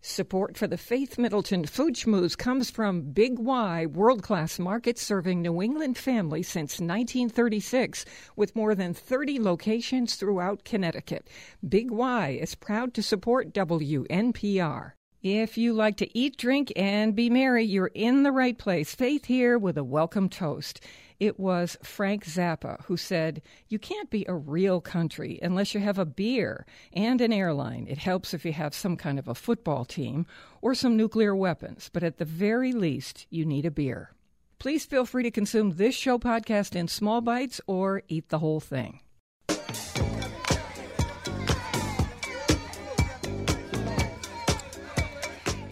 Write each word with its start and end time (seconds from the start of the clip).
Support 0.00 0.56
for 0.56 0.66
the 0.66 0.76
Faith 0.76 1.18
Middleton 1.18 1.64
Food 1.64 1.94
Schmooze 1.94 2.36
comes 2.36 2.70
from 2.70 3.12
Big 3.12 3.38
Y, 3.38 3.86
world 3.86 4.22
class 4.22 4.58
market 4.58 4.98
serving 4.98 5.42
New 5.42 5.60
England 5.60 5.98
families 5.98 6.48
since 6.48 6.80
1936, 6.80 8.04
with 8.36 8.54
more 8.54 8.74
than 8.74 8.94
30 8.94 9.40
locations 9.40 10.14
throughout 10.16 10.64
Connecticut. 10.64 11.28
Big 11.66 11.90
Y 11.90 12.38
is 12.40 12.54
proud 12.54 12.94
to 12.94 13.02
support 13.02 13.52
WNPR. 13.52 14.92
If 15.28 15.58
you 15.58 15.72
like 15.72 15.96
to 15.96 16.16
eat, 16.16 16.36
drink, 16.36 16.72
and 16.76 17.12
be 17.12 17.28
merry, 17.30 17.64
you're 17.64 17.90
in 17.92 18.22
the 18.22 18.30
right 18.30 18.56
place. 18.56 18.94
Faith 18.94 19.24
here 19.24 19.58
with 19.58 19.76
a 19.76 19.82
welcome 19.82 20.28
toast. 20.28 20.78
It 21.18 21.40
was 21.40 21.76
Frank 21.82 22.24
Zappa 22.24 22.80
who 22.84 22.96
said, 22.96 23.42
You 23.68 23.80
can't 23.80 24.08
be 24.08 24.24
a 24.28 24.34
real 24.34 24.80
country 24.80 25.40
unless 25.42 25.74
you 25.74 25.80
have 25.80 25.98
a 25.98 26.04
beer 26.04 26.64
and 26.92 27.20
an 27.20 27.32
airline. 27.32 27.88
It 27.90 27.98
helps 27.98 28.34
if 28.34 28.44
you 28.44 28.52
have 28.52 28.72
some 28.72 28.96
kind 28.96 29.18
of 29.18 29.26
a 29.26 29.34
football 29.34 29.84
team 29.84 30.26
or 30.62 30.76
some 30.76 30.96
nuclear 30.96 31.34
weapons, 31.34 31.90
but 31.92 32.04
at 32.04 32.18
the 32.18 32.24
very 32.24 32.72
least, 32.72 33.26
you 33.28 33.44
need 33.44 33.66
a 33.66 33.70
beer. 33.72 34.12
Please 34.60 34.84
feel 34.84 35.04
free 35.04 35.24
to 35.24 35.32
consume 35.32 35.72
this 35.72 35.96
show 35.96 36.20
podcast 36.20 36.76
in 36.76 36.86
small 36.86 37.20
bites 37.20 37.60
or 37.66 38.00
eat 38.06 38.28
the 38.28 38.38
whole 38.38 38.60
thing. 38.60 39.00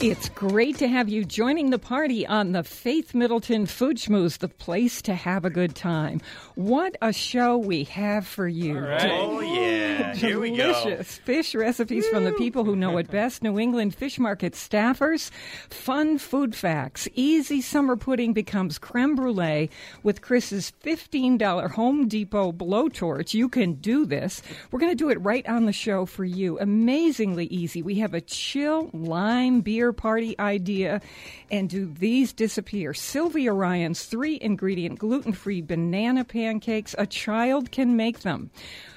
It's 0.06 0.28
great 0.28 0.76
to 0.80 0.86
have 0.86 1.08
you 1.08 1.24
joining 1.24 1.70
the 1.70 1.78
party 1.78 2.26
on 2.26 2.52
the 2.52 2.62
Faith 2.62 3.14
Middleton 3.14 3.64
Food 3.64 3.96
Schmooze, 3.96 4.36
the 4.36 4.48
place 4.48 5.00
to 5.00 5.14
have 5.14 5.46
a 5.46 5.50
good 5.50 5.74
time. 5.74 6.20
What 6.56 6.94
a 7.00 7.10
show 7.10 7.56
we 7.56 7.84
have 7.84 8.26
for 8.26 8.46
you. 8.46 8.76
Oh, 8.78 9.40
yeah. 9.40 10.14
Here 10.14 10.38
we 10.38 10.50
go. 10.50 10.74
Delicious 10.74 11.16
fish 11.16 11.54
recipes 11.54 12.06
from 12.08 12.24
the 12.24 12.32
people 12.32 12.64
who 12.64 12.76
know 12.76 12.98
it 12.98 13.10
best. 13.10 13.42
New 13.42 13.58
England 13.58 13.94
Fish 13.94 14.18
Market 14.18 14.52
staffers, 14.52 15.30
fun 15.70 16.18
food 16.18 16.54
facts. 16.54 17.08
Easy 17.14 17.62
summer 17.62 17.96
pudding 17.96 18.34
becomes 18.34 18.76
creme 18.76 19.16
brulee 19.16 19.70
with 20.02 20.20
Chris's 20.20 20.70
$15 20.84 21.70
Home 21.70 22.08
Depot 22.08 22.52
blowtorch. 22.52 23.32
You 23.32 23.48
can 23.48 23.72
do 23.76 24.04
this. 24.04 24.42
We're 24.70 24.80
going 24.80 24.92
to 24.92 24.96
do 24.96 25.08
it 25.08 25.22
right 25.22 25.48
on 25.48 25.64
the 25.64 25.72
show 25.72 26.04
for 26.04 26.26
you. 26.26 26.58
Amazingly 26.58 27.46
easy. 27.46 27.80
We 27.80 27.94
have 28.00 28.12
a 28.12 28.20
chill 28.20 28.90
lime 28.92 29.62
beer 29.62 29.93
party 29.94 30.38
idea. 30.38 31.00
And 31.50 31.68
do 31.68 31.86
these 31.86 32.32
disappear? 32.32 32.92
Sylvia 32.94 33.52
Ryan's 33.52 34.04
three 34.04 34.38
ingredient 34.40 34.98
gluten 34.98 35.32
free 35.32 35.62
banana 35.62 36.24
pancakes. 36.24 36.94
A 36.98 37.06
child 37.06 37.70
can 37.70 37.96
make 37.96 38.20
them 38.20 38.50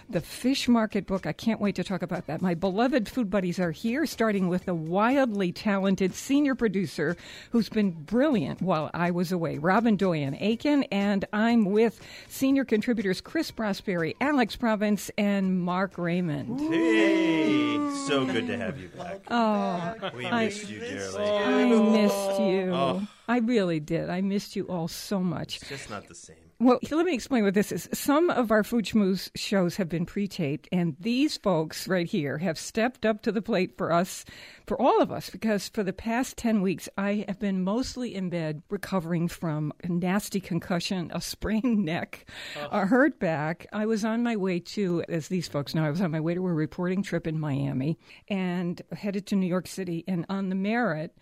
the 0.09 0.21
Fish 0.21 0.67
Market 0.67 1.05
book. 1.05 1.25
I 1.25 1.33
can't 1.33 1.59
wait 1.59 1.75
to 1.75 1.83
talk 1.83 2.01
about 2.01 2.27
that. 2.27 2.41
My 2.41 2.53
beloved 2.53 3.09
food 3.09 3.29
buddies 3.29 3.59
are 3.59 3.71
here, 3.71 4.05
starting 4.05 4.47
with 4.47 4.65
the 4.65 4.73
wildly 4.73 5.51
talented 5.51 6.13
senior 6.15 6.55
producer 6.55 7.17
who's 7.51 7.69
been 7.69 7.91
brilliant 7.91 8.61
while 8.61 8.89
I 8.93 9.11
was 9.11 9.31
away, 9.31 9.57
Robin 9.57 9.97
Doyen 9.97 10.35
Aiken, 10.39 10.83
and 10.91 11.25
I'm 11.33 11.65
with 11.65 11.99
senior 12.29 12.63
contributors 12.65 13.19
Chris 13.21 13.51
Prosperi, 13.51 14.15
Alex 14.21 14.55
Province, 14.55 15.11
and 15.17 15.59
Mark 15.61 15.97
Raymond. 15.97 16.59
Hey, 16.73 17.75
so 18.07 18.25
good 18.25 18.47
to 18.47 18.57
have 18.57 18.79
you 18.79 18.87
back. 18.89 19.21
Oh, 19.29 19.93
We 20.15 20.25
I- 20.25 20.45
missed 20.45 20.69
you 20.69 20.79
dearly. 20.79 21.23
I 21.29 21.65
missed 21.65 22.39
you. 22.39 22.71
Oh. 22.73 23.07
I 23.27 23.39
really 23.39 23.81
did. 23.81 24.09
I 24.09 24.21
missed 24.21 24.55
you 24.55 24.63
all 24.69 24.87
so 24.87 25.19
much. 25.19 25.57
It's 25.57 25.67
just 25.69 25.89
not 25.89 26.07
the 26.07 26.15
same. 26.15 26.37
Well, 26.59 26.79
let 26.89 27.05
me 27.05 27.13
explain 27.13 27.43
what 27.43 27.53
this 27.53 27.71
is. 27.71 27.87
Some 27.93 28.31
of 28.31 28.49
our 28.49 28.63
Food 28.63 28.85
Schmooze 28.85 29.29
shows 29.35 29.75
have 29.75 29.87
been 29.89 30.07
pre-taped, 30.07 30.67
and 30.71 30.95
these 30.99 31.37
folks 31.37 31.87
right 31.87 32.07
here 32.07 32.39
have 32.39 32.57
stepped 32.57 33.05
up 33.05 33.21
to 33.21 33.31
the 33.31 33.43
plate 33.43 33.77
for 33.77 33.91
us, 33.91 34.25
for 34.65 34.81
all 34.81 34.99
of 34.99 35.11
us, 35.11 35.29
because 35.29 35.69
for 35.69 35.83
the 35.83 35.93
past 35.93 36.35
10 36.37 36.63
weeks, 36.63 36.89
I 36.97 37.25
have 37.27 37.39
been 37.39 37.63
mostly 37.63 38.15
in 38.15 38.31
bed 38.31 38.63
recovering 38.71 39.27
from 39.27 39.71
a 39.83 39.87
nasty 39.87 40.39
concussion, 40.39 41.11
a 41.13 41.21
sprained 41.21 41.77
neck, 41.85 42.25
a 42.71 42.87
hurt 42.87 43.19
back. 43.19 43.67
I 43.71 43.85
was 43.85 44.03
on 44.03 44.23
my 44.23 44.35
way 44.35 44.59
to, 44.59 45.03
as 45.07 45.27
these 45.27 45.47
folks 45.47 45.75
know, 45.75 45.85
I 45.85 45.91
was 45.91 46.01
on 46.01 46.09
my 46.09 46.19
way 46.19 46.33
to 46.33 46.47
a 46.47 46.51
reporting 46.51 47.03
trip 47.03 47.27
in 47.27 47.39
Miami 47.39 47.99
and 48.29 48.81
headed 48.93 49.27
to 49.27 49.35
New 49.35 49.45
York 49.45 49.67
City, 49.67 50.03
and 50.07 50.25
on 50.27 50.49
the 50.49 50.55
Merritt, 50.55 51.15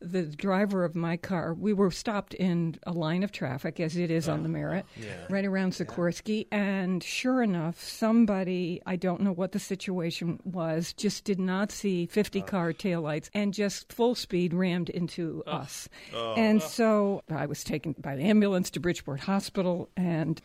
the 0.00 0.22
driver 0.22 0.84
of 0.84 0.94
my 0.94 1.16
car, 1.16 1.54
we 1.54 1.72
were 1.72 1.90
stopped 1.90 2.34
in 2.34 2.76
a 2.84 2.92
line 2.92 3.22
of 3.22 3.32
traffic, 3.32 3.80
as 3.80 3.96
it 3.96 4.10
is 4.10 4.28
on 4.28 4.42
the 4.42 4.48
Merritt, 4.48 4.86
right 5.28 5.44
around 5.44 5.72
Sikorsky. 5.72 6.46
And 6.50 7.02
sure 7.02 7.42
enough, 7.42 7.82
somebody, 7.82 8.80
I 8.86 8.96
don't 8.96 9.20
know 9.20 9.32
what 9.32 9.52
the 9.52 9.58
situation 9.58 10.40
was, 10.44 10.92
just 10.94 11.24
did 11.24 11.38
not 11.38 11.70
see 11.70 12.06
50 12.06 12.40
uh. 12.40 12.44
car 12.44 12.72
taillights 12.72 13.28
and 13.34 13.52
just 13.52 13.92
full 13.92 14.14
speed 14.14 14.54
rammed 14.54 14.88
into 14.88 15.42
oh. 15.46 15.52
us. 15.52 15.88
Oh. 16.14 16.34
and 16.34 16.62
so 16.62 17.22
I 17.30 17.46
was 17.46 17.62
taken 17.62 17.94
by 17.98 18.16
the 18.16 18.24
ambulance 18.24 18.70
to 18.70 18.80
Bridgeport 18.80 19.20
Hospital. 19.20 19.90
And 19.96 20.40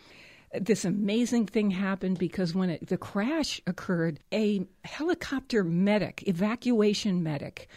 this 0.59 0.85
amazing 0.85 1.47
thing 1.47 1.71
happened 1.71 2.17
because 2.17 2.53
when 2.53 2.69
it, 2.69 2.87
the 2.87 2.97
crash 2.97 3.61
occurred, 3.67 4.19
a 4.33 4.65
helicopter 4.83 5.63
medic, 5.63 6.23
evacuation 6.27 7.23
medic, 7.23 7.67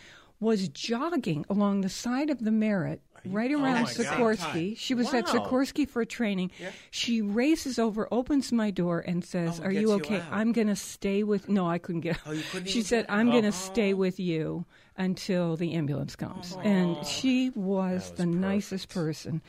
was 0.40 0.68
jogging 0.68 1.44
along 1.48 1.80
the 1.80 1.88
side 1.88 2.30
of 2.30 2.44
the 2.44 2.50
Merritt 2.50 3.00
right 3.24 3.50
around 3.50 3.76
oh 3.76 3.82
my 3.82 3.92
God. 3.92 4.38
Sikorsky. 4.38 4.76
She 4.76 4.94
was 4.94 5.12
at 5.12 5.26
Sikorsky 5.26 5.88
for 5.88 6.04
training. 6.04 6.50
She 6.90 7.20
races 7.22 7.78
over, 7.78 8.08
opens 8.12 8.52
my 8.52 8.70
door, 8.70 9.00
and 9.00 9.24
says, 9.24 9.60
Oh, 9.60 9.64
"Are 9.64 9.72
you 9.72 9.80
you 9.80 9.92
okay? 9.94 10.20
out. 10.20 10.26
I'm 10.30 10.52
going 10.52 10.68
to 10.68 10.76
stay 10.76 11.22
with." 11.22 11.48
No, 11.48 11.68
I 11.68 11.78
couldn't 11.78 12.02
get. 12.02 12.18
Oh, 12.26 12.32
you 12.32 12.42
couldn't 12.50 12.68
she 12.68 12.82
said, 12.82 13.06
get 13.06 13.14
"I'm 13.14 13.30
going 13.30 13.44
to 13.44 13.52
stay 13.52 13.94
with 13.94 14.20
you 14.20 14.64
until 14.96 15.56
the 15.56 15.74
ambulance 15.74 16.16
comes." 16.16 16.54
Oh 16.56 16.60
and 16.60 17.06
she 17.06 17.50
was, 17.50 18.12
the 18.12 18.26
nicest 18.26 18.88
person. 18.88 19.42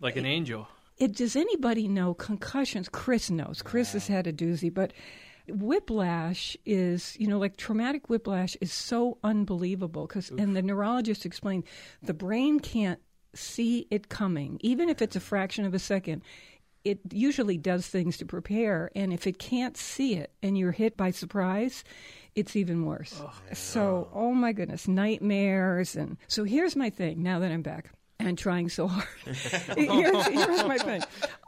like 0.00 0.16
an 0.16 0.26
angel. 0.26 0.68
It, 0.96 1.16
does 1.16 1.34
anybody 1.34 1.88
know 1.88 2.14
concussions? 2.14 2.88
Chris 2.88 3.28
knows. 3.28 3.62
Chris 3.62 3.94
has 3.94 4.06
had 4.06 4.28
a 4.28 4.32
doozy, 4.32 4.72
but 4.72 4.92
whiplash 5.48 6.56
is, 6.64 7.16
you 7.18 7.26
know, 7.26 7.38
like 7.38 7.56
traumatic 7.56 8.08
whiplash 8.08 8.56
is 8.60 8.72
so 8.72 9.18
unbelievable 9.22 10.06
because, 10.06 10.30
and 10.30 10.56
the 10.56 10.62
neurologist 10.62 11.26
explained, 11.26 11.64
the 12.02 12.14
brain 12.14 12.60
can't 12.60 13.00
see 13.34 13.86
it 13.90 14.08
coming, 14.08 14.58
even 14.60 14.88
if 14.88 15.02
it's 15.02 15.16
a 15.16 15.20
fraction 15.20 15.64
of 15.64 15.74
a 15.74 15.78
second. 15.78 16.22
It 16.84 17.00
usually 17.12 17.56
does 17.56 17.86
things 17.86 18.18
to 18.18 18.26
prepare, 18.26 18.90
and 18.94 19.10
if 19.10 19.26
it 19.26 19.38
can't 19.38 19.74
see 19.74 20.16
it 20.16 20.32
and 20.42 20.58
you're 20.58 20.72
hit 20.72 20.98
by 20.98 21.12
surprise, 21.12 21.82
it's 22.34 22.56
even 22.56 22.84
worse. 22.84 23.22
so, 23.54 24.10
oh 24.12 24.32
my 24.34 24.52
goodness, 24.52 24.86
nightmares. 24.86 25.96
And 25.96 26.18
so 26.26 26.44
here's 26.44 26.76
my 26.76 26.90
thing 26.90 27.22
now 27.22 27.38
that 27.38 27.50
I'm 27.50 27.62
back 27.62 27.90
and 28.24 28.38
trying 28.38 28.68
so 28.68 28.88
hard. 28.88 29.06
here's, 29.76 30.26
here's 30.26 30.64
my 30.64 30.78
thing. 30.78 31.02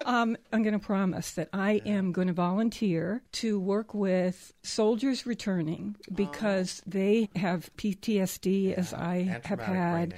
Um, 0.05 0.37
I'm 0.53 0.63
going 0.63 0.79
to 0.79 0.79
promise 0.79 1.33
that 1.33 1.49
I 1.53 1.81
am 1.87 2.13
going 2.13 2.29
to 2.29 2.33
volunteer 2.35 3.23
to 3.33 3.59
work 3.59 3.95
with 3.95 4.53
soldiers 4.63 5.27
returning 5.27 5.97
because 6.15 6.83
they 6.87 7.31
have 7.35 7.71
PTSD, 7.77 8.75
as 8.75 8.93
I 8.93 9.23
have 9.45 9.61
had. 9.61 10.15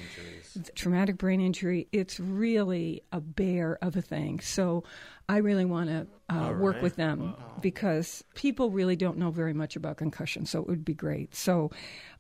Traumatic 0.74 1.19
brain 1.19 1.41
injury. 1.41 1.88
It's 1.92 2.19
really 2.20 3.02
a 3.12 3.20
bear 3.20 3.78
of 3.82 3.96
a 3.96 4.02
thing. 4.02 4.41
So 4.41 4.84
I 5.28 5.38
really 5.38 5.65
want 5.65 5.88
to 5.91 6.06
uh, 6.34 6.53
work 6.53 6.77
right. 6.77 6.83
with 6.83 6.97
them 6.97 7.34
because 7.60 8.24
people 8.34 8.71
really 8.71 8.97
don't 8.97 9.18
know 9.18 9.30
very 9.30 9.53
much 9.53 9.77
about 9.77 9.98
concussion. 9.98 10.47
So 10.47 10.60
it 10.60 10.66
would 10.66 10.84
be 10.84 10.94
great. 10.94 11.34
So 11.34 11.71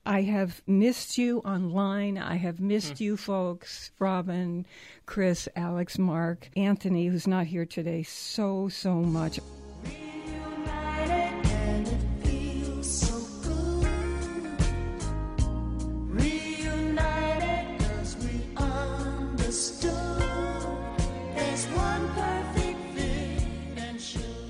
I 0.04 0.22
have 0.22 0.62
missed 0.66 1.18
you 1.18 1.38
online. 1.40 2.18
I 2.18 2.36
have 2.36 2.60
missed 2.60 3.00
you 3.00 3.16
folks, 3.16 3.90
Robin, 3.98 4.66
Chris, 5.06 5.48
Alex, 5.56 5.98
Mark, 5.98 6.50
Anthony, 6.56 7.06
who's 7.06 7.26
not 7.26 7.46
here 7.46 7.66
today, 7.66 8.02
so, 8.02 8.68
so 8.68 8.94
much. 8.94 9.40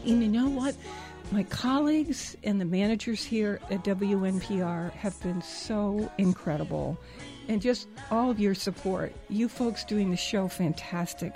And 0.09 0.23
you 0.23 0.29
know 0.29 0.49
what? 0.49 0.75
My 1.31 1.43
colleagues 1.45 2.37
and 2.43 2.59
the 2.61 2.65
managers 2.65 3.23
here 3.23 3.61
at 3.71 3.85
WNPR 3.85 4.91
have 4.93 5.21
been 5.23 5.43
so 5.43 6.11
incredible. 6.17 6.99
And 7.49 7.61
just 7.61 7.89
all 8.11 8.31
of 8.31 8.41
your 8.41 8.55
support. 8.55 9.13
You 9.29 9.49
folks 9.49 9.85
doing 9.85 10.11
the 10.11 10.17
show, 10.17 10.49
fantastic. 10.49 11.35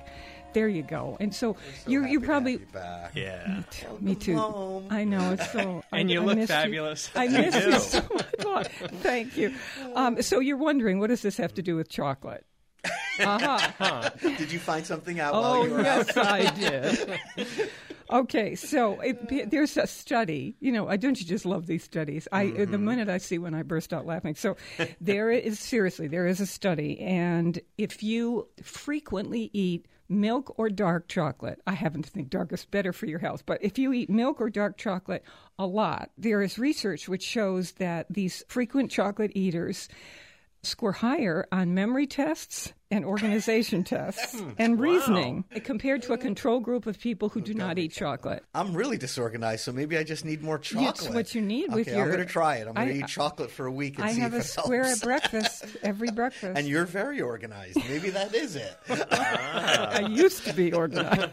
There 0.55 0.69
you 0.69 0.83
go. 0.83 1.17
And 1.21 1.35
so, 1.35 1.57
So 1.85 1.91
you're 1.91 2.07
you're 2.07 2.21
probably 2.21 2.53
have 2.59 2.73
back. 2.73 3.13
Yeah. 3.15 3.63
me 4.01 4.15
too. 4.15 4.37
home. 4.37 4.87
I 4.91 5.05
know 5.05 5.33
it's 5.33 5.51
so. 5.53 5.83
And 5.93 6.11
I, 6.11 6.13
you 6.13 6.21
I 6.23 6.25
look 6.25 6.37
missed 6.37 6.53
fabulous. 6.53 7.11
I 7.15 7.27
miss 7.29 7.55
you 7.55 7.61
do. 7.73 7.79
so 7.79 8.03
much. 8.13 8.27
Well, 8.45 8.65
Thank 9.01 9.37
you. 9.39 9.55
Um, 9.95 10.21
so 10.21 10.41
you're 10.41 10.59
wondering 10.59 10.99
what 10.99 11.09
does 11.09 11.23
this 11.23 11.37
have 11.39 11.55
to 11.55 11.63
do 11.63 11.77
with 11.77 11.89
chocolate? 11.91 12.45
Uh-huh. 13.21 14.09
Did 14.23 14.51
you 14.51 14.59
find 14.59 14.87
something 14.87 15.21
out 15.21 15.35
while 15.35 15.45
Oh 15.53 15.65
you 15.67 15.71
were 15.73 15.81
out? 15.81 16.07
yes, 16.07 16.17
I 16.17 16.51
did. 16.59 17.19
Okay, 18.13 18.55
so 18.55 19.01
it, 19.05 19.51
there's 19.51 19.77
a 19.77 19.87
study. 19.87 20.55
You 20.61 20.73
know, 20.73 20.89
I 20.89 20.97
don't 20.97 21.19
you 21.19 21.27
just 21.27 21.47
love 21.47 21.67
these 21.67 21.83
studies? 21.83 22.29
I 22.31 22.47
uh, 22.47 22.51
the 22.51 22.67
mm-hmm. 22.67 22.85
minute 22.85 23.09
I 23.09 23.19
see 23.19 23.39
one, 23.39 23.55
I 23.55 23.63
burst 23.63 23.93
out 23.93 24.07
laughing. 24.07 24.35
So 24.35 24.57
there 25.01 25.31
is 25.31 25.59
seriously 25.59 26.09
there 26.09 26.27
is 26.27 26.41
a 26.41 26.47
study, 26.47 27.01
and 27.01 27.59
if 27.79 28.03
you 28.03 28.49
frequently 28.63 29.51
eat 29.53 29.87
milk 30.09 30.55
or 30.59 30.69
dark 30.69 31.09
chocolate, 31.09 31.61
I 31.67 31.73
happen 31.73 32.03
to 32.03 32.11
think 32.11 32.29
dark 32.29 32.53
is 32.53 32.67
better 32.67 32.93
for 32.93 33.07
your 33.07 33.19
health, 33.19 33.45
but 33.47 33.59
if 33.63 33.79
you 33.79 33.95
eat 33.95 34.11
milk 34.11 34.43
or 34.43 34.51
dark 34.51 34.77
chocolate 34.77 35.25
a 35.59 35.67
lot, 35.67 36.11
there 36.19 36.43
is 36.43 36.59
research 36.59 37.09
which 37.09 37.23
shows 37.23 37.73
that 37.73 38.07
these 38.11 38.45
frequent 38.49 38.91
chocolate 38.91 39.33
eaters 39.35 39.89
score 40.63 40.93
higher 40.93 41.47
on 41.51 41.75
memory 41.75 42.07
tests 42.07 42.73
and 42.93 43.05
organization 43.07 43.83
tests 43.93 44.39
hmm. 44.39 44.51
and 44.59 44.79
reasoning 44.79 45.45
compared 45.65 46.03
to 46.03 46.13
a 46.13 46.19
control 46.19 46.61
group 46.61 46.87
of 46.87 47.01
people 47.01 47.31
who 47.31 47.41
do 47.41 47.55
not 47.55 47.79
eat 47.79 47.91
chocolate. 47.91 48.45
I'm 48.55 48.75
really 48.75 48.99
disorganized, 48.99 49.65
so 49.65 49.73
maybe 49.73 49.97
I 49.97 50.05
just 50.05 50.25
need 50.25 50.43
more 50.43 50.59
chocolate. 50.59 51.15
what 51.15 51.35
you 51.35 51.41
need 51.41 51.73
with 51.73 51.89
your- 51.89 52.03
I'm 52.03 52.07
going 52.09 52.19
to 52.19 52.27
try 52.27 52.57
it. 52.57 52.69
I'm 52.69 52.75
going 52.75 52.89
to 52.89 52.95
eat 52.95 53.09
chocolate 53.09 53.51
for 53.51 53.67
a 53.67 53.73
week 53.73 53.97
and 53.97 54.05
I 54.05 54.13
see 54.13 54.21
have 54.21 54.35
if 54.35 54.43
a 54.43 54.45
it 54.45 54.49
square 54.49 54.85
helps. 54.85 55.03
at 55.03 55.07
breakfast 55.07 55.77
every 55.83 56.11
breakfast. 56.11 56.59
And 56.59 56.69
you're 56.69 56.85
very 56.85 57.21
organized. 57.23 57.79
Maybe 57.89 58.11
that 58.11 58.35
is 58.35 58.57
it. 58.57 58.77
I 58.89 60.07
used 60.11 60.45
to 60.45 60.53
be 60.53 60.73
organized. 60.73 61.31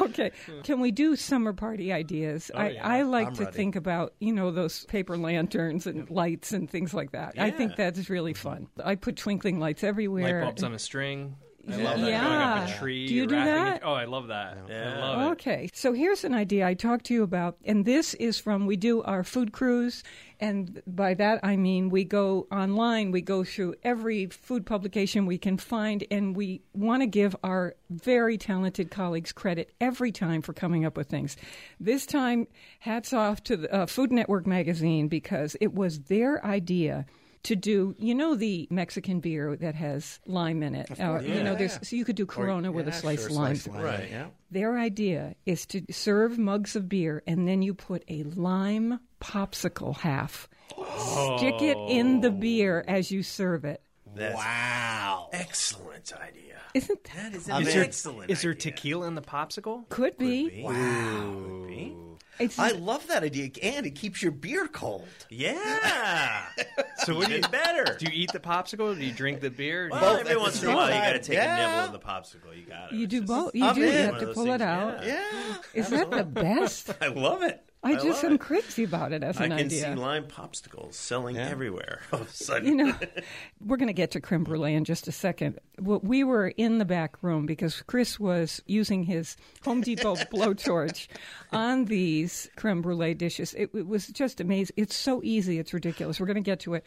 okay, 0.00 0.32
can 0.64 0.80
we 0.80 0.90
do 0.90 1.16
summer 1.16 1.52
party 1.52 1.92
ideas? 1.92 2.50
Oh, 2.54 2.58
I, 2.58 2.78
I 2.82 3.02
like 3.02 3.28
I'm 3.28 3.36
to 3.36 3.44
ready. 3.44 3.56
think 3.56 3.76
about 3.76 4.14
you 4.20 4.32
know 4.32 4.50
those 4.50 4.84
paper 4.86 5.18
lanterns 5.18 5.86
and 5.86 6.08
lights 6.10 6.52
and 6.52 6.70
things 6.70 6.94
like 6.94 7.12
that. 7.12 7.34
I 7.38 7.50
think 7.50 7.76
that's 7.76 8.08
really 8.08 8.32
fun. 8.32 8.68
I 8.82 8.94
put 8.94 9.16
twinkling 9.16 9.60
lights 9.60 9.84
everywhere. 9.84 10.40
Light 10.40 10.44
bulbs 10.46 10.62
on 10.62 10.77
a 10.78 10.80
string. 10.80 11.34
I 11.70 11.76
love 11.76 12.00
that. 12.00 12.08
Yeah. 12.08 12.24
Going 12.24 12.40
up 12.40 12.68
a 12.70 12.78
tree. 12.78 13.08
Do 13.08 13.14
you 13.14 13.26
do 13.26 13.34
that? 13.34 13.76
It. 13.76 13.82
Oh, 13.84 13.92
I 13.92 14.06
love 14.06 14.28
that. 14.28 14.56
I 14.56 14.70
Yeah. 14.72 15.00
love 15.00 15.20
it. 15.20 15.32
Okay, 15.32 15.68
so 15.74 15.92
here's 15.92 16.24
an 16.24 16.32
idea 16.32 16.66
I 16.66 16.72
talked 16.72 17.04
to 17.06 17.14
you 17.14 17.22
about, 17.22 17.58
and 17.62 17.84
this 17.84 18.14
is 18.14 18.38
from 18.38 18.64
we 18.64 18.76
do 18.76 19.02
our 19.02 19.22
food 19.22 19.52
cruise, 19.52 20.02
and 20.40 20.80
by 20.86 21.12
that 21.14 21.40
I 21.42 21.56
mean 21.56 21.90
we 21.90 22.04
go 22.04 22.46
online, 22.50 23.10
we 23.10 23.20
go 23.20 23.44
through 23.44 23.74
every 23.82 24.26
food 24.28 24.64
publication 24.64 25.26
we 25.26 25.36
can 25.36 25.58
find, 25.58 26.04
and 26.10 26.34
we 26.34 26.62
want 26.72 27.02
to 27.02 27.06
give 27.06 27.36
our 27.44 27.74
very 27.90 28.38
talented 28.38 28.90
colleagues 28.90 29.32
credit 29.32 29.70
every 29.78 30.12
time 30.12 30.40
for 30.40 30.54
coming 30.54 30.86
up 30.86 30.96
with 30.96 31.08
things. 31.08 31.36
This 31.78 32.06
time, 32.06 32.46
hats 32.78 33.12
off 33.12 33.42
to 33.44 33.58
the 33.58 33.74
uh, 33.74 33.84
Food 33.84 34.10
Network 34.10 34.46
magazine 34.46 35.08
because 35.08 35.54
it 35.60 35.74
was 35.74 35.98
their 36.04 36.42
idea 36.46 37.04
to 37.44 37.56
do, 37.56 37.94
you 37.98 38.14
know, 38.14 38.34
the 38.34 38.66
Mexican 38.70 39.20
beer 39.20 39.56
that 39.56 39.74
has 39.74 40.20
lime 40.26 40.62
in 40.62 40.74
it. 40.74 40.90
Uh, 41.00 41.20
You 41.20 41.42
know, 41.42 41.54
there's 41.54 41.78
so 41.86 41.96
you 41.96 42.04
could 42.04 42.16
do 42.16 42.26
Corona 42.26 42.70
with 42.72 42.88
a 42.88 42.92
slice 42.92 43.20
sure, 43.20 43.28
of 43.30 43.36
lime. 43.36 43.56
slice 43.56 43.74
lime, 43.74 43.84
Right. 43.84 44.08
Yeah. 44.10 44.26
Their 44.50 44.78
idea 44.78 45.34
is 45.46 45.66
to 45.66 45.82
serve 45.90 46.38
mugs 46.38 46.74
of 46.76 46.88
beer 46.88 47.22
and 47.26 47.46
then 47.46 47.62
you 47.62 47.74
put 47.74 48.02
a 48.08 48.22
lime 48.24 49.00
popsicle 49.20 49.96
half. 49.98 50.48
Stick 51.38 51.62
it 51.62 51.76
in 51.88 52.20
the 52.20 52.30
beer 52.30 52.84
as 52.88 53.10
you 53.10 53.22
serve 53.22 53.64
it. 53.64 53.82
That's 54.14 54.34
Wow. 54.36 55.28
excellent 55.32 56.12
idea. 56.14 56.44
Isn't 56.74 57.02
that 57.04 57.14
That 57.16 57.34
is 57.34 57.48
I 57.48 57.58
an 57.60 57.64
mean- 57.66 57.78
excellent 57.78 58.30
Is 58.30 58.42
there 58.42 58.50
idea. 58.52 58.72
tequila 58.72 59.06
in 59.06 59.14
the 59.14 59.22
popsicle? 59.22 59.88
could 59.88 60.18
be? 60.18 60.62
Wow. 60.62 61.66
It's 62.40 62.58
I 62.58 62.70
love 62.70 63.06
that 63.08 63.22
idea, 63.24 63.50
and 63.62 63.84
it 63.86 63.94
keeps 63.96 64.22
your 64.22 64.32
beer 64.32 64.66
cold. 64.68 65.08
Yeah. 65.30 66.42
So 67.04 67.14
what 67.14 67.28
do 67.28 67.34
you 67.36 67.40
better. 67.42 67.96
do? 67.98 68.06
You 68.06 68.12
eat 68.12 68.32
the 68.32 68.40
popsicle? 68.40 68.92
Or 68.92 68.94
do 68.94 69.02
you 69.04 69.12
drink 69.12 69.40
the 69.40 69.50
beer? 69.50 69.88
Well, 69.90 70.00
Both 70.16 70.20
every 70.26 70.36
once 70.36 70.62
in 70.62 70.68
a 70.68 70.74
while, 70.74 70.88
you 70.88 70.94
got 70.94 71.12
to 71.12 71.18
take 71.20 71.36
Yeah. 71.36 71.54
a 71.54 71.82
nibble 71.82 71.94
of 71.96 72.02
the 72.02 72.06
popsicle. 72.06 72.54
You 72.58 72.66
got 72.66 72.92
it. 72.92 72.96
you 72.98 73.06
do 73.06 73.22
both. 73.22 73.54
You 73.54 73.64
I'm 73.64 73.74
do. 73.76 73.80
You 73.82 73.90
have 73.92 74.18
to 74.18 74.26
those 74.26 74.34
pull 74.34 74.50
it 74.52 74.60
out. 74.60 75.06
yeah. 75.06 75.22
Yeah. 75.32 75.56
Is 75.74 75.88
that 75.90 76.10
the 76.10 76.24
best? 76.24 76.90
I 77.00 77.06
love 77.08 77.42
it. 77.44 77.62
I 77.82 77.94
just 77.94 78.22
love 78.22 78.24
am 78.24 78.32
it. 78.32 78.40
crazy 78.40 78.82
about 78.84 79.12
it 79.12 79.22
as 79.22 79.36
an 79.38 79.44
idea. 79.44 79.54
I 79.54 79.58
an 79.58 79.58
can 79.58 79.66
idea. 79.66 79.82
see 79.82 79.94
lime 79.94 80.24
popsicles 80.24 80.94
selling 80.94 81.36
Yeah. 81.36 81.48
everywhere. 81.48 82.00
All 82.12 82.20
of 82.20 82.28
a 82.28 82.32
sudden. 82.32 82.66
You 82.68 82.74
know, 82.74 82.94
we're 83.64 83.76
going 83.76 83.86
to 83.86 83.92
get 83.92 84.10
to 84.12 84.20
creme 84.20 84.42
brulee 84.44 84.74
in 84.74 84.84
just 84.84 85.06
a 85.06 85.12
second. 85.12 85.58
Well, 85.80 86.00
we 86.02 86.24
were 86.24 86.48
in 86.48 86.78
the 86.78 86.84
back 86.84 87.22
room 87.22 87.46
because 87.46 87.82
Chris 87.82 88.18
was 88.18 88.60
using 88.66 89.04
his 89.04 89.36
Home 89.64 89.80
Depot 89.80 90.16
blowtorch 90.32 91.06
on 91.52 91.84
these 91.84 92.50
creme 92.56 92.82
brulee 92.82 93.14
dishes. 93.14 93.54
It, 93.54 93.70
it 93.74 93.86
was 93.86 94.08
just 94.08 94.40
amazing. 94.40 94.74
It's 94.76 94.96
so 94.96 95.20
easy. 95.22 95.58
It's 95.58 95.72
ridiculous. 95.72 96.18
We're 96.18 96.26
going 96.26 96.34
to 96.36 96.40
get 96.40 96.60
to 96.60 96.74
it. 96.74 96.84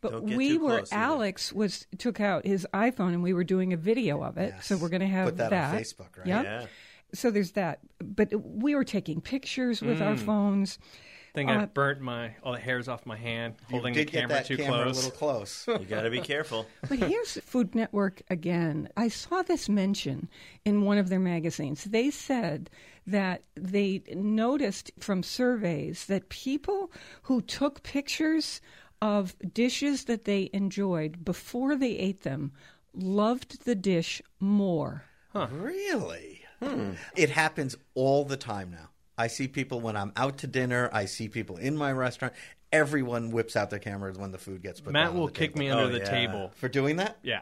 But 0.00 0.22
we 0.22 0.56
were 0.56 0.78
either. 0.78 0.86
Alex 0.92 1.52
was 1.52 1.86
took 1.98 2.20
out 2.20 2.46
his 2.46 2.66
iPhone 2.72 3.08
and 3.08 3.22
we 3.22 3.34
were 3.34 3.44
doing 3.44 3.74
a 3.74 3.76
video 3.76 4.22
of 4.22 4.38
it. 4.38 4.54
So 4.62 4.78
we're 4.78 4.88
going 4.88 5.02
to 5.02 5.06
have 5.06 5.26
Put 5.26 5.36
that 5.36 5.52
on 5.52 5.76
Facebook, 5.78 6.16
right? 6.16 6.26
Yep. 6.26 6.44
Yeah. 6.44 6.66
So 7.12 7.30
there's 7.30 7.52
that. 7.52 7.80
But 7.98 8.32
we 8.42 8.74
were 8.74 8.84
taking 8.84 9.20
pictures 9.20 9.80
with 9.82 9.98
Mm. 9.98 10.06
our 10.06 10.16
phones. 10.16 10.78
I 10.80 11.32
think 11.32 11.48
I 11.50 11.56
Uh, 11.62 11.66
burnt 11.66 12.00
my 12.00 12.34
all 12.42 12.54
the 12.54 12.58
hairs 12.58 12.88
off 12.88 13.06
my 13.06 13.16
hand 13.16 13.54
holding 13.70 13.92
the 13.94 14.00
did 14.00 14.10
get 14.10 14.20
camera 14.22 14.36
that 14.38 14.46
too 14.46 14.56
camera 14.56 14.82
close. 14.84 14.94
a 14.96 14.96
little 15.04 15.10
close. 15.18 15.64
You 15.80 15.86
got 15.86 16.02
to 16.02 16.10
be 16.10 16.20
careful. 16.20 16.66
But 16.88 16.98
here's 16.98 17.36
Food 17.38 17.74
Network 17.76 18.22
again. 18.28 18.88
I 18.96 19.06
saw 19.08 19.42
this 19.42 19.68
mention 19.68 20.28
in 20.64 20.82
one 20.82 20.98
of 20.98 21.08
their 21.08 21.20
magazines. 21.20 21.84
They 21.84 22.10
said 22.10 22.68
that 23.06 23.42
they 23.54 24.02
noticed 24.12 24.90
from 24.98 25.22
surveys 25.22 26.06
that 26.06 26.30
people 26.30 26.90
who 27.22 27.40
took 27.42 27.84
pictures 27.84 28.60
of 29.00 29.34
dishes 29.54 30.04
that 30.06 30.24
they 30.24 30.50
enjoyed 30.52 31.24
before 31.24 31.76
they 31.76 31.92
ate 31.96 32.22
them 32.22 32.52
loved 32.92 33.64
the 33.64 33.76
dish 33.76 34.20
more. 34.40 35.04
Really? 35.32 36.39
Hmm. 36.62 36.92
It 37.16 37.30
happens 37.30 37.76
all 37.94 38.24
the 38.24 38.36
time 38.36 38.70
now. 38.70 38.90
I 39.16 39.26
see 39.26 39.48
people 39.48 39.80
when 39.80 39.96
I'm 39.96 40.12
out 40.16 40.38
to 40.38 40.46
dinner. 40.46 40.88
I 40.92 41.04
see 41.06 41.28
people 41.28 41.56
in 41.56 41.76
my 41.76 41.92
restaurant. 41.92 42.34
Everyone 42.72 43.30
whips 43.30 43.56
out 43.56 43.70
their 43.70 43.78
cameras 43.78 44.16
when 44.16 44.30
the 44.30 44.38
food 44.38 44.62
gets 44.62 44.80
put 44.80 44.92
Matt 44.92 45.12
will 45.14 45.28
kick 45.28 45.50
table. 45.54 45.58
me 45.58 45.70
under 45.70 45.84
Oh, 45.84 45.88
the 45.88 45.98
yeah. 45.98 46.04
table. 46.10 46.52
for 46.54 46.68
doing 46.68 46.96
that. 46.96 47.18
Yeah. 47.22 47.40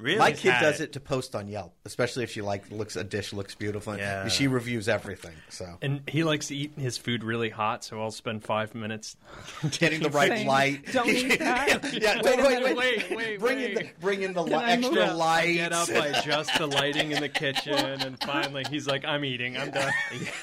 Really? 0.00 0.18
My 0.18 0.30
kid 0.30 0.54
does 0.60 0.80
it 0.80 0.92
to 0.92 1.00
post 1.00 1.34
on 1.34 1.48
Yelp, 1.48 1.74
especially 1.84 2.22
if 2.22 2.30
she 2.30 2.40
like 2.40 2.70
looks 2.70 2.94
a 2.94 3.02
dish 3.02 3.32
looks 3.32 3.56
beautiful. 3.56 3.94
and 3.94 4.00
Yeah. 4.00 4.28
She 4.28 4.46
reviews 4.46 4.88
everything. 4.88 5.32
So 5.48 5.76
And 5.82 6.02
he 6.08 6.22
likes 6.22 6.46
to 6.48 6.54
eat 6.56 6.72
his 6.78 6.96
food 6.96 7.24
really 7.24 7.50
hot, 7.50 7.82
so 7.82 8.00
I'll 8.00 8.12
spend 8.12 8.44
five 8.44 8.76
minutes. 8.76 9.16
getting 9.72 10.00
the 10.00 10.10
right 10.10 10.28
Saying, 10.30 10.46
light. 10.46 10.92
Don't 10.92 11.08
eat 11.08 11.38
that. 11.40 11.92
yeah, 12.00 12.20
Wait 12.22 12.38
wait, 12.38 12.62
wait, 12.62 12.76
Wait, 12.76 13.16
wait, 13.16 13.40
bring 13.40 13.58
in 13.60 13.74
the 13.74 13.88
bring 14.00 14.22
in 14.22 14.34
the 14.34 14.42
li- 14.44 14.54
I 14.54 14.76
move? 14.76 14.84
extra 14.84 15.04
Yeah, 15.06 15.10
I 15.10 15.14
lights. 15.14 15.48
I 15.48 15.52
get 15.54 15.72
up, 15.72 15.88
I 15.90 16.06
adjust 16.18 16.58
the 16.58 16.66
lighting 16.68 17.10
in 17.10 17.20
the 17.20 17.28
kitchen, 17.42 17.74
and 17.74 18.22
finally 18.22 18.64
he's 18.70 18.86
like, 18.86 19.04
"I'm 19.04 19.24
eating. 19.24 19.56
I'm 19.56 19.72
done." 19.72 19.92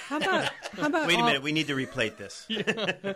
How 0.10 0.18
about 0.18 0.52
how 0.74 0.88
about 0.88 1.08
Wait 1.08 1.16
a 1.16 1.22
all- 1.22 1.28
minute. 1.28 1.42
We 1.44 1.54
need 1.54 1.68
to 1.68 1.76
replate 1.76 2.18
this. 2.18 2.46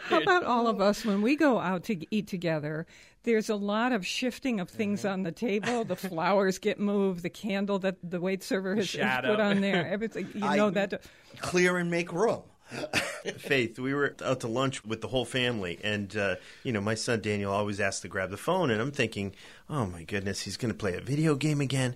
How 0.03 0.21
about 0.21 0.43
all 0.45 0.67
of 0.67 0.79
us 0.79 1.03
when 1.03 1.21
we 1.21 1.35
go 1.35 1.59
out 1.59 1.83
to 1.85 1.97
eat 2.15 2.27
together? 2.27 2.85
There's 3.23 3.49
a 3.49 3.55
lot 3.55 3.91
of 3.91 4.05
shifting 4.05 4.59
of 4.59 4.69
things 4.69 5.01
Mm-hmm. 5.01 5.11
on 5.13 5.23
the 5.23 5.31
table. 5.31 5.83
The 5.83 5.95
flowers 6.09 6.57
get 6.57 6.79
moved. 6.79 7.21
The 7.23 7.29
candle 7.29 7.79
that 7.79 7.97
the 8.03 8.19
wait 8.19 8.43
server 8.43 8.75
has, 8.75 8.91
has 8.93 9.25
put 9.25 9.39
on 9.39 9.61
there. 9.61 9.85
Everything 9.87 10.29
you 10.33 10.45
I- 10.45 10.55
know 10.57 10.69
that. 10.71 11.01
Clear 11.39 11.77
and 11.77 11.91
make 11.91 12.11
room. 12.13 12.41
Faith, 13.37 13.79
we 13.79 13.93
were 13.95 14.15
out 14.23 14.41
to 14.41 14.47
lunch 14.47 14.85
with 14.85 15.01
the 15.01 15.07
whole 15.07 15.25
family, 15.25 15.79
and 15.83 16.15
uh, 16.15 16.35
you 16.63 16.71
know, 16.71 16.79
my 16.81 16.93
son 16.93 17.19
Daniel 17.19 17.51
always 17.51 17.79
asks 17.79 18.01
to 18.01 18.07
grab 18.07 18.29
the 18.29 18.37
phone, 18.37 18.69
and 18.69 18.79
I'm 18.79 18.91
thinking, 18.91 19.33
oh 19.69 19.87
my 19.87 20.03
goodness, 20.03 20.41
he's 20.41 20.55
going 20.55 20.71
to 20.71 20.77
play 20.77 20.95
a 20.95 21.01
video 21.01 21.33
game 21.35 21.61
again. 21.61 21.95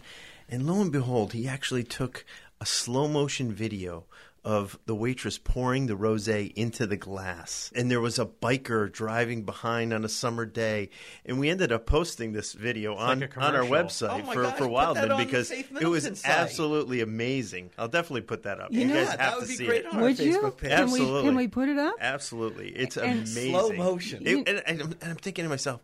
And 0.50 0.65
lo 0.65 0.82
and 0.82 0.92
behold, 0.92 1.34
he 1.34 1.48
actually 1.48 1.84
took 1.84 2.25
a 2.60 2.65
slow 2.65 3.08
motion 3.08 3.51
video 3.53 4.06
of 4.45 4.77
the 4.85 4.93
waitress 4.95 5.38
pouring 5.38 5.88
the 5.88 5.93
rosé 5.95 6.51
into 6.53 6.85
the 6.85 6.97
glass, 6.97 7.71
and 7.75 7.89
there 7.89 8.01
was 8.01 8.19
a 8.19 8.25
biker 8.25 8.91
driving 8.91 9.43
behind 9.43 9.93
on 9.93 10.03
a 10.03 10.09
summer 10.09 10.45
day, 10.45 10.89
and 11.25 11.39
we 11.39 11.50
ended 11.50 11.71
up 11.71 11.85
posting 11.85 12.33
this 12.33 12.51
video 12.53 12.95
on 12.95 13.21
like 13.21 13.38
on 13.38 13.55
our 13.55 13.63
website 13.63 14.23
Oh 14.27 14.31
for 14.33 14.43
gosh, 14.43 14.51
for 14.53 14.57
put 14.57 14.63
that 14.65 14.69
Wildman 14.71 15.17
because 15.17 15.50
it 15.51 15.88
was 15.88 16.03
site. 16.03 16.21
absolutely 16.25 17.00
amazing. 17.01 17.71
I'll 17.77 17.88
definitely 17.88 18.21
put 18.21 18.43
that 18.43 18.59
up. 18.59 18.71
You 18.73 18.85
know 18.85 18.95
guys 18.95 19.07
what? 19.07 19.19
have 19.19 19.19
That 19.19 19.33
to 19.35 19.39
would 19.39 19.47
be 19.47 19.55
see 19.55 19.65
great 19.65 19.85
it. 19.85 19.88
on 19.93 19.95
our 19.97 20.01
Would 20.03 20.19
you? 20.19 20.41
Facebook 20.41 20.57
page. 20.57 20.71
Can 20.71 20.79
we 20.91 21.00
Absolutely. 21.00 21.23
can 21.29 21.35
we 21.35 21.47
put 21.47 21.69
it 21.69 21.77
up? 21.77 21.95
Absolutely, 22.00 22.69
it's 22.69 22.97
And- 22.97 23.12
amazing. 23.19 23.51
Slow 23.51 23.71
motion. 23.73 24.27
It- 24.27 24.47
and, 24.50 24.63
and 24.67 24.81
I'm, 24.81 24.91
and 25.01 25.12
I'm 25.12 25.15
thinking 25.15 25.43
to 25.45 25.50
myself, 25.50 25.81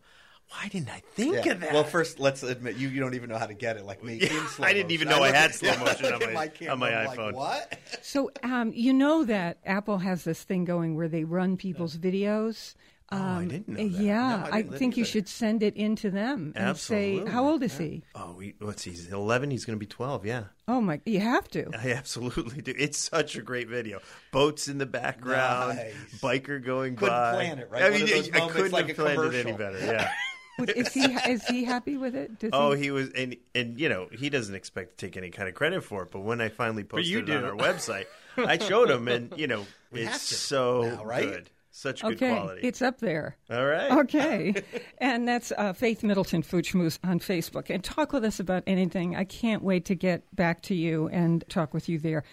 why 0.50 0.68
didn't 0.68 0.90
I 0.90 1.02
think 1.14 1.46
Yeah. 1.46 1.52
of 1.54 1.60
that? 1.62 1.74
Well, 1.74 1.84
first, 1.84 2.20
let's 2.20 2.42
admit 2.44 2.76
you, 2.78 2.90
you 2.90 3.00
don't 3.00 3.14
even 3.14 3.30
know 3.30 3.38
how 3.38 3.46
to 3.46 3.54
get 3.54 3.78
it 3.78 3.86
like 3.86 4.04
me. 4.04 4.16
Yeah, 4.22 4.34
in 4.40 4.48
slow 4.48 4.66
I 4.68 4.74
didn't 4.74 4.92
even 4.92 5.08
know 5.08 5.18
I 5.24 5.28
look 5.28 5.36
had 5.36 5.54
slow 5.56 5.78
motion 5.80 6.06
on 6.14 6.24
at 6.24 6.34
my- 6.34 6.48
camera, 6.48 6.74
on 6.74 6.80
my 6.80 6.94
I'm 6.96 7.08
like, 7.08 7.20
iPhone. 7.20 7.34
what? 7.34 7.80
So 8.02 8.32
um, 8.44 8.72
you 8.74 8.94
know 8.94 9.24
that 9.26 9.58
Apple 9.66 10.00
has 10.00 10.24
this 10.24 10.44
thing 10.44 10.66
going 10.66 10.96
where 10.96 11.08
they 11.08 11.24
run 11.24 11.56
people's 11.58 11.98
videos 11.98 12.74
oh, 13.12 13.18
I 13.18 13.46
didn't 13.46 13.68
know 13.68 13.76
that. 13.78 13.96
Um, 13.98 14.06
Yeah, 14.06 14.38
No, 14.46 14.52
I 14.52 14.58
I, 14.60 14.64
think 14.64 14.96
you 14.96 15.04
should 15.04 15.28
send 15.28 15.64
it 15.64 15.76
in 15.76 15.96
to 15.98 16.12
them 16.12 16.54
and 16.56 16.64
Absolutely. 16.66 17.26
say, 17.26 17.32
"How 17.32 17.48
old 17.50 17.64
is 17.64 17.76
he?" 17.76 18.04
Oh, 18.14 18.34
we, 18.38 18.54
what's 18.60 18.84
he? 18.84 18.92
He's 18.92 19.12
11. 19.12 19.50
He's 19.50 19.66
going 19.66 19.76
to 19.76 19.80
be 19.80 19.88
12. 19.88 20.28
Yeah. 20.28 20.44
Oh 20.68 20.80
my, 20.80 21.02
you 21.08 21.20
have 21.20 21.48
to. 21.50 21.72
I 21.76 21.94
absolutely 21.94 22.62
do. 22.62 22.72
It's 22.78 23.00
such 23.00 23.36
a 23.36 23.42
great 23.42 23.68
video. 23.68 24.00
Boats 24.32 24.68
in 24.68 24.78
the 24.78 24.86
background, 24.86 25.78
Nice. 25.78 25.94
biker 26.22 26.64
going 26.64 26.96
Couldn't 26.98 27.16
by. 27.16 27.34
plan 27.34 27.58
it, 27.58 27.70
right? 27.72 27.82
I 27.82 27.86
One 27.90 27.94
mean, 27.94 28.04
of 28.04 28.10
those 28.10 28.30
I 28.32 28.38
moments 28.38 28.56
couldn't 28.56 28.72
like 28.74 28.88
have 28.90 29.00
a 29.00 29.02
planned 29.16 29.34
it 29.34 29.46
any 29.48 29.58
better. 29.58 29.80
Yeah. 29.80 30.12
Is 30.68 30.94
he 30.94 31.02
is 31.04 31.46
he 31.46 31.64
happy 31.64 31.98
with 31.98 32.16
it? 32.16 32.40
Does 32.40 32.50
Oh, 32.54 32.72
he? 32.74 32.84
he 32.84 32.92
was, 32.92 33.10
and 33.12 33.36
and 33.56 33.80
you 33.80 33.90
know 33.90 34.08
he 34.12 34.30
doesn't 34.30 34.56
expect 34.56 34.98
to 34.98 35.06
take 35.08 35.18
any 35.18 35.30
kind 35.30 35.48
of 35.50 35.56
credit 35.56 35.84
for 35.84 36.04
it. 36.04 36.12
But 36.12 36.22
when 36.22 36.42
I 36.42 36.50
finally 36.50 36.84
posted 36.84 37.08
you 37.08 37.20
it 37.20 37.30
on 37.30 37.44
our 37.46 37.56
website, 37.56 38.06
I 38.38 38.58
showed 38.58 38.90
him, 38.90 39.08
and 39.08 39.34
you 39.38 39.48
know 39.48 39.66
We 39.92 40.02
it's 40.02 40.22
so 40.22 40.82
now, 40.84 41.04
right? 41.06 41.24
good, 41.24 41.50
such 41.72 42.02
good 42.04 42.14
okay, 42.16 42.32
quality. 42.36 42.62
it's 42.68 42.82
up 42.82 43.00
there. 43.00 43.38
All 43.50 43.66
right. 43.66 43.92
Okay. 44.06 44.54
and 45.00 45.28
that's 45.28 45.52
uh, 45.58 45.74
Faith 45.74 46.04
Middleton 46.04 46.44
Food 46.44 46.66
Schmooze 46.66 47.00
on 47.04 47.20
Facebook. 47.20 47.70
And 47.70 47.84
talk 47.84 48.14
with 48.14 48.24
us 48.24 48.40
about 48.40 48.64
anything. 48.68 49.16
I 49.16 49.24
can't 49.24 49.64
wait 49.64 49.86
to 49.86 49.96
get 49.96 50.24
back 50.36 50.62
to 50.64 50.76
you 50.76 51.08
and 51.10 51.44
talk 51.50 51.74
with 51.74 51.90
you 51.90 51.98
there. 51.98 52.24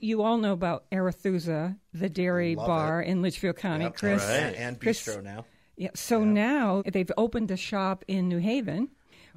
You 0.00 0.22
all 0.22 0.36
know 0.38 0.52
about 0.52 0.84
Arethusa, 0.92 1.76
the 1.94 2.08
dairy 2.08 2.54
Love 2.54 2.66
bar 2.66 3.00
in 3.02 3.22
Litchfield 3.22 3.56
County. 3.56 3.84
Yep, 3.84 3.96
Chris, 3.96 4.22
and, 4.28 4.54
and 4.54 4.80
Chris- 4.80 5.02
bistro 5.08 5.22
now. 5.24 5.44
Yeah. 5.78 5.90
So 5.94 6.24
now 6.24 6.82
they've 6.84 7.10
opened 7.16 7.50
a 7.50 7.56
shop 7.56 8.04
in 8.08 8.28
New 8.28 8.38
Haven, 8.38 8.88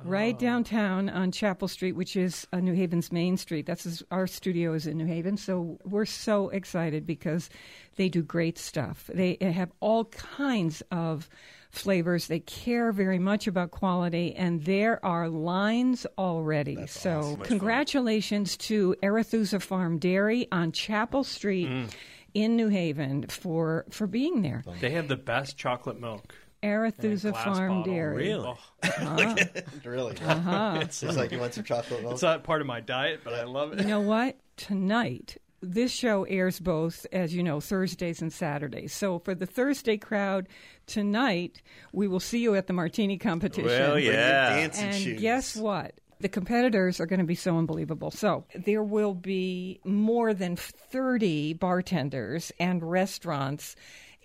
right 0.04 0.36
Oh. 0.36 0.40
downtown 0.40 1.08
on 1.10 1.32
Chapel 1.32 1.68
Street, 1.68 1.94
which 1.96 2.16
is 2.16 2.48
uh, 2.52 2.60
New 2.60 2.74
Haven's 2.74 3.12
main 3.12 3.38
street. 3.38 3.66
That's 3.68 3.86
is, 3.86 4.04
our 4.12 4.26
studio 4.28 4.74
is 4.74 4.88
in 4.88 4.98
New 4.98 5.06
Haven. 5.06 5.38
So 5.38 5.78
we're 5.86 6.06
so 6.06 6.50
excited 6.50 7.06
because 7.06 7.50
they 7.96 8.10
do 8.10 8.24
great 8.24 8.58
stuff. 8.58 9.10
They 9.14 9.38
have 9.40 9.72
all 9.80 10.06
kinds 10.06 10.82
of 10.92 11.30
flavors. 11.70 12.28
They 12.28 12.40
care 12.40 12.92
very 12.92 13.20
much 13.20 13.48
about 13.48 13.72
quality, 13.72 14.36
and 14.36 14.66
there 14.66 15.00
are 15.06 15.30
lines 15.30 16.06
already. 16.18 16.86
so 16.88 17.38
congratulations 17.44 18.58
to 18.58 18.96
Arethusa 19.02 19.62
Farm 19.62 19.98
Dairy 19.98 20.48
on 20.52 20.72
Chapel 20.72 21.24
Street. 21.24 21.70
Mm. 21.70 21.92
In 22.34 22.56
New 22.56 22.70
Haven 22.70 23.26
for 23.28 23.86
for 23.90 24.08
being 24.08 24.42
there. 24.42 24.64
They 24.80 24.92
have 24.92 25.08
the 25.08 25.18
best 25.18 25.58
chocolate 25.58 26.00
milk. 26.00 26.34
Arethusa 26.64 27.34
Farm 27.34 27.80
bottle. 27.80 27.84
Dairy. 27.94 28.34
Oh, 28.34 28.56
Really? 29.84 30.16
Uh-huh. 30.18 30.80
It's 30.82 31.02
like 31.04 31.32
you 31.32 31.40
want 31.40 31.56
some 31.56 31.64
chocolate 31.64 32.02
milk? 32.02 32.14
it's 32.14 32.22
not 32.22 32.44
part 32.44 32.62
of 32.62 32.68
my 32.68 32.80
diet, 32.80 33.22
but 33.24 33.34
I 33.34 33.44
love 33.46 33.74
it. 33.74 33.80
You 33.82 33.88
know 33.88 34.02
what? 34.02 34.38
Tonight, 34.58 35.38
this 35.64 35.92
show 35.92 36.24
airs 36.26 36.60
both, 36.60 37.08
as 37.12 37.34
you 37.34 37.42
know, 37.42 37.60
Thursdays 37.60 38.22
and 38.22 38.32
Saturdays. 38.32 38.94
So 38.94 39.18
for 39.20 39.34
the 39.34 39.48
Thursday 39.48 39.98
crowd, 39.98 40.48
tonight 40.86 41.62
we 41.94 42.08
will 42.08 42.20
see 42.20 42.40
you 42.40 42.54
at 42.56 42.68
the 42.68 42.74
Martini 42.74 43.18
competition. 43.18 43.66
Well, 43.66 43.94
Bring 43.94 44.06
your 44.06 44.14
yeah. 44.14 44.50
dancing 44.56 44.86
And 44.86 44.96
shoes. 44.96 45.22
guess 45.22 45.56
what? 45.56 45.96
The 46.22 46.30
competitors 46.30 47.00
are 47.00 47.08
going 47.08 47.20
to 47.20 47.26
be 47.26 47.36
so 47.36 47.58
unbelievable. 47.58 48.12
So 48.12 48.46
there 48.56 48.84
will 48.84 49.16
be 49.16 49.80
more 49.84 50.34
than 50.34 50.56
30 50.56 51.54
bartenders 51.54 52.52
and 52.60 52.90
restaurants, 52.90 53.76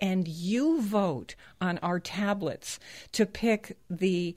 and 0.00 0.29
you 0.29 0.83
vote 0.83 1.35
on 1.61 1.79
our 1.79 1.99
tablets 1.99 2.79
to 3.12 3.25
pick 3.25 3.79
the 3.88 4.37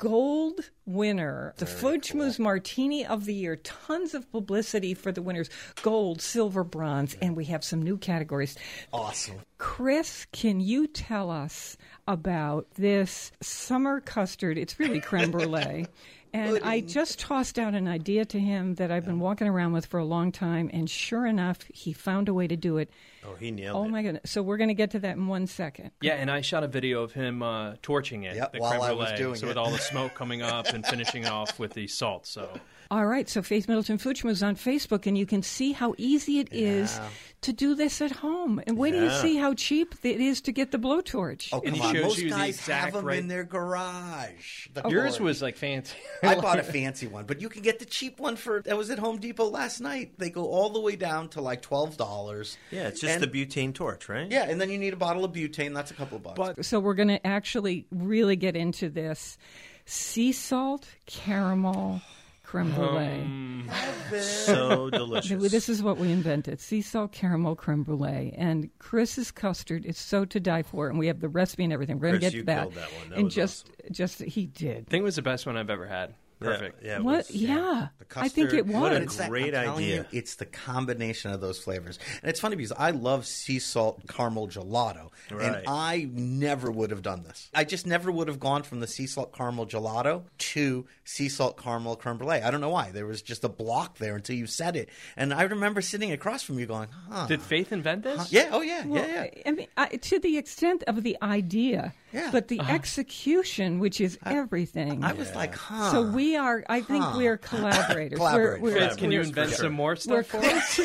gold 0.00 0.70
winner, 0.86 1.52
the 1.58 1.66
Food 1.66 2.02
Schmooze 2.02 2.38
Martini 2.38 3.04
of 3.04 3.26
the 3.26 3.34
Year. 3.34 3.56
Tons 3.56 4.14
of 4.14 4.30
publicity 4.32 4.94
for 4.94 5.12
the 5.12 5.20
winners 5.20 5.50
gold, 5.82 6.22
silver, 6.22 6.64
bronze, 6.64 7.16
and 7.20 7.36
we 7.36 7.44
have 7.46 7.62
some 7.62 7.82
new 7.82 7.98
categories. 7.98 8.56
Awesome. 8.92 9.40
Chris, 9.58 10.26
can 10.32 10.60
you 10.60 10.86
tell 10.86 11.30
us 11.30 11.76
about 12.08 12.66
this 12.76 13.30
summer 13.42 14.00
custard? 14.00 14.56
It's 14.56 14.80
really 14.80 15.00
creme 15.00 15.30
brulee. 15.30 15.86
And 16.32 16.60
I 16.62 16.80
just 16.80 17.18
tossed 17.18 17.58
out 17.58 17.74
an 17.74 17.88
idea 17.88 18.24
to 18.26 18.38
him 18.38 18.74
that 18.76 18.90
I've 18.90 19.04
been 19.04 19.18
walking 19.18 19.48
around 19.48 19.72
with 19.72 19.86
for 19.86 19.98
a 19.98 20.04
long 20.04 20.30
time, 20.32 20.70
and 20.72 20.88
sure 20.88 21.26
enough, 21.26 21.58
he 21.72 21.92
found 21.92 22.28
a 22.28 22.34
way 22.34 22.46
to 22.46 22.56
do 22.56 22.78
it. 22.78 22.90
Oh, 23.26 23.34
he 23.34 23.50
nailed 23.50 23.76
Oh 23.76 23.82
it. 23.82 23.86
Oh 23.86 23.88
my 23.90 24.02
goodness! 24.02 24.30
So 24.30 24.42
we're 24.42 24.56
going 24.56 24.68
to 24.68 24.74
get 24.74 24.92
to 24.92 24.98
that 25.00 25.16
in 25.16 25.26
one 25.26 25.46
second. 25.46 25.90
Yeah, 26.00 26.14
and 26.14 26.30
I 26.30 26.40
shot 26.40 26.62
a 26.62 26.68
video 26.68 27.02
of 27.02 27.12
him 27.12 27.42
uh, 27.42 27.74
torching 27.82 28.22
it. 28.22 28.36
Yep, 28.36 28.52
the 28.52 28.58
while 28.60 28.70
creme 28.70 28.82
I 28.82 28.92
was 28.92 29.08
brulee, 29.08 29.16
doing 29.18 29.34
so 29.36 29.46
it. 29.46 29.48
with 29.48 29.56
all 29.58 29.70
the 29.70 29.78
smoke 29.90 30.14
coming 30.14 30.40
up 30.42 30.68
and 30.68 30.86
finishing 30.86 31.26
off 31.26 31.58
with 31.58 31.74
the 31.74 31.86
salt. 31.86 32.26
So 32.26 32.48
All 32.92 33.06
right, 33.06 33.28
so 33.28 33.40
Faith 33.40 33.68
Middleton 33.68 33.98
Food 33.98 34.24
is 34.24 34.42
on 34.42 34.56
Facebook, 34.56 35.06
and 35.06 35.16
you 35.16 35.24
can 35.24 35.42
see 35.44 35.70
how 35.70 35.94
easy 35.96 36.40
it 36.40 36.48
is 36.50 36.98
to 37.42 37.52
do 37.52 37.76
this 37.76 38.00
at 38.00 38.10
home. 38.10 38.60
And 38.66 38.76
wait 38.76 38.90
till 38.90 39.04
you 39.04 39.10
see 39.10 39.36
how 39.36 39.54
cheap 39.54 39.94
it 40.02 40.20
is 40.20 40.40
to 40.40 40.52
get 40.52 40.72
the 40.72 40.78
blowtorch. 40.78 41.50
Oh, 41.52 41.62
And 41.64 41.76
come 41.78 41.94
he 41.94 41.98
on. 42.00 42.02
Most 42.08 42.18
you 42.18 42.24
the 42.24 42.30
guys 42.36 42.56
exact 42.58 42.84
have 42.86 42.94
them 42.94 43.04
right- 43.04 43.18
in 43.18 43.28
their 43.28 43.44
garage. 43.44 44.66
The 44.74 44.84
oh, 44.84 44.90
yours 44.90 45.12
cord. 45.18 45.20
was 45.22 45.40
like 45.40 45.56
fancy. 45.56 45.96
I 46.24 46.34
bought 46.40 46.58
a 46.58 46.62
fancy 46.64 47.06
one, 47.06 47.26
but 47.26 47.40
you 47.40 47.48
can 47.48 47.62
get 47.62 47.78
the 47.78 47.84
cheap 47.84 48.18
one 48.18 48.34
for. 48.34 48.60
that 48.62 48.76
was 48.76 48.90
at 48.90 48.98
Home 48.98 49.18
Depot 49.18 49.48
last 49.48 49.80
night. 49.80 50.18
They 50.18 50.30
go 50.30 50.46
all 50.48 50.70
the 50.70 50.80
way 50.80 50.96
down 50.96 51.28
to 51.30 51.40
like 51.40 51.62
twelve 51.62 51.96
dollars. 51.96 52.58
Yeah, 52.72 52.88
it's 52.88 53.00
just 53.00 53.14
And- 53.14 53.22
the 53.22 53.28
butane 53.28 53.72
torch, 53.72 54.08
right? 54.08 54.28
Yeah, 54.28 54.50
and 54.50 54.60
then 54.60 54.68
you 54.68 54.78
need 54.78 54.94
a 54.94 54.96
bottle 54.96 55.24
of 55.24 55.32
butane. 55.32 55.74
That's 55.74 55.92
a 55.92 55.94
couple 55.94 56.16
of 56.16 56.24
bucks. 56.34 56.66
So 56.66 56.80
we're 56.80 56.94
going 56.94 57.06
to 57.08 57.24
actually 57.24 57.86
really 57.92 58.34
get 58.34 58.56
into 58.56 58.88
this 58.88 59.38
sea 59.86 60.32
salt 60.32 60.88
caramel 61.06 62.00
creme 62.50 62.72
brulee. 62.72 64.20
So 64.20 64.90
delicious. 64.92 65.52
This 65.52 65.68
is 65.68 65.84
what 65.84 65.98
we 65.98 66.10
invented: 66.10 66.60
sea 66.60 66.82
salt 66.82 67.12
caramel 67.12 67.54
creme 67.54 67.84
brulee. 67.84 68.34
And 68.36 68.70
Chris's 68.80 69.30
custard 69.30 69.86
is 69.86 69.96
so 69.96 70.24
to 70.24 70.40
die 70.40 70.64
for, 70.64 70.88
and 70.88 70.98
we 70.98 71.06
have 71.06 71.20
the 71.20 71.28
recipe 71.28 71.62
and 71.62 71.72
everything. 71.72 72.00
We're 72.00 72.08
going 72.08 72.20
to 72.20 72.26
get 72.26 72.32
to 72.32 72.42
that. 72.44 72.74
that 72.74 72.92
one. 72.92 73.08
That 73.10 73.14
and 73.16 73.24
was 73.26 73.34
just, 73.34 73.70
just 73.92 74.20
he 74.20 74.46
did. 74.46 74.86
I 74.88 74.90
think 74.90 75.02
it 75.02 75.04
was 75.04 75.16
the 75.16 75.22
best 75.22 75.46
one 75.46 75.56
I've 75.56 75.70
ever 75.70 75.86
had. 75.86 76.14
Yeah, 76.42 76.48
Perfect. 76.48 76.82
Yeah, 76.82 76.96
it 76.96 77.04
What? 77.04 77.16
was- 77.18 77.30
yeah, 77.30 77.88
The 77.98 78.20
I 78.20 78.28
think 78.28 78.48
it 78.48 78.56
custard. 78.64 78.66
was. 78.68 78.76
What 78.76 78.92
a 78.92 78.96
It's 79.02 79.16
that- 79.16 79.28
great 79.28 79.54
I'm 79.54 79.74
idea. 79.74 79.96
You, 80.10 80.18
it's 80.18 80.36
the 80.36 80.46
combination 80.46 81.30
of 81.32 81.40
those 81.42 81.58
flavors, 81.58 81.98
and 82.22 82.30
it's 82.30 82.40
funny 82.40 82.56
because 82.56 82.72
I 82.72 82.92
love 82.92 83.26
sea 83.26 83.58
salt 83.58 84.00
caramel 84.08 84.48
gelato, 84.48 85.10
Right. 85.30 85.42
and 85.56 85.62
I 85.68 86.08
never 86.10 86.70
would 86.70 86.90
have 86.92 87.02
done 87.02 87.24
this. 87.24 87.50
I 87.54 87.64
just 87.64 87.86
never 87.86 88.10
would 88.10 88.28
have 88.28 88.40
gone 88.40 88.62
from 88.62 88.80
the 88.80 88.86
sea 88.86 89.06
salt 89.06 89.34
caramel 89.36 89.66
gelato 89.66 90.22
to 90.38 90.86
sea 91.04 91.28
salt 91.28 91.58
caramel 91.62 91.96
creme 91.96 92.16
brulee. 92.16 92.40
I 92.40 92.50
don't 92.50 92.60
know 92.62 92.70
why. 92.70 92.90
There 92.90 93.06
was 93.06 93.20
just 93.20 93.44
a 93.44 93.48
block 93.50 93.98
there 93.98 94.16
until 94.16 94.36
you 94.36 94.46
said 94.46 94.76
it, 94.76 94.88
and 95.16 95.34
I 95.34 95.42
remember 95.42 95.82
sitting 95.82 96.10
across 96.10 96.42
from 96.42 96.58
you 96.58 96.64
going, 96.66 96.88
"Huh." 97.10 97.26
Did 97.26 97.42
Faith 97.42 97.70
invent 97.70 98.02
this? 98.04 98.32
yeah, 98.32 98.48
oh 98.52 98.62
yeah, 98.62 98.86
Well, 98.86 99.06
yeah, 99.06 99.26
yeah. 99.36 99.42
I 99.46 99.50
mean, 99.52 99.66
I, 99.76 99.88
to 99.88 100.18
the 100.18 100.38
extent 100.38 100.84
of 100.86 101.02
the 101.02 101.18
idea, 101.22 101.92
Yeah. 102.12 102.30
but 102.32 102.48
the 102.48 102.60
uh-huh. 102.60 102.72
execution, 102.72 103.78
which 103.78 104.00
is 104.00 104.18
everything. 104.24 105.04
I 105.04 105.12
was 105.12 105.34
like, 105.34 105.54
huh. 105.54 105.90
so 105.90 106.02
we 106.02 106.29
are. 106.36 106.64
I 106.68 106.80
think 106.80 107.04
Huh. 107.04 107.14
we're 107.16 107.38
collaborators. 107.38 108.18
Collaborators. 108.18 108.60
We're, 108.62 108.72
we're, 108.72 108.88
Faith, 108.88 108.98
can 108.98 109.12
you 109.12 109.20
invent 109.20 109.50
sure. 109.50 109.58
some 109.58 109.72
more 109.72 109.96
We're 110.06 110.22
stuff 110.22 110.26
for 110.26 110.38
us? 110.38 110.80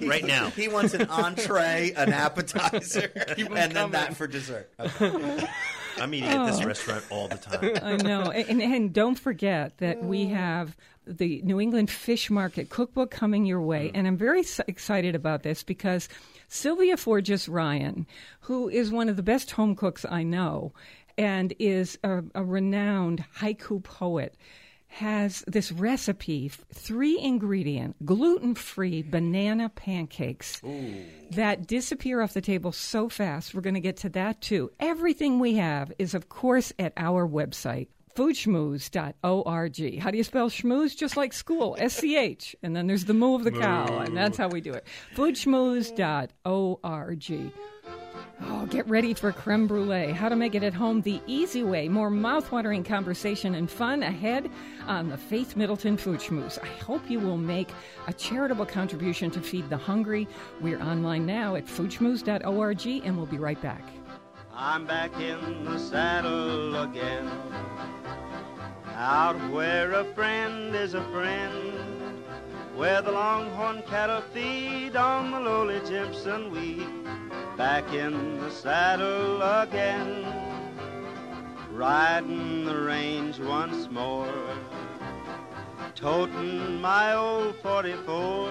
right 0.02 0.24
now. 0.24 0.50
He 0.50 0.68
wants 0.68 0.94
an 0.94 1.08
entree, 1.08 1.92
an 1.96 2.12
appetizer, 2.12 3.08
Keep 3.36 3.50
'em 3.50 3.56
and 3.56 3.72
then 3.72 3.90
that 3.92 4.16
for 4.16 4.26
dessert. 4.26 4.70
Okay. 4.78 5.46
I'm 6.00 6.12
eating 6.12 6.28
at 6.28 6.46
this 6.46 6.60
oh. 6.60 6.66
restaurant 6.66 7.04
all 7.10 7.28
the 7.28 7.36
time. 7.36 7.76
I 7.82 7.96
know. 7.96 8.30
And, 8.30 8.60
and 8.60 8.92
don't 8.92 9.18
forget 9.18 9.78
that 9.78 10.02
we 10.02 10.26
mm. 10.26 10.30
have 10.30 10.76
the 11.06 11.40
New 11.42 11.60
England 11.60 11.90
Fish 11.90 12.30
Market 12.30 12.68
cookbook 12.68 13.10
coming 13.10 13.46
your 13.46 13.60
way. 13.60 13.88
Mm. 13.88 13.90
And 13.94 14.06
I'm 14.08 14.16
very 14.16 14.44
excited 14.66 15.14
about 15.14 15.42
this 15.44 15.62
because 15.62 16.08
Sylvia 16.48 16.96
Forges 16.96 17.48
Ryan, 17.48 18.06
who 18.40 18.68
is 18.68 18.90
one 18.90 19.08
of 19.08 19.16
the 19.16 19.22
best 19.22 19.52
home 19.52 19.76
cooks 19.76 20.04
I 20.08 20.22
know 20.22 20.72
and 21.18 21.52
is 21.58 21.98
a, 22.04 22.22
a 22.34 22.44
renowned 22.44 23.24
haiku 23.38 23.82
poet, 23.82 24.36
has 24.88 25.42
this 25.48 25.72
recipe, 25.72 26.48
three 26.48 27.18
ingredient, 27.20 27.96
gluten 28.06 28.54
free 28.54 29.02
banana 29.02 29.68
pancakes 29.68 30.62
that 31.32 31.66
disappear 31.66 32.20
off 32.20 32.32
the 32.32 32.40
table 32.40 32.70
so 32.70 33.08
fast. 33.08 33.54
We're 33.54 33.60
going 33.60 33.74
to 33.74 33.80
get 33.80 33.96
to 33.98 34.08
that 34.10 34.40
too. 34.40 34.70
Everything 34.78 35.40
we 35.40 35.54
have 35.54 35.92
is, 35.98 36.14
of 36.14 36.28
course, 36.28 36.72
at 36.78 36.92
our 36.96 37.26
website. 37.26 37.88
Foodschmooze.org. 38.14 39.98
How 39.98 40.10
do 40.12 40.16
you 40.16 40.22
spell 40.22 40.48
schmooze? 40.48 40.96
Just 40.96 41.16
like 41.16 41.32
school, 41.32 41.74
S 41.80 41.94
C 41.94 42.16
H. 42.16 42.54
And 42.62 42.76
then 42.76 42.86
there's 42.86 43.06
the 43.06 43.14
moo 43.14 43.34
of 43.34 43.42
the 43.42 43.50
cow, 43.50 43.98
and 43.98 44.16
that's 44.16 44.38
how 44.38 44.46
we 44.46 44.60
do 44.60 44.72
it. 44.72 44.86
Foodschmooze.org. 45.16 47.52
Oh, 48.42 48.66
get 48.66 48.86
ready 48.88 49.14
for 49.14 49.32
creme 49.32 49.66
brulee. 49.66 50.12
How 50.12 50.28
to 50.28 50.36
make 50.36 50.54
it 50.54 50.62
at 50.62 50.74
home 50.74 51.00
the 51.02 51.20
easy 51.26 51.62
way. 51.62 51.88
More 51.88 52.10
mouthwatering 52.10 52.84
conversation 52.84 53.54
and 53.54 53.70
fun 53.70 54.02
ahead 54.02 54.50
on 54.86 55.08
the 55.08 55.16
Faith 55.16 55.56
Middleton 55.56 55.96
Food 55.96 56.20
Schmooze. 56.20 56.58
I 56.62 56.66
hope 56.82 57.08
you 57.08 57.20
will 57.20 57.36
make 57.36 57.68
a 58.06 58.12
charitable 58.12 58.66
contribution 58.66 59.30
to 59.32 59.40
feed 59.40 59.70
the 59.70 59.76
hungry. 59.76 60.26
We're 60.60 60.82
online 60.82 61.26
now 61.26 61.54
at 61.54 61.66
foodschmooze.org, 61.66 62.86
and 63.04 63.16
we'll 63.16 63.26
be 63.26 63.38
right 63.38 63.60
back. 63.62 63.84
I'm 64.52 64.86
back 64.86 65.12
in 65.18 65.64
the 65.64 65.78
saddle 65.78 66.82
again. 66.82 67.30
Out 68.96 69.50
where 69.50 69.92
a 69.92 70.04
friend 70.14 70.74
is 70.74 70.94
a 70.94 71.02
friend. 71.10 71.74
where 72.76 73.02
the 73.02 73.10
longhorn 73.10 73.82
cattle 73.82 74.22
feed 74.32 74.96
on 74.96 75.30
the 75.30 75.38
lowly 75.38 75.80
Jimson 75.86 76.50
weed. 76.50 76.88
Back 77.56 77.92
in 77.92 78.40
the 78.40 78.50
saddle 78.50 79.40
again, 79.42 80.24
riding 81.72 82.64
the 82.64 82.76
range 82.76 83.38
once 83.38 83.88
more, 83.90 84.34
toting 85.94 86.80
my 86.80 87.14
old 87.14 87.54
44, 87.62 88.48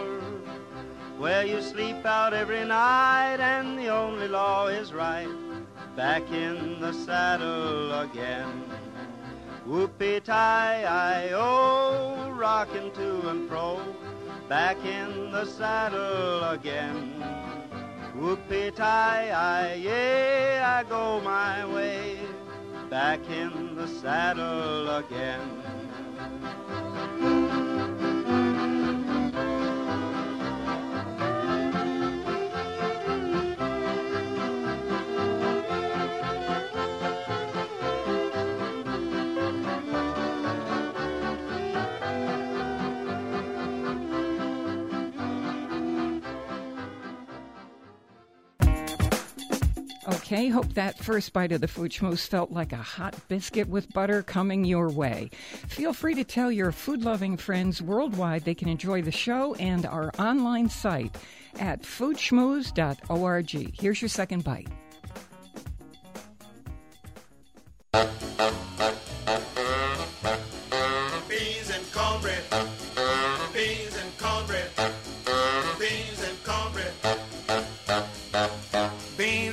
where 1.17 1.45
you 1.45 1.61
sleep 1.61 2.05
out 2.05 2.33
every 2.33 2.63
night 2.63 3.37
and 3.41 3.77
the 3.77 3.89
only 3.89 4.29
law 4.29 4.67
is 4.67 4.93
right. 4.93 5.27
Back 5.97 6.23
in 6.31 6.79
the 6.79 6.93
saddle 6.93 7.99
again. 7.99 8.63
Whoopee 9.65 10.19
tie 10.19 10.83
I 10.83 11.31
oh, 11.31 12.31
rocking 12.31 12.91
to 12.91 13.29
and 13.29 13.47
fro, 13.47 13.79
back 14.49 14.77
in 14.83 15.31
the 15.31 15.45
saddle 15.45 16.43
again. 16.49 17.23
Whoopee 18.13 18.71
tie 18.71 19.29
I 19.29 19.75
yeah, 19.75 20.83
I 20.83 20.89
go 20.89 21.21
my 21.21 21.65
way, 21.65 22.19
back 22.89 23.21
in 23.29 23.75
the 23.75 23.87
saddle 23.87 24.97
again. 24.97 25.63
Okay, 50.33 50.47
hope 50.47 50.73
that 50.73 50.97
first 50.97 51.31
bite 51.31 51.51
of 51.51 51.61
the 51.61 51.67
Food 51.67 51.91
Schmooze 51.91 52.27
felt 52.27 52.51
like 52.51 52.73
a 52.73 52.77
hot 52.77 53.15
biscuit 53.27 53.69
with 53.69 53.93
butter 53.93 54.23
coming 54.23 54.65
your 54.65 54.89
way. 54.89 55.29
Feel 55.67 55.93
free 55.93 56.15
to 56.15 56.23
tell 56.23 56.51
your 56.51 56.71
food 56.71 57.03
loving 57.03 57.37
friends 57.37 57.83
worldwide 57.83 58.43
they 58.43 58.55
can 58.55 58.67
enjoy 58.67 59.03
the 59.03 59.11
show 59.11 59.53
and 59.55 59.85
our 59.85 60.11
online 60.17 60.69
site 60.69 61.15
at 61.59 61.83
foodschmooze.org. 61.83 63.79
Here's 63.79 64.01
your 64.01 64.09
second 64.09 64.43
bite. 64.43 64.69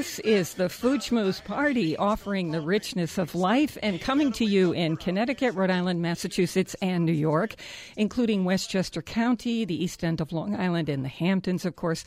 This 0.00 0.18
is 0.20 0.54
the 0.54 0.70
Food 0.70 1.02
Schmooze 1.02 1.44
Party, 1.44 1.94
offering 1.94 2.52
the 2.52 2.62
richness 2.62 3.18
of 3.18 3.34
life 3.34 3.76
and 3.82 4.00
coming 4.00 4.32
to 4.32 4.46
you 4.46 4.72
in 4.72 4.96
Connecticut, 4.96 5.54
Rhode 5.54 5.70
Island, 5.70 6.00
Massachusetts, 6.00 6.74
and 6.80 7.04
New 7.04 7.12
York, 7.12 7.54
including 7.98 8.46
Westchester 8.46 9.02
County, 9.02 9.66
the 9.66 9.84
East 9.84 10.02
End 10.02 10.22
of 10.22 10.32
Long 10.32 10.56
Island, 10.56 10.88
and 10.88 11.04
the 11.04 11.10
Hamptons, 11.10 11.66
of 11.66 11.76
course. 11.76 12.06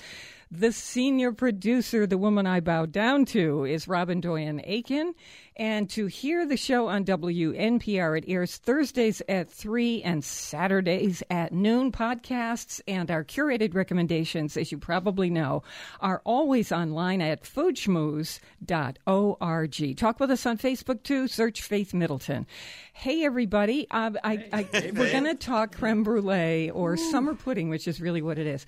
The 0.56 0.72
senior 0.72 1.32
producer, 1.32 2.06
the 2.06 2.20
woman 2.20 2.46
I 2.46 2.60
bow 2.60 2.86
down 2.86 3.26
to, 3.26 3.66
is 3.66 3.88
Robin 3.88 4.22
Doyen 4.22 4.62
Aiken. 4.66 5.16
And 5.56 5.90
to 5.90 6.06
hear 6.06 6.46
the 6.46 6.58
show 6.58 6.90
on 6.90 7.06
WNPR, 7.06 8.20
it 8.20 8.26
airs 8.28 8.58
Thursdays 8.58 9.24
at 9.28 9.50
3 9.50 10.04
and 10.04 10.24
Saturdays 10.24 11.24
at 11.32 11.54
noon. 11.54 11.92
Podcasts 11.92 12.82
and 12.88 13.10
our 13.10 13.24
curated 13.24 13.74
recommendations, 13.74 14.56
as 14.56 14.72
you 14.72 14.78
probably 14.78 15.32
know, 15.32 15.64
are 16.02 16.22
always 16.24 16.72
online 16.72 17.20
at 17.20 17.42
foodschmooze.org. 17.42 19.98
Talk 19.98 20.20
with 20.20 20.30
us 20.30 20.46
on 20.46 20.60
Facebook 20.60 21.02
too. 21.02 21.28
Search 21.28 21.64
Faith 21.64 21.96
Middleton. 21.96 22.46
Hey, 22.94 23.26
everybody. 23.26 23.88
Um, 23.90 24.20
I, 24.24 24.46
I, 24.54 24.68
we're 24.72 25.12
going 25.12 25.24
to 25.24 25.34
talk 25.34 25.76
creme 25.76 26.04
brulee 26.04 26.70
or 26.70 26.96
summer 26.96 27.34
pudding, 27.34 27.70
which 27.70 27.88
is 27.88 28.00
really 28.00 28.22
what 28.22 28.38
it 28.38 28.46
is. 28.46 28.68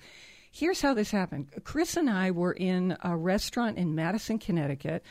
Here's 0.58 0.80
how 0.80 0.94
this 0.94 1.10
happened. 1.10 1.50
Chris 1.64 1.98
and 1.98 2.08
I 2.08 2.30
were 2.30 2.54
in 2.54 2.96
a 3.02 3.14
restaurant 3.14 3.76
in 3.76 3.94
Madison, 3.94 4.38
Connecticut 4.38 5.04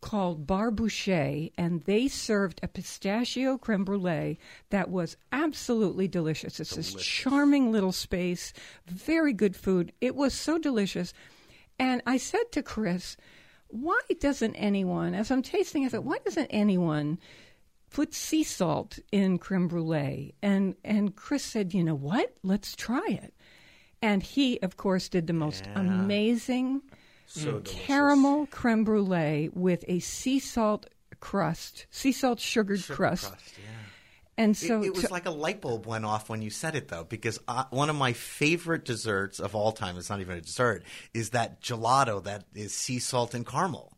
called 0.00 0.46
Bar 0.46 0.70
Bouchée, 0.70 1.50
and 1.58 1.82
they 1.86 2.06
served 2.06 2.60
a 2.62 2.68
pistachio 2.68 3.58
creme 3.58 3.84
brulee 3.84 4.38
that 4.70 4.90
was 4.90 5.16
absolutely 5.32 6.06
delicious. 6.06 6.60
It's 6.60 6.76
this 6.76 6.94
charming 6.94 7.72
little 7.72 7.90
space, 7.90 8.52
very 8.86 9.32
good 9.32 9.56
food. 9.56 9.92
It 10.00 10.14
was 10.14 10.34
so 10.34 10.56
delicious. 10.56 11.12
And 11.80 12.00
I 12.06 12.16
said 12.16 12.52
to 12.52 12.62
Chris, 12.62 13.16
why 13.66 13.98
doesn't 14.20 14.54
anyone, 14.54 15.16
as 15.16 15.32
I'm 15.32 15.42
tasting, 15.42 15.84
I 15.84 15.88
said, 15.88 16.04
why 16.04 16.18
doesn't 16.24 16.46
anyone 16.50 17.18
put 17.90 18.14
sea 18.14 18.44
salt 18.44 19.00
in 19.10 19.38
creme 19.38 19.66
brulee? 19.66 20.36
And, 20.42 20.76
and 20.84 21.16
Chris 21.16 21.42
said, 21.42 21.74
you 21.74 21.82
know 21.82 21.96
what? 21.96 22.32
Let's 22.44 22.76
try 22.76 23.08
it. 23.08 23.34
And 24.02 24.22
he, 24.22 24.60
of 24.62 24.76
course, 24.76 25.08
did 25.08 25.26
the 25.28 25.32
most 25.32 25.68
amazing 25.76 26.82
So 27.26 27.60
caramel 27.64 28.46
creme 28.50 28.84
brulee 28.84 29.48
with 29.54 29.84
a 29.88 30.00
sea 30.00 30.40
salt 30.40 30.86
crust, 31.20 31.86
sea 31.90 32.12
salt 32.12 32.40
sugared 32.40 32.80
Sugar 32.80 32.96
crust. 32.96 33.28
crust, 33.30 33.54
yeah. 33.58 33.68
And 34.38 34.56
so, 34.56 34.82
it 34.82 34.94
was 34.94 35.04
to- 35.04 35.12
like 35.12 35.26
a 35.26 35.30
light 35.30 35.60
bulb 35.60 35.86
went 35.86 36.04
off 36.04 36.28
when 36.28 36.42
you 36.42 36.50
said 36.50 36.74
it, 36.74 36.88
though, 36.88 37.04
because 37.04 37.38
uh, 37.46 37.64
one 37.70 37.90
of 37.90 37.96
my 37.96 38.12
favorite 38.12 38.84
desserts 38.84 39.38
of 39.38 39.54
all 39.54 39.72
time, 39.72 39.96
it's 39.98 40.10
not 40.10 40.20
even 40.20 40.36
a 40.36 40.40
dessert, 40.40 40.82
is 41.14 41.30
that 41.30 41.60
gelato 41.60 42.22
that 42.24 42.44
is 42.54 42.74
sea 42.74 42.98
salt 42.98 43.34
and 43.34 43.46
caramel. 43.46 43.92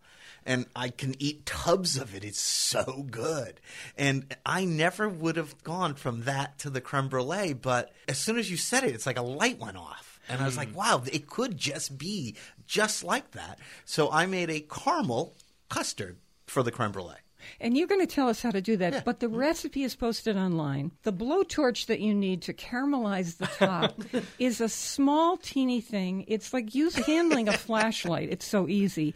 And 0.47 0.67
I 0.77 0.91
can 0.91 1.15
eat 1.19 1.47
tubs 1.47 1.97
of 1.97 2.15
it. 2.15 2.25
It's 2.25 2.41
so 2.41 3.07
good. 3.11 3.61
And 3.97 4.35
I 4.45 4.65
never 4.65 5.09
would 5.09 5.37
have 5.37 5.63
gone 5.63 5.95
from 5.95 6.23
that 6.23 6.59
to 6.61 6.71
the 6.71 6.81
creme 6.81 7.09
brulee, 7.09 7.55
but 7.55 7.93
as 8.09 8.19
soon 8.19 8.37
as 8.37 8.51
you 8.51 8.57
said 8.57 8.85
it, 8.85 8.95
it's 8.95 9.07
like 9.07 9.19
a 9.19 9.23
light 9.23 9.59
went 9.59 9.77
off. 9.77 10.21
And 10.29 10.41
I 10.41 10.47
was 10.47 10.57
like, 10.57 10.71
hmm. 10.71 10.77
wow, 10.77 11.03
it 11.13 11.29
could 11.29 11.57
just 11.57 11.99
be 11.99 12.37
just 12.67 13.05
like 13.05 13.33
that. 13.33 13.59
So 13.85 14.11
I 14.11 14.27
made 14.27 14.51
a 14.51 14.61
caramel 14.61 15.35
custard 15.69 16.17
for 16.47 16.63
the 16.63 16.71
creme 16.71 16.93
brulee. 16.93 17.15
and 17.61 17.77
you're 17.77 17.89
going 17.89 18.01
to 18.01 18.07
tell 18.07 18.29
us 18.29 18.41
how 18.43 18.51
to 18.51 18.61
do 18.61 18.77
that, 18.79 19.05
but 19.05 19.21
the 19.21 19.27
mm-hmm. 19.27 19.37
recipe 19.37 19.83
is 19.83 19.95
posted 19.95 20.37
online. 20.37 20.93
The 21.03 21.13
blowtorch 21.13 21.87
that 21.87 22.01
you 22.01 22.15
need 22.15 22.43
to 22.43 22.55
caramelize 22.55 23.37
the 23.39 23.47
top 23.47 24.01
is 24.39 24.61
a 24.61 24.69
small, 24.69 25.37
teeny 25.37 25.81
thing. 25.81 26.25
It's 26.29 26.53
like 26.53 26.75
use 26.75 26.95
handling 26.95 27.49
a 27.49 27.53
flashlight. 27.53 28.31
It's 28.31 28.47
so 28.47 28.69
easy. 28.69 29.15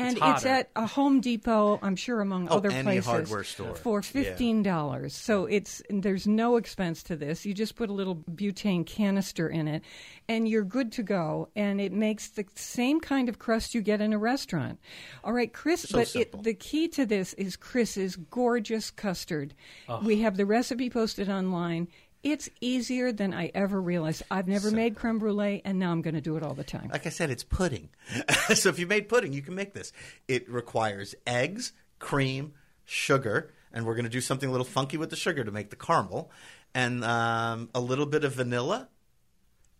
And 0.00 0.12
it's, 0.16 0.20
hotter. 0.20 0.48
at 0.48 0.70
a 0.76 0.86
Home 0.86 1.20
Depot, 1.20 1.78
I'm 1.82 1.96
sure, 1.96 2.20
among 2.20 2.48
Oh, 2.48 2.56
other 2.56 2.70
any 2.70 2.82
places, 2.82 3.06
hardware 3.06 3.44
store. 3.44 3.74
for 3.74 4.02
fifteen 4.02 4.62
dollars. 4.62 5.14
So 5.14 5.46
it's 5.46 5.82
there's 5.90 6.26
no 6.26 6.56
expense 6.56 7.02
to 7.04 7.16
this. 7.16 7.44
You 7.44 7.54
just 7.54 7.76
put 7.76 7.90
a 7.90 7.92
little 7.92 8.16
butane 8.16 8.86
canister 8.86 9.48
in 9.48 9.68
it, 9.68 9.82
and 10.28 10.48
you're 10.48 10.64
good 10.64 10.92
to 10.92 11.02
go. 11.02 11.48
And 11.54 11.80
it 11.80 11.92
makes 11.92 12.28
the 12.28 12.44
same 12.54 13.00
kind 13.00 13.28
of 13.28 13.38
crust 13.38 13.74
you 13.74 13.82
get 13.82 14.00
in 14.00 14.12
a 14.12 14.18
restaurant. 14.18 14.78
All 15.22 15.32
right, 15.32 15.52
Chris. 15.52 15.82
So 15.82 15.98
but 15.98 16.16
it, 16.16 16.42
the 16.42 16.54
key 16.54 16.88
to 16.88 17.04
this 17.06 17.32
is 17.34 17.56
Chris's 17.56 18.16
gorgeous 18.16 18.90
custard. 18.90 19.54
We 20.02 20.20
have 20.20 20.36
the 20.36 20.46
recipe 20.46 20.90
posted 20.90 21.28
online. 21.28 21.88
It's 22.22 22.50
easier 22.60 23.12
than 23.12 23.32
I 23.32 23.50
ever 23.54 23.80
realized. 23.80 24.22
I've 24.30 24.46
never 24.46 24.70
made 24.70 24.94
creme 24.94 25.18
brulee, 25.18 25.62
and 25.64 25.78
now 25.78 25.90
I'm 25.90 26.02
going 26.02 26.14
to 26.14 26.20
do 26.20 26.36
it 26.36 26.42
all 26.42 26.52
the 26.52 26.64
time. 26.64 26.90
Like 26.92 27.06
I 27.06 27.10
said, 27.10 27.30
it's 27.30 27.44
pudding. 27.44 27.88
so 28.54 28.68
if 28.68 28.78
you 28.78 28.86
made 28.86 29.08
pudding, 29.08 29.32
you 29.32 29.40
can 29.40 29.54
make 29.54 29.72
this. 29.72 29.92
It 30.28 30.48
requires 30.50 31.14
eggs, 31.26 31.72
cream, 31.98 32.52
sugar, 32.84 33.52
and 33.72 33.86
we're 33.86 33.94
going 33.94 34.04
to 34.04 34.10
do 34.10 34.20
something 34.20 34.48
a 34.48 34.52
little 34.52 34.66
funky 34.66 34.98
with 34.98 35.08
the 35.08 35.16
sugar 35.16 35.44
to 35.44 35.50
make 35.50 35.70
the 35.70 35.76
caramel, 35.76 36.30
and 36.74 37.02
um, 37.04 37.70
a 37.74 37.80
little 37.80 38.06
bit 38.06 38.24
of 38.24 38.34
vanilla, 38.34 38.88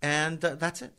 and 0.02 0.42
uh, 0.44 0.54
that's 0.54 0.82
it. 0.82 0.94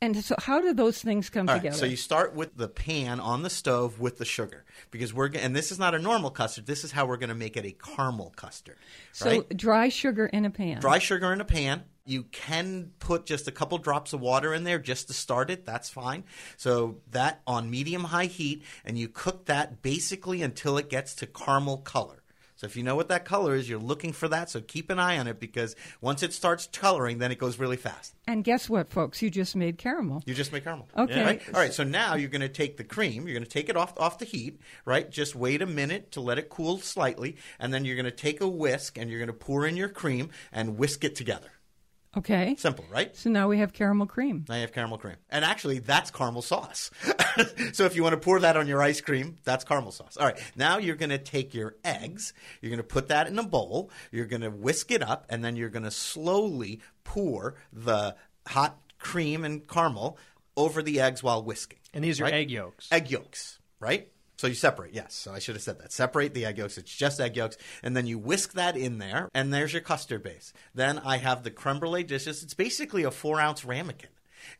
And 0.00 0.16
so, 0.24 0.34
how 0.38 0.60
do 0.60 0.72
those 0.72 1.00
things 1.00 1.30
come 1.30 1.46
right, 1.46 1.56
together? 1.56 1.76
so 1.76 1.86
you 1.86 1.96
start 1.96 2.34
with 2.34 2.56
the 2.56 2.68
pan 2.68 3.20
on 3.20 3.42
the 3.42 3.50
stove 3.50 4.00
with 4.00 4.18
the 4.18 4.24
sugar 4.24 4.64
because 4.90 5.12
we're 5.12 5.30
and 5.34 5.54
this 5.54 5.72
is 5.72 5.78
not 5.78 5.94
a 5.94 5.98
normal 5.98 6.30
custard. 6.30 6.66
This 6.66 6.84
is 6.84 6.92
how 6.92 7.06
we're 7.06 7.16
going 7.16 7.30
to 7.30 7.34
make 7.34 7.56
it 7.56 7.64
a 7.64 7.72
caramel 7.72 8.32
custard. 8.36 8.76
So 9.12 9.30
right? 9.30 9.56
dry 9.56 9.88
sugar 9.88 10.26
in 10.26 10.44
a 10.44 10.50
pan. 10.50 10.80
Dry 10.80 10.98
sugar 10.98 11.32
in 11.32 11.40
a 11.40 11.44
pan, 11.44 11.84
You 12.04 12.24
can 12.24 12.92
put 12.98 13.26
just 13.26 13.48
a 13.48 13.52
couple 13.52 13.78
drops 13.78 14.12
of 14.12 14.20
water 14.20 14.54
in 14.54 14.64
there 14.64 14.78
just 14.78 15.08
to 15.08 15.14
start 15.14 15.50
it. 15.50 15.64
That's 15.66 15.88
fine. 15.88 16.24
So 16.56 16.98
that 17.10 17.42
on 17.46 17.70
medium 17.70 18.04
high 18.04 18.26
heat, 18.26 18.62
and 18.84 18.98
you 18.98 19.08
cook 19.08 19.46
that 19.46 19.82
basically 19.82 20.42
until 20.42 20.78
it 20.78 20.88
gets 20.88 21.14
to 21.16 21.26
caramel 21.26 21.78
color. 21.78 22.22
So 22.56 22.66
if 22.66 22.76
you 22.76 22.82
know 22.82 22.96
what 22.96 23.08
that 23.08 23.24
color 23.24 23.54
is, 23.54 23.68
you're 23.68 23.78
looking 23.78 24.12
for 24.12 24.28
that. 24.28 24.50
So 24.50 24.60
keep 24.60 24.90
an 24.90 24.98
eye 24.98 25.18
on 25.18 25.26
it 25.26 25.38
because 25.38 25.76
once 26.00 26.22
it 26.22 26.32
starts 26.32 26.68
coloring, 26.72 27.18
then 27.18 27.30
it 27.30 27.38
goes 27.38 27.58
really 27.58 27.76
fast. 27.76 28.14
And 28.26 28.42
guess 28.42 28.68
what, 28.68 28.88
folks? 28.88 29.20
You 29.20 29.30
just 29.30 29.54
made 29.54 29.78
caramel. 29.78 30.22
You 30.26 30.34
just 30.34 30.52
made 30.52 30.64
caramel. 30.64 30.88
Okay. 30.96 31.22
Right? 31.22 31.42
All 31.52 31.60
right. 31.60 31.72
So 31.72 31.84
now 31.84 32.14
you're 32.14 32.30
going 32.30 32.40
to 32.40 32.48
take 32.48 32.76
the 32.76 32.84
cream. 32.84 33.26
You're 33.26 33.34
going 33.34 33.44
to 33.44 33.50
take 33.50 33.68
it 33.68 33.76
off 33.76 33.92
off 33.98 34.18
the 34.18 34.24
heat. 34.24 34.60
Right. 34.84 35.10
Just 35.10 35.36
wait 35.36 35.60
a 35.62 35.66
minute 35.66 36.12
to 36.12 36.20
let 36.20 36.38
it 36.38 36.48
cool 36.48 36.78
slightly, 36.78 37.36
and 37.58 37.72
then 37.72 37.84
you're 37.84 37.96
going 37.96 38.06
to 38.06 38.10
take 38.10 38.40
a 38.40 38.48
whisk 38.48 38.96
and 38.98 39.10
you're 39.10 39.20
going 39.20 39.26
to 39.28 39.32
pour 39.32 39.66
in 39.66 39.76
your 39.76 39.88
cream 39.88 40.30
and 40.50 40.78
whisk 40.78 41.04
it 41.04 41.14
together. 41.14 41.50
Okay. 42.16 42.56
Simple, 42.58 42.84
right? 42.90 43.14
So 43.14 43.28
now 43.28 43.48
we 43.48 43.58
have 43.58 43.72
caramel 43.72 44.06
cream. 44.06 44.44
Now 44.48 44.54
you 44.54 44.62
have 44.62 44.72
caramel 44.72 44.96
cream. 44.96 45.16
And 45.28 45.44
actually, 45.44 45.80
that's 45.80 46.10
caramel 46.10 46.42
sauce. 46.42 46.90
so 47.72 47.84
if 47.84 47.94
you 47.94 48.02
want 48.02 48.14
to 48.14 48.20
pour 48.20 48.40
that 48.40 48.56
on 48.56 48.66
your 48.66 48.82
ice 48.82 49.00
cream, 49.00 49.36
that's 49.44 49.64
caramel 49.64 49.92
sauce. 49.92 50.16
All 50.16 50.26
right. 50.26 50.38
Now 50.56 50.78
you're 50.78 50.96
going 50.96 51.10
to 51.10 51.18
take 51.18 51.52
your 51.52 51.76
eggs, 51.84 52.32
you're 52.60 52.70
going 52.70 52.78
to 52.78 52.84
put 52.84 53.08
that 53.08 53.26
in 53.26 53.38
a 53.38 53.42
bowl, 53.42 53.90
you're 54.10 54.26
going 54.26 54.42
to 54.42 54.50
whisk 54.50 54.90
it 54.90 55.02
up, 55.02 55.26
and 55.28 55.44
then 55.44 55.56
you're 55.56 55.68
going 55.68 55.84
to 55.84 55.90
slowly 55.90 56.80
pour 57.04 57.56
the 57.72 58.16
hot 58.46 58.78
cream 58.98 59.44
and 59.44 59.68
caramel 59.68 60.18
over 60.56 60.82
the 60.82 61.00
eggs 61.00 61.22
while 61.22 61.42
whisking. 61.42 61.78
And 61.92 62.02
these 62.02 62.20
are 62.20 62.24
right? 62.24 62.34
egg 62.34 62.50
yolks. 62.50 62.88
Egg 62.90 63.10
yolks, 63.10 63.58
right? 63.78 64.08
So 64.36 64.46
you 64.46 64.54
separate, 64.54 64.92
yes. 64.92 65.14
So 65.14 65.32
I 65.32 65.38
should 65.38 65.54
have 65.54 65.62
said 65.62 65.78
that. 65.80 65.92
Separate 65.92 66.34
the 66.34 66.44
egg 66.44 66.58
yolks. 66.58 66.76
It's 66.76 66.94
just 66.94 67.20
egg 67.20 67.36
yolks. 67.36 67.56
And 67.82 67.96
then 67.96 68.06
you 68.06 68.18
whisk 68.18 68.52
that 68.52 68.76
in 68.76 68.98
there, 68.98 69.30
and 69.34 69.52
there's 69.52 69.72
your 69.72 69.82
custard 69.82 70.22
base. 70.22 70.52
Then 70.74 70.98
I 70.98 71.16
have 71.16 71.42
the 71.42 71.50
creme 71.50 71.80
brulee 71.80 72.04
dishes. 72.04 72.42
It's 72.42 72.54
basically 72.54 73.04
a 73.04 73.10
four 73.10 73.40
ounce 73.40 73.64
ramekin. 73.64 74.10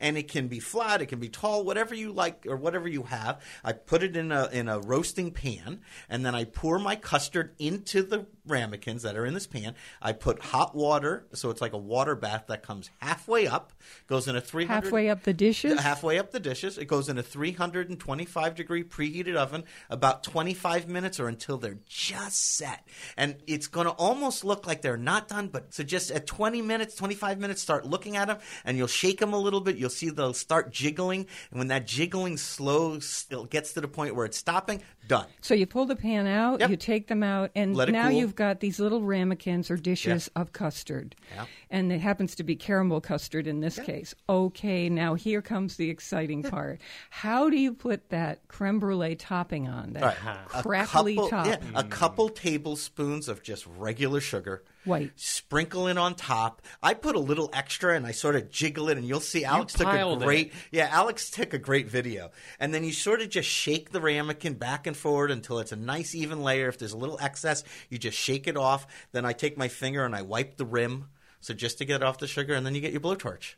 And 0.00 0.16
it 0.16 0.28
can 0.28 0.48
be 0.48 0.60
flat, 0.60 1.02
it 1.02 1.06
can 1.06 1.18
be 1.18 1.28
tall, 1.28 1.64
whatever 1.64 1.94
you 1.94 2.12
like 2.12 2.46
or 2.46 2.56
whatever 2.56 2.88
you 2.88 3.04
have. 3.04 3.42
I 3.64 3.72
put 3.72 4.02
it 4.02 4.16
in 4.16 4.32
a 4.32 4.48
in 4.52 4.68
a 4.68 4.80
roasting 4.80 5.30
pan, 5.30 5.80
and 6.08 6.24
then 6.24 6.34
I 6.34 6.44
pour 6.44 6.78
my 6.78 6.96
custard 6.96 7.54
into 7.58 8.02
the 8.02 8.26
ramekins 8.46 9.02
that 9.02 9.16
are 9.16 9.26
in 9.26 9.34
this 9.34 9.46
pan. 9.46 9.74
I 10.00 10.12
put 10.12 10.40
hot 10.40 10.74
water, 10.74 11.26
so 11.32 11.50
it's 11.50 11.60
like 11.60 11.72
a 11.72 11.78
water 11.78 12.14
bath 12.14 12.44
that 12.48 12.62
comes 12.62 12.90
halfway 13.00 13.46
up, 13.46 13.72
goes 14.06 14.28
in 14.28 14.36
a 14.36 14.40
three 14.40 14.66
Halfway 14.66 15.08
up 15.08 15.22
the 15.22 15.32
dishes? 15.32 15.80
halfway 15.80 16.18
up 16.18 16.30
the 16.32 16.40
dishes. 16.40 16.78
It 16.78 16.86
goes 16.86 17.08
in 17.08 17.18
a 17.18 17.22
325 17.22 18.54
degree 18.54 18.84
preheated 18.84 19.36
oven 19.36 19.64
about 19.90 20.22
25 20.22 20.88
minutes 20.88 21.20
or 21.20 21.28
until 21.28 21.58
they're 21.58 21.78
just 21.88 22.56
set. 22.56 22.86
And 23.16 23.36
it's 23.46 23.66
going 23.66 23.86
to 23.86 23.92
almost 23.92 24.44
look 24.44 24.66
like 24.66 24.82
they're 24.82 24.96
not 24.96 25.28
done, 25.28 25.48
but 25.48 25.72
so 25.74 25.82
just 25.82 26.10
at 26.10 26.26
20 26.26 26.62
minutes, 26.62 26.94
25 26.96 27.38
minutes, 27.38 27.62
start 27.62 27.86
looking 27.86 28.16
at 28.16 28.28
them 28.28 28.38
and 28.64 28.76
you'll 28.76 28.86
shake 28.86 29.20
them 29.20 29.32
a 29.32 29.38
little 29.38 29.60
bit. 29.60 29.75
You'll 29.78 29.90
see 29.90 30.10
they'll 30.10 30.32
start 30.34 30.72
jiggling. 30.72 31.26
And 31.50 31.58
when 31.58 31.68
that 31.68 31.86
jiggling 31.86 32.36
slows, 32.36 33.26
it 33.30 33.50
gets 33.50 33.72
to 33.74 33.80
the 33.80 33.88
point 33.88 34.14
where 34.14 34.26
it's 34.26 34.36
stopping, 34.38 34.82
done. 35.08 35.26
So 35.40 35.54
you 35.54 35.66
pull 35.66 35.86
the 35.86 35.96
pan 35.96 36.26
out, 36.26 36.60
Yep. 36.60 36.70
you 36.70 36.76
take 36.76 37.06
them 37.08 37.22
out, 37.22 37.50
and 37.54 37.74
now 37.74 38.08
cool. 38.08 38.18
you've 38.18 38.34
got 38.34 38.60
these 38.60 38.80
little 38.80 39.02
ramekins 39.02 39.70
or 39.70 39.76
dishes 39.76 40.30
of 40.36 40.52
custard. 40.52 41.14
Yeah. 41.34 41.46
And 41.70 41.92
it 41.92 42.00
happens 42.00 42.34
to 42.36 42.44
be 42.44 42.56
caramel 42.56 43.00
custard 43.00 43.46
in 43.46 43.60
this 43.60 43.78
case. 43.78 44.14
Okay, 44.28 44.88
now 44.88 45.14
here 45.14 45.42
comes 45.42 45.76
the 45.76 45.90
exciting 45.90 46.42
part. 46.42 46.80
How 47.10 47.50
do 47.50 47.56
you 47.56 47.72
put 47.72 48.08
that 48.10 48.46
creme 48.48 48.78
brulee 48.78 49.14
topping 49.16 49.68
on? 49.68 49.92
That 49.94 50.02
right. 50.02 50.16
A 50.54 50.62
crackly 50.62 51.14
couple, 51.16 51.28
top. 51.30 51.46
Yeah, 51.46 51.56
a 51.74 51.84
couple 51.84 52.28
tablespoons 52.28 53.28
of 53.28 53.42
just 53.42 53.66
regular 53.66 54.20
sugar. 54.20 54.62
White. 54.86 55.12
Sprinkle 55.16 55.88
it 55.88 55.98
on 55.98 56.14
top. 56.14 56.62
I 56.82 56.94
put 56.94 57.16
a 57.16 57.20
little 57.20 57.50
extra 57.52 57.94
and 57.96 58.06
I 58.06 58.12
sort 58.12 58.36
of 58.36 58.50
jiggle 58.50 58.88
it, 58.88 58.96
and 58.96 59.06
you'll 59.06 59.20
see 59.20 59.44
Alex 59.44 59.74
took 59.74 59.88
a 59.88 60.16
great. 60.18 60.48
it. 60.48 60.52
Yeah, 60.70 60.88
Alex 60.90 61.30
took 61.30 61.52
a 61.52 61.58
great 61.58 61.88
video. 61.88 62.30
And 62.58 62.72
then 62.72 62.84
you 62.84 62.92
sort 62.92 63.20
of 63.20 63.28
just 63.28 63.48
shake 63.48 63.90
the 63.90 64.00
ramekin 64.00 64.54
back 64.54 64.86
and 64.86 64.96
forward 64.96 65.30
until 65.30 65.58
it's 65.58 65.72
a 65.72 65.76
nice 65.76 66.14
even 66.14 66.42
layer. 66.42 66.68
If 66.68 66.78
there's 66.78 66.92
a 66.92 66.98
little 66.98 67.18
excess, 67.20 67.64
you 67.90 67.98
just 67.98 68.16
shake 68.16 68.46
it 68.46 68.56
off. 68.56 68.86
Then 69.12 69.24
I 69.24 69.32
take 69.32 69.58
my 69.58 69.68
finger 69.68 70.04
and 70.04 70.14
I 70.14 70.22
wipe 70.22 70.56
the 70.56 70.64
rim. 70.64 71.08
So 71.40 71.54
just 71.54 71.78
to 71.78 71.84
get 71.84 72.02
off 72.02 72.18
the 72.18 72.26
sugar, 72.26 72.54
and 72.54 72.66
then 72.66 72.74
you 72.74 72.80
get 72.80 72.90
your 72.90 73.00
blowtorch. 73.00 73.54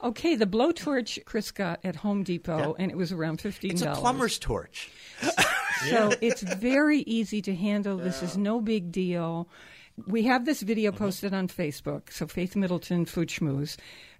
Okay, 0.00 0.36
the 0.36 0.46
blowtorch 0.46 1.24
Chris 1.24 1.50
got 1.50 1.80
at 1.82 1.96
Home 1.96 2.22
Depot, 2.22 2.76
and 2.78 2.88
it 2.90 2.96
was 2.96 3.10
around 3.10 3.38
$15. 3.40 3.72
It's 3.72 3.82
a 3.82 3.94
plumber's 3.94 4.38
torch. 4.38 4.90
So 5.88 6.12
it's 6.20 6.42
very 6.42 7.00
easy 7.00 7.42
to 7.42 7.54
handle. 7.56 7.96
This 7.96 8.22
is 8.22 8.36
no 8.36 8.60
big 8.60 8.92
deal. 8.92 9.48
We 10.06 10.22
have 10.24 10.44
this 10.44 10.62
video 10.62 10.90
Mm-hmm. 10.90 11.04
posted 11.04 11.34
on 11.34 11.48
Facebook, 11.48 12.12
so 12.12 12.26
Faith 12.26 12.56
Middleton 12.56 13.04
Food 13.04 13.28
Schmooze, 13.28 13.76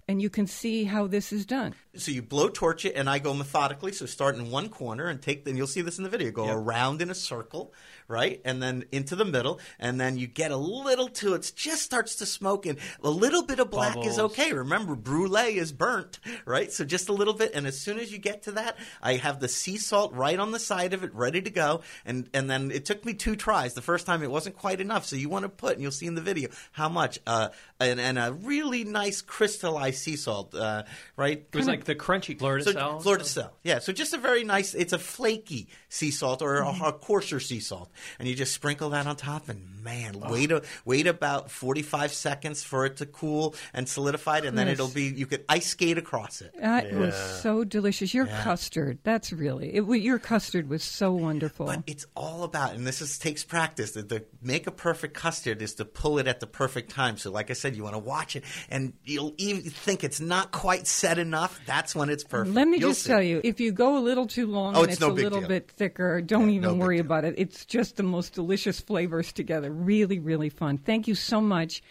and 0.07 0.21
you 0.21 0.29
can 0.29 0.47
see 0.47 0.83
how 0.83 1.07
this 1.07 1.31
is 1.31 1.45
done. 1.45 1.73
So 1.95 2.11
you 2.11 2.21
blow 2.21 2.49
torch 2.49 2.85
it, 2.85 2.95
and 2.95 3.09
I 3.09 3.19
go 3.19 3.33
methodically. 3.33 3.91
So 3.91 4.05
start 4.05 4.35
in 4.35 4.51
one 4.51 4.69
corner 4.69 5.07
and 5.07 5.21
take, 5.21 5.47
and 5.47 5.57
you'll 5.57 5.67
see 5.67 5.81
this 5.81 5.97
in 5.97 6.03
the 6.03 6.09
video. 6.09 6.31
Go 6.31 6.47
around 6.49 7.01
in 7.01 7.09
a 7.09 7.15
circle, 7.15 7.73
right, 8.07 8.41
and 8.45 8.61
then 8.61 8.85
into 8.91 9.15
the 9.15 9.25
middle, 9.25 9.59
and 9.79 9.99
then 9.99 10.17
you 10.17 10.27
get 10.27 10.51
a 10.51 10.57
little 10.57 11.07
to 11.09 11.33
it. 11.33 11.51
Just 11.55 11.83
starts 11.83 12.15
to 12.15 12.25
smoke, 12.25 12.65
and 12.65 12.77
a 13.03 13.09
little 13.09 13.43
bit 13.43 13.59
of 13.59 13.69
black 13.69 13.97
is 14.05 14.19
okay. 14.19 14.53
Remember, 14.53 14.95
brulee 14.95 15.57
is 15.57 15.71
burnt, 15.71 16.19
right? 16.45 16.71
So 16.71 16.85
just 16.85 17.09
a 17.09 17.13
little 17.13 17.33
bit, 17.33 17.51
and 17.53 17.67
as 17.67 17.79
soon 17.79 17.99
as 17.99 18.11
you 18.11 18.17
get 18.17 18.43
to 18.43 18.51
that, 18.53 18.77
I 19.01 19.15
have 19.15 19.39
the 19.39 19.47
sea 19.47 19.77
salt 19.77 20.13
right 20.13 20.39
on 20.39 20.51
the 20.51 20.59
side 20.59 20.93
of 20.93 21.03
it, 21.03 21.13
ready 21.13 21.41
to 21.41 21.49
go, 21.49 21.81
and 22.05 22.29
and 22.33 22.49
then 22.49 22.71
it 22.71 22.85
took 22.85 23.05
me 23.05 23.13
two 23.13 23.35
tries. 23.35 23.73
The 23.73 23.81
first 23.81 24.05
time 24.05 24.23
it 24.23 24.31
wasn't 24.31 24.57
quite 24.57 24.81
enough, 24.81 25.05
so 25.05 25.15
you 25.15 25.29
want 25.29 25.43
to 25.43 25.49
put, 25.49 25.73
and 25.73 25.81
you'll 25.81 25.91
see 25.91 26.07
in 26.07 26.15
the 26.15 26.21
video 26.21 26.49
how 26.71 26.89
much, 26.89 27.19
uh, 27.27 27.49
and, 27.79 27.99
and 27.99 28.17
a 28.17 28.33
really 28.33 28.83
nice 28.83 29.21
crystallized 29.21 29.99
sea 29.99 30.15
salt, 30.15 30.55
uh, 30.55 30.83
right? 31.15 31.45
It 31.51 31.55
was 31.55 31.67
like 31.67 31.83
the 31.85 31.95
crunchy 31.95 32.37
de 32.37 32.43
So, 32.63 32.71
de 33.17 33.23
Sel. 33.25 33.53
Yeah, 33.63 33.79
so 33.79 33.93
just 33.93 34.13
a 34.13 34.17
very 34.17 34.43
nice, 34.43 34.73
it's 34.73 34.93
a 34.93 34.99
flaky 34.99 35.67
sea 35.93 36.11
salt 36.11 36.41
or 36.41 36.57
a, 36.57 36.65
mm-hmm. 36.65 36.83
a 36.83 36.91
coarser 36.91 37.39
sea 37.39 37.59
salt. 37.59 37.89
And 38.19 38.27
you 38.27 38.35
just 38.35 38.53
sprinkle 38.53 38.89
that 38.91 39.07
on 39.07 39.15
top 39.15 39.49
and 39.49 39.83
man, 39.83 40.19
wait 40.19 40.51
a, 40.51 40.63
wait 40.85 41.07
about 41.07 41.51
45 41.51 42.13
seconds 42.13 42.63
for 42.63 42.85
it 42.85 42.97
to 42.97 43.05
cool 43.05 43.55
and 43.73 43.87
solidify 43.87 44.39
it 44.39 44.45
and 44.45 44.57
then 44.57 44.67
Chris. 44.67 44.79
it'll 44.79 44.93
be, 44.93 45.03
you 45.03 45.25
could 45.25 45.45
ice 45.49 45.67
skate 45.67 45.97
across 45.97 46.41
it. 46.41 46.53
That 46.59 46.93
was 46.93 47.15
so 47.15 47.63
delicious. 47.63 48.13
Your 48.13 48.25
custard, 48.25 48.99
that's 49.03 49.31
really, 49.31 49.75
it, 49.75 49.85
your 50.01 50.19
custard 50.19 50.69
was 50.69 50.83
so 50.83 51.13
wonderful. 51.13 51.65
But 51.65 51.83
it's 51.87 52.05
all 52.15 52.43
about, 52.43 52.73
and 52.73 52.85
this 52.85 53.01
is, 53.01 53.17
takes 53.17 53.43
practice. 53.43 53.91
To, 53.91 54.03
to 54.03 54.23
make 54.41 54.67
a 54.67 54.71
perfect 54.71 55.13
custard 55.13 55.61
is 55.61 55.75
to 55.75 55.85
pull 55.85 56.19
it 56.19 56.27
at 56.27 56.39
the 56.39 56.47
perfect 56.47 56.91
time. 56.91 57.17
So, 57.17 57.31
like 57.31 57.49
I 57.49 57.53
said, 57.53 57.75
you 57.75 57.83
want 57.83 57.95
to 57.95 57.99
watch 57.99 58.35
it, 58.35 58.43
and 58.69 58.93
you'll 59.03 59.33
even 59.37 59.61
think 59.63 60.03
it's 60.03 60.19
not 60.19 60.51
quite 60.51 60.87
set 60.87 61.17
enough. 61.17 61.59
That's 61.65 61.95
when 61.95 62.09
it's 62.09 62.23
perfect. 62.23 62.55
Let 62.55 62.67
me 62.67 62.79
You'll 62.79 62.91
just 62.91 63.03
see. 63.03 63.09
tell 63.11 63.21
you, 63.21 63.41
if 63.43 63.59
you 63.59 63.71
go 63.71 63.97
a 63.97 64.01
little 64.01 64.27
too 64.27 64.47
long 64.47 64.75
Oh, 64.75 64.81
and 64.81 64.85
it's 64.85 64.93
it's, 64.93 65.01
no 65.01 65.11
a 65.11 65.13
big 65.13 65.23
little 65.25 65.39
deal. 65.39 65.47
bit 65.49 65.71
thicker, 65.83 66.21
don't 66.21 66.49
Yeah, 66.49 66.55
even 66.55 66.69
no 66.69 66.75
worry 66.75 66.99
about 66.99 67.25
it. 67.25 67.35
It's 67.37 67.65
just 67.65 67.97
the 67.97 68.03
most 68.03 68.33
delicious 68.33 68.79
flavors 68.79 69.33
together. 69.33 69.69
Really, 69.69 70.17
really 70.17 70.47
fun. 70.47 70.77
Thank 70.77 71.09
you 71.09 71.15
so 71.15 71.41
much. 71.41 71.83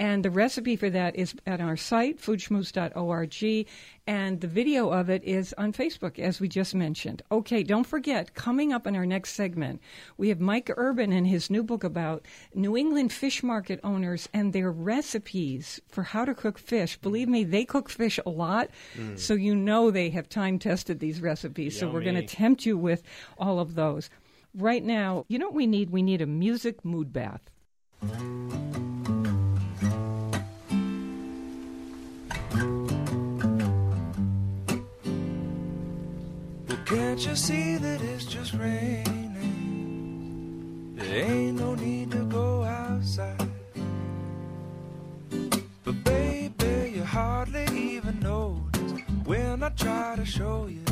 And 0.00 0.24
the 0.24 0.30
recipe 0.30 0.76
for 0.76 0.88
that 0.88 1.14
is 1.14 1.34
at 1.46 1.60
our 1.60 1.76
site, 1.76 2.18
foodschmooze.org, 2.18 3.66
and 4.06 4.40
the 4.40 4.46
video 4.46 4.88
of 4.88 5.10
it 5.10 5.22
is 5.24 5.54
on 5.58 5.74
Facebook, 5.74 6.18
as 6.18 6.40
we 6.40 6.48
just 6.48 6.74
mentioned. 6.74 7.20
Okay, 7.30 7.62
don't 7.62 7.86
forget, 7.86 8.34
coming 8.34 8.72
up 8.72 8.86
in 8.86 8.96
our 8.96 9.04
next 9.04 9.34
segment, 9.34 9.82
we 10.16 10.30
have 10.30 10.40
Mike 10.40 10.70
Urban 10.74 11.12
and 11.12 11.26
his 11.26 11.50
new 11.50 11.62
book 11.62 11.84
about 11.84 12.24
New 12.54 12.78
England 12.78 13.12
fish 13.12 13.42
market 13.42 13.78
owners 13.84 14.26
and 14.32 14.54
their 14.54 14.72
recipes 14.72 15.82
for 15.90 16.02
how 16.02 16.24
to 16.24 16.34
cook 16.34 16.58
fish. 16.58 16.96
Believe 16.96 17.28
me, 17.28 17.44
they 17.44 17.66
cook 17.66 17.90
fish 17.90 18.18
a 18.24 18.30
lot, 18.30 18.70
mm. 18.96 19.18
so 19.18 19.34
you 19.34 19.54
know 19.54 19.90
they 19.90 20.08
have 20.08 20.30
time 20.30 20.58
tested 20.58 20.98
these 20.98 21.20
recipes. 21.20 21.78
So 21.78 21.90
we're 21.90 22.00
going 22.00 22.14
to 22.14 22.26
tempt 22.26 22.64
you 22.64 22.78
with 22.78 23.02
all 23.36 23.60
of 23.60 23.74
those. 23.74 24.08
Right 24.54 24.82
now, 24.82 25.26
you 25.28 25.38
know 25.38 25.48
what 25.48 25.54
we 25.54 25.66
need? 25.66 25.90
We 25.90 26.02
need 26.02 26.22
a 26.22 26.26
music 26.26 26.86
mood 26.86 27.12
bath. 27.12 27.50
Can't 36.90 37.24
you 37.24 37.36
see 37.36 37.76
that 37.76 38.02
it's 38.02 38.24
just 38.24 38.52
raining? 38.54 39.30
There 40.96 41.24
ain't 41.24 41.60
no 41.60 41.76
need 41.76 42.10
to 42.10 42.24
go 42.24 42.64
outside. 42.64 43.48
But 45.84 46.02
baby, 46.02 46.94
you 46.96 47.04
hardly 47.04 47.66
even 47.72 48.18
notice 48.18 48.92
when 49.24 49.62
I 49.62 49.68
try 49.68 50.16
to 50.16 50.24
show 50.24 50.66
you. 50.66 50.82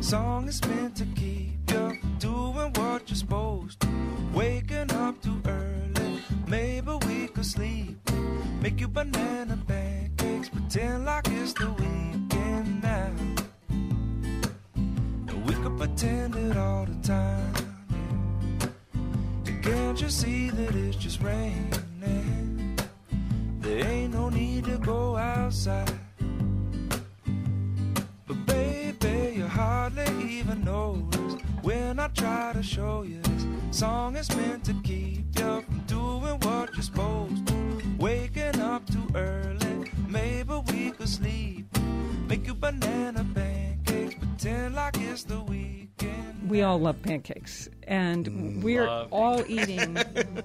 Song 0.00 0.46
is 0.46 0.64
meant 0.64 0.94
to 0.98 1.06
keep 1.16 1.58
you 1.72 1.98
doing 2.20 2.72
what 2.74 3.10
you're 3.10 3.16
supposed 3.16 3.80
to. 3.80 3.88
Waking 4.32 4.92
up 4.92 5.20
too 5.20 5.42
early, 5.44 6.22
maybe 6.46 6.92
we 7.04 7.26
could 7.26 7.44
sleep. 7.44 7.98
Make 8.62 8.78
you 8.80 8.86
banana 8.86 9.58
pancakes, 9.66 10.50
pretend 10.50 11.04
like 11.04 11.26
it's 11.26 11.52
the 11.54 11.68
weekend 11.72 12.80
now. 12.80 13.10
Could 15.62 15.78
pretend 15.78 16.34
it 16.36 16.56
all 16.56 16.86
the 16.86 16.94
time. 17.06 17.54
And 19.46 19.62
can't 19.62 20.00
you 20.00 20.08
see 20.08 20.50
that 20.50 20.74
it's 20.74 20.96
just 20.96 21.20
raining? 21.22 21.78
There 23.60 23.86
ain't 23.86 24.14
no 24.14 24.30
need 24.30 24.64
to 24.64 24.78
go 24.78 25.16
outside. 25.16 25.92
But 28.26 28.46
baby, 28.46 29.34
you 29.36 29.46
hardly 29.46 30.06
even 30.26 30.64
notice 30.64 31.34
when 31.60 31.98
I 31.98 32.08
try 32.08 32.52
to 32.54 32.62
show 32.62 33.02
you 33.02 33.20
this 33.20 33.46
song 33.70 34.16
is 34.16 34.34
meant 34.34 34.64
to 34.64 34.74
keep 34.82 35.26
you 35.38 35.62
from 35.62 35.80
doing 35.86 36.38
what 36.40 36.72
you're 36.74 36.82
supposed 36.82 37.46
to. 37.48 37.82
Waking 37.98 38.58
up 38.60 38.86
too 38.86 39.06
early, 39.14 39.90
maybe 40.08 40.54
we 40.72 40.92
could 40.92 41.08
sleep. 41.08 41.66
Make 42.26 42.46
you 42.46 42.54
banana 42.54 43.26
pancakes, 43.34 43.57
pretend 44.38 44.74
like 44.76 44.96
it's 45.00 45.24
the 45.24 45.40
weekend. 45.40 46.48
We 46.48 46.62
all 46.62 46.78
love 46.78 47.02
pancakes, 47.02 47.68
and 47.88 48.62
we're 48.62 48.86
love 48.86 49.08
all 49.12 49.44
eating. 49.48 49.98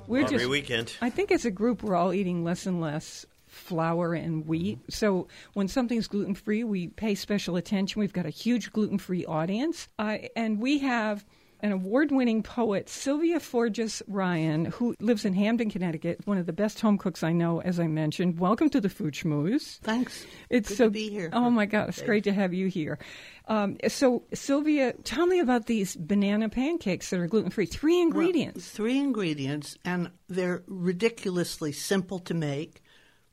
We're 0.08 0.24
Every 0.24 0.38
just. 0.38 0.50
weekend. 0.50 0.94
I 1.00 1.12
think 1.12 1.32
as 1.32 1.46
a 1.46 1.52
group, 1.52 1.84
we're 1.84 1.96
all 1.96 2.12
eating 2.12 2.44
less 2.44 2.66
and 2.66 2.82
less 2.82 3.28
flour 3.46 4.16
and 4.16 4.48
wheat. 4.48 4.80
So 4.90 5.28
when 5.54 5.68
something's 5.68 6.08
gluten 6.08 6.34
free, 6.34 6.64
we 6.64 6.88
pay 6.88 7.14
special 7.14 7.56
attention. 7.56 8.00
We've 8.00 8.12
got 8.12 8.26
a 8.26 8.32
huge 8.32 8.72
gluten 8.72 8.98
free 8.98 9.26
audience, 9.26 9.88
uh, 10.00 10.18
and 10.36 10.60
we 10.60 10.80
have. 10.80 11.24
An 11.64 11.72
award 11.72 12.12
winning 12.12 12.44
poet, 12.44 12.90
Sylvia 12.90 13.40
Forges 13.40 14.04
Ryan, 14.10 14.66
who 14.66 14.98
lives 15.00 15.24
in 15.24 15.34
Hamden, 15.34 15.70
Connecticut, 15.70 16.20
one 16.26 16.38
of 16.38 16.46
the 16.46 16.52
best 16.52 16.82
home 16.82 16.98
cooks 16.98 17.24
I 17.24 17.32
know, 17.32 17.62
as 17.62 17.80
I 17.80 17.88
mentioned. 17.88 18.38
Welcome 18.38 18.70
to 18.72 18.82
the 18.82 18.90
Food 18.90 19.14
Schmooze. 19.14 19.80
Thanks. 19.80 20.26
It's 20.50 20.68
Good 20.68 20.78
so 20.78 20.84
to 20.84 20.90
be 20.92 21.10
here. 21.10 21.30
Oh 21.32 21.50
my 21.50 21.66
God, 21.66 21.88
it's 21.88 22.02
great 22.02 22.26
to 22.26 22.34
have 22.34 22.54
you 22.54 22.68
here. 22.68 23.00
Um, 23.48 23.78
so, 23.88 24.24
Sylvia, 24.34 24.92
tell 25.06 25.26
me 25.26 25.40
about 25.40 25.68
these 25.68 25.96
banana 25.96 26.50
pancakes 26.50 27.12
that 27.12 27.20
are 27.22 27.28
gluten 27.28 27.50
free. 27.50 27.66
Three 27.66 28.02
ingredients. 28.02 28.70
Three 28.70 29.00
ingredients, 29.00 29.78
and 29.86 30.12
they're 30.28 30.64
ridiculously 30.68 31.72
simple 31.72 32.20
to 32.20 32.34
make. 32.34 32.84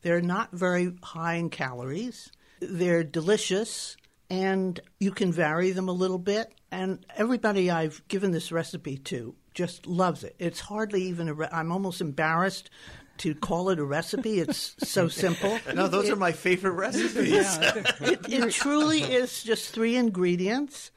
They're 0.02 0.20
not 0.20 0.52
very 0.52 0.92
high 1.02 1.34
in 1.34 1.50
calories. 1.50 2.30
They're 2.60 3.02
delicious, 3.02 3.96
and 4.30 4.78
you 5.00 5.10
can 5.10 5.32
vary 5.32 5.72
them 5.72 5.88
a 5.88 5.92
little 5.92 6.18
bit. 6.18 6.52
And 6.72 7.04
everybody 7.16 7.70
I've 7.70 8.06
given 8.08 8.30
this 8.30 8.52
recipe 8.52 8.96
to 8.98 9.34
just 9.54 9.86
loves 9.86 10.22
it. 10.22 10.36
It's 10.38 10.60
hardly 10.60 11.02
even 11.04 11.28
a. 11.28 11.34
Re- 11.34 11.48
I'm 11.52 11.72
almost 11.72 12.00
embarrassed 12.00 12.70
to 13.18 13.34
call 13.34 13.68
it 13.70 13.78
a 13.80 13.84
recipe. 13.84 14.38
It's 14.38 14.76
so 14.88 15.08
simple. 15.24 15.58
No, 15.74 15.88
those 15.88 16.08
It- 16.08 16.12
are 16.12 16.16
my 16.16 16.30
favorite 16.32 16.72
recipes. 16.74 17.58
it, 18.00 18.28
it 18.28 18.50
truly 18.52 19.02
is 19.02 19.42
just 19.42 19.74
three 19.74 19.96
ingredients, 19.96 20.92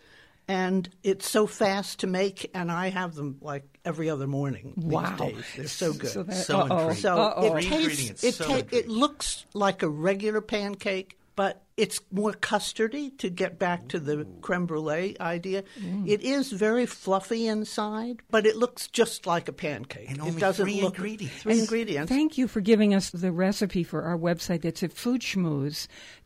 and 0.47 0.87
it's 1.01 1.27
so 1.27 1.47
fast 1.47 2.01
to 2.01 2.07
make. 2.07 2.51
And 2.53 2.71
I 2.71 2.89
have 2.91 3.15
them 3.15 3.37
like 3.41 3.63
every 3.83 4.11
other 4.11 4.27
morning 4.27 4.75
Wow. 4.77 5.15
days. 5.15 5.43
They're 5.57 5.67
so 5.67 5.91
good. 5.91 6.09
So 6.11 6.21
that- 6.23 6.35
So. 6.35 6.93
So 6.93 7.55
it 7.57 7.63
tastes. 7.63 8.23
It 8.23 8.35
so 8.35 8.45
ta- 8.45 8.67
it 8.71 8.87
looks 8.87 9.47
like 9.55 9.81
a 9.81 9.89
regular 9.89 10.39
pancake, 10.41 11.17
but 11.35 11.62
it's 11.77 11.99
more 12.11 12.33
custardy. 12.33 13.17
To 13.19 13.29
get 13.29 13.57
back 13.59 13.87
to 13.89 13.99
the 13.99 14.25
creme 14.41 14.65
brulee 14.65 15.15
idea, 15.19 15.63
Mm. 15.79 16.07
it 16.07 16.21
is 16.21 16.51
very 16.51 16.85
fluffy 16.85 17.47
inside, 17.47 18.21
but 18.29 18.45
it 18.45 18.55
looks 18.55 18.87
just 18.87 19.25
like 19.25 19.47
a 19.47 19.53
pancake. 19.53 20.09
And 20.09 20.17
it 20.17 20.21
only 20.21 20.39
doesn't 20.39 20.65
three 20.65 20.81
look 20.81 20.95
ingredients. 20.95 21.41
Three 21.41 21.59
ingredients. 21.59 22.09
Thank 22.09 22.37
you 22.37 22.47
for 22.47 22.61
giving 22.61 22.93
us 22.93 23.09
the 23.09 23.31
recipe 23.31 23.83
for 23.83 24.03
our 24.03 24.17
website. 24.17 24.61
That's 24.61 24.83
at 24.83 24.93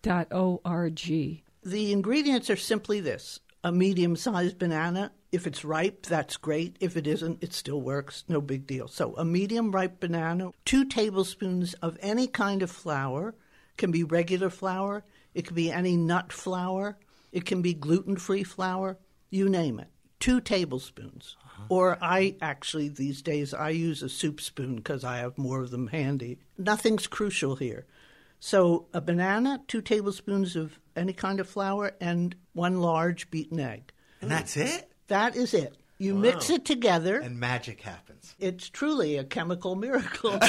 foodschmooze.org. 0.03 1.43
The 1.63 1.91
ingredients 1.91 2.49
are 2.49 2.55
simply 2.55 2.99
this 2.99 3.39
a 3.63 3.71
medium 3.71 4.15
sized 4.15 4.57
banana. 4.57 5.11
If 5.31 5.45
it's 5.45 5.65
ripe, 5.65 6.05
that's 6.05 6.37
great. 6.37 6.77
If 6.79 6.95
it 6.95 7.05
isn't, 7.05 7.43
it 7.43 7.53
still 7.53 7.81
works. 7.81 8.23
No 8.29 8.39
big 8.39 8.65
deal. 8.65 8.87
So, 8.87 9.13
a 9.17 9.25
medium 9.25 9.71
ripe 9.71 9.99
banana, 9.99 10.51
two 10.63 10.85
tablespoons 10.85 11.73
of 11.75 11.97
any 12.01 12.27
kind 12.27 12.63
of 12.63 12.71
flour, 12.71 13.35
can 13.75 13.91
be 13.91 14.03
regular 14.05 14.49
flour, 14.49 15.03
it 15.37 15.45
could 15.45 15.55
be 15.55 15.71
any 15.71 15.95
nut 15.95 16.33
flour, 16.33 16.97
it 17.31 17.45
can 17.45 17.61
be 17.61 17.75
gluten 17.75 18.17
free 18.17 18.43
flour, 18.43 18.97
you 19.29 19.47
name 19.47 19.79
it. 19.79 19.87
Two 20.19 20.41
tablespoons. 20.41 21.37
Uh-huh. 21.45 21.63
Or 21.69 21.97
I 22.01 22.37
actually, 22.41 22.89
these 22.89 23.21
days, 23.21 23.53
I 23.53 23.69
use 23.69 24.01
a 24.01 24.09
soup 24.09 24.41
spoon 24.41 24.77
because 24.77 25.03
I 25.03 25.17
have 25.17 25.37
more 25.37 25.61
of 25.61 25.69
them 25.69 25.87
handy. 25.87 26.39
Nothing's 26.57 27.05
crucial 27.05 27.55
here. 27.55 27.85
So 28.39 28.87
a 28.95 28.99
banana, 28.99 29.61
two 29.67 29.81
tablespoons 29.81 30.55
of 30.55 30.79
any 30.95 31.13
kind 31.13 31.39
of 31.39 31.47
flour, 31.47 31.91
and 32.01 32.35
one 32.53 32.81
large 32.81 33.29
beaten 33.29 33.59
egg. 33.59 33.93
and 34.21 34.31
that's 34.31 34.57
it? 34.57 34.91
That 35.07 35.35
is 35.35 35.53
it. 35.53 35.77
You 35.97 36.13
mix 36.13 36.49
it 36.49 36.63
together. 36.65 37.17
And 37.19 37.39
magic 37.39 37.81
happens. 37.81 38.35
it's 38.39 38.69
truly 38.69 39.17
a 39.17 39.23
chemical 39.23 39.75
miracle. 39.75 40.39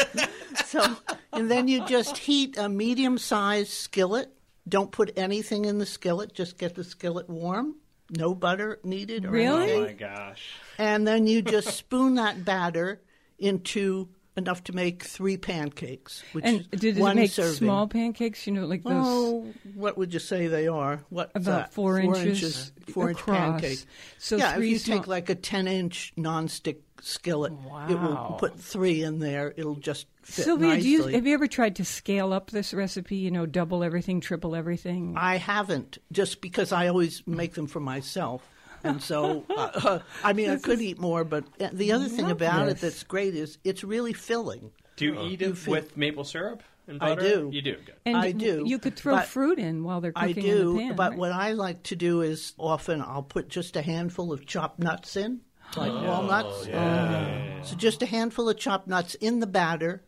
so, 0.64 0.96
and 1.32 1.50
then 1.50 1.68
you 1.68 1.84
just 1.86 2.16
heat 2.18 2.56
a 2.56 2.68
medium-sized 2.68 3.70
skillet. 3.70 4.32
Don't 4.68 4.90
put 4.90 5.12
anything 5.18 5.64
in 5.66 5.78
the 5.78 5.86
skillet. 5.86 6.32
Just 6.34 6.58
get 6.58 6.74
the 6.74 6.84
skillet 6.84 7.28
warm. 7.28 7.76
No 8.10 8.34
butter 8.34 8.78
needed. 8.84 9.24
Or 9.26 9.30
Really? 9.30 9.62
anything. 9.72 9.82
Oh 9.82 9.86
my 9.86 9.92
gosh. 9.92 10.42
And 10.78 11.06
then 11.06 11.26
you 11.26 11.42
just 11.42 11.76
spoon 11.76 12.14
that 12.14 12.44
batter 12.44 13.02
into 13.38 14.08
enough 14.36 14.64
to 14.64 14.72
make 14.74 15.02
three 15.04 15.36
pancakes. 15.36 16.22
Which 16.32 16.44
And 16.44 16.70
did 16.70 16.98
it 16.98 17.00
one 17.00 17.16
make 17.16 17.30
serving. 17.30 17.54
small 17.54 17.86
pancakes? 17.88 18.46
You 18.46 18.52
know, 18.52 18.66
like 18.66 18.82
those. 18.82 18.92
Oh, 18.94 19.46
what 19.74 19.96
would 19.98 20.12
you 20.12 20.20
say 20.20 20.46
they 20.46 20.68
are? 20.68 21.00
What 21.08 21.30
About 21.34 21.72
four 21.72 21.98
inches 21.98 22.72
four 22.90 23.08
inch 23.10 23.20
across. 23.20 23.38
pancake. 23.60 23.84
So 24.18 24.36
yeah, 24.36 24.56
if 24.56 24.64
you 24.64 24.78
small- 24.78 24.98
take 24.98 25.06
like 25.06 25.30
a 25.30 25.34
ten 25.34 25.66
inch 25.68 26.12
nonstick 26.16 26.76
skillet, 27.00 27.52
it 27.88 28.00
will 28.00 28.36
put 28.38 28.58
three 28.58 29.02
in 29.02 29.18
there. 29.18 29.52
It'll 29.56 29.74
just 29.76 30.06
fit 30.22 30.44
Sylvia, 30.44 30.68
nicely. 30.68 30.82
do 30.82 30.88
you, 30.88 31.06
have 31.08 31.26
you 31.26 31.34
ever 31.34 31.46
tried 31.46 31.76
to 31.76 31.84
scale 31.84 32.32
up 32.32 32.50
this 32.50 32.72
recipe? 32.72 33.16
You 33.16 33.30
know, 33.30 33.46
double 33.46 33.84
everything, 33.84 34.20
triple 34.20 34.56
everything. 34.56 35.14
I 35.16 35.36
haven't, 35.36 35.98
just 36.12 36.40
because 36.40 36.72
I 36.72 36.88
always 36.88 37.22
make 37.26 37.54
them 37.54 37.66
for 37.66 37.80
myself. 37.80 38.42
And 38.86 39.02
so, 39.02 39.44
uh, 39.56 39.98
I 40.24 40.32
mean, 40.32 40.50
I 40.50 40.56
could 40.56 40.80
eat 40.80 40.98
more, 40.98 41.24
but 41.24 41.44
uh, 41.60 41.68
the 41.72 41.92
other 41.92 42.08
thing 42.08 42.22
love 42.28 42.32
about 42.32 42.66
this. 42.66 42.74
it 42.74 42.80
that's 42.80 43.02
great 43.04 43.34
is 43.34 43.58
it's 43.64 43.82
really 43.84 44.12
filling. 44.12 44.70
Do 44.96 45.04
you 45.06 45.20
eat 45.20 45.42
it 45.42 45.56
feel- 45.58 45.72
with 45.72 45.96
maple 45.96 46.24
syrup 46.24 46.62
and 46.88 47.02
I 47.02 47.16
do. 47.16 47.50
You 47.52 47.62
do. 47.62 47.74
Good. 47.84 47.94
and 48.06 48.16
I 48.16 48.30
do, 48.32 48.62
You 48.64 48.78
could 48.78 48.94
throw 48.96 49.16
but 49.16 49.26
fruit 49.26 49.58
in 49.58 49.82
while 49.82 50.00
they're 50.00 50.12
I 50.14 50.28
cooking 50.28 50.42
do, 50.44 50.70
in 50.70 50.76
the 50.76 50.82
pan. 50.84 50.96
but 50.96 51.10
right? 51.10 51.18
what 51.18 51.32
I 51.32 51.52
like 51.52 51.82
to 51.84 51.96
do 51.96 52.20
is 52.22 52.52
often 52.58 53.02
I'll 53.02 53.24
put 53.24 53.48
just 53.48 53.74
a 53.76 53.82
handful 53.82 54.32
of 54.32 54.46
chopped 54.46 54.78
nuts 54.78 55.16
in, 55.16 55.40
like 55.76 55.90
Oh, 55.90 56.04
walnuts. 56.04 57.68
So 57.68 57.74
just 57.76 58.02
a 58.02 58.06
handful 58.06 58.48
of 58.48 58.56
chopped 58.56 58.86
nuts 58.86 59.16
in 59.16 59.40
the 59.40 59.48
batter, 59.48 60.04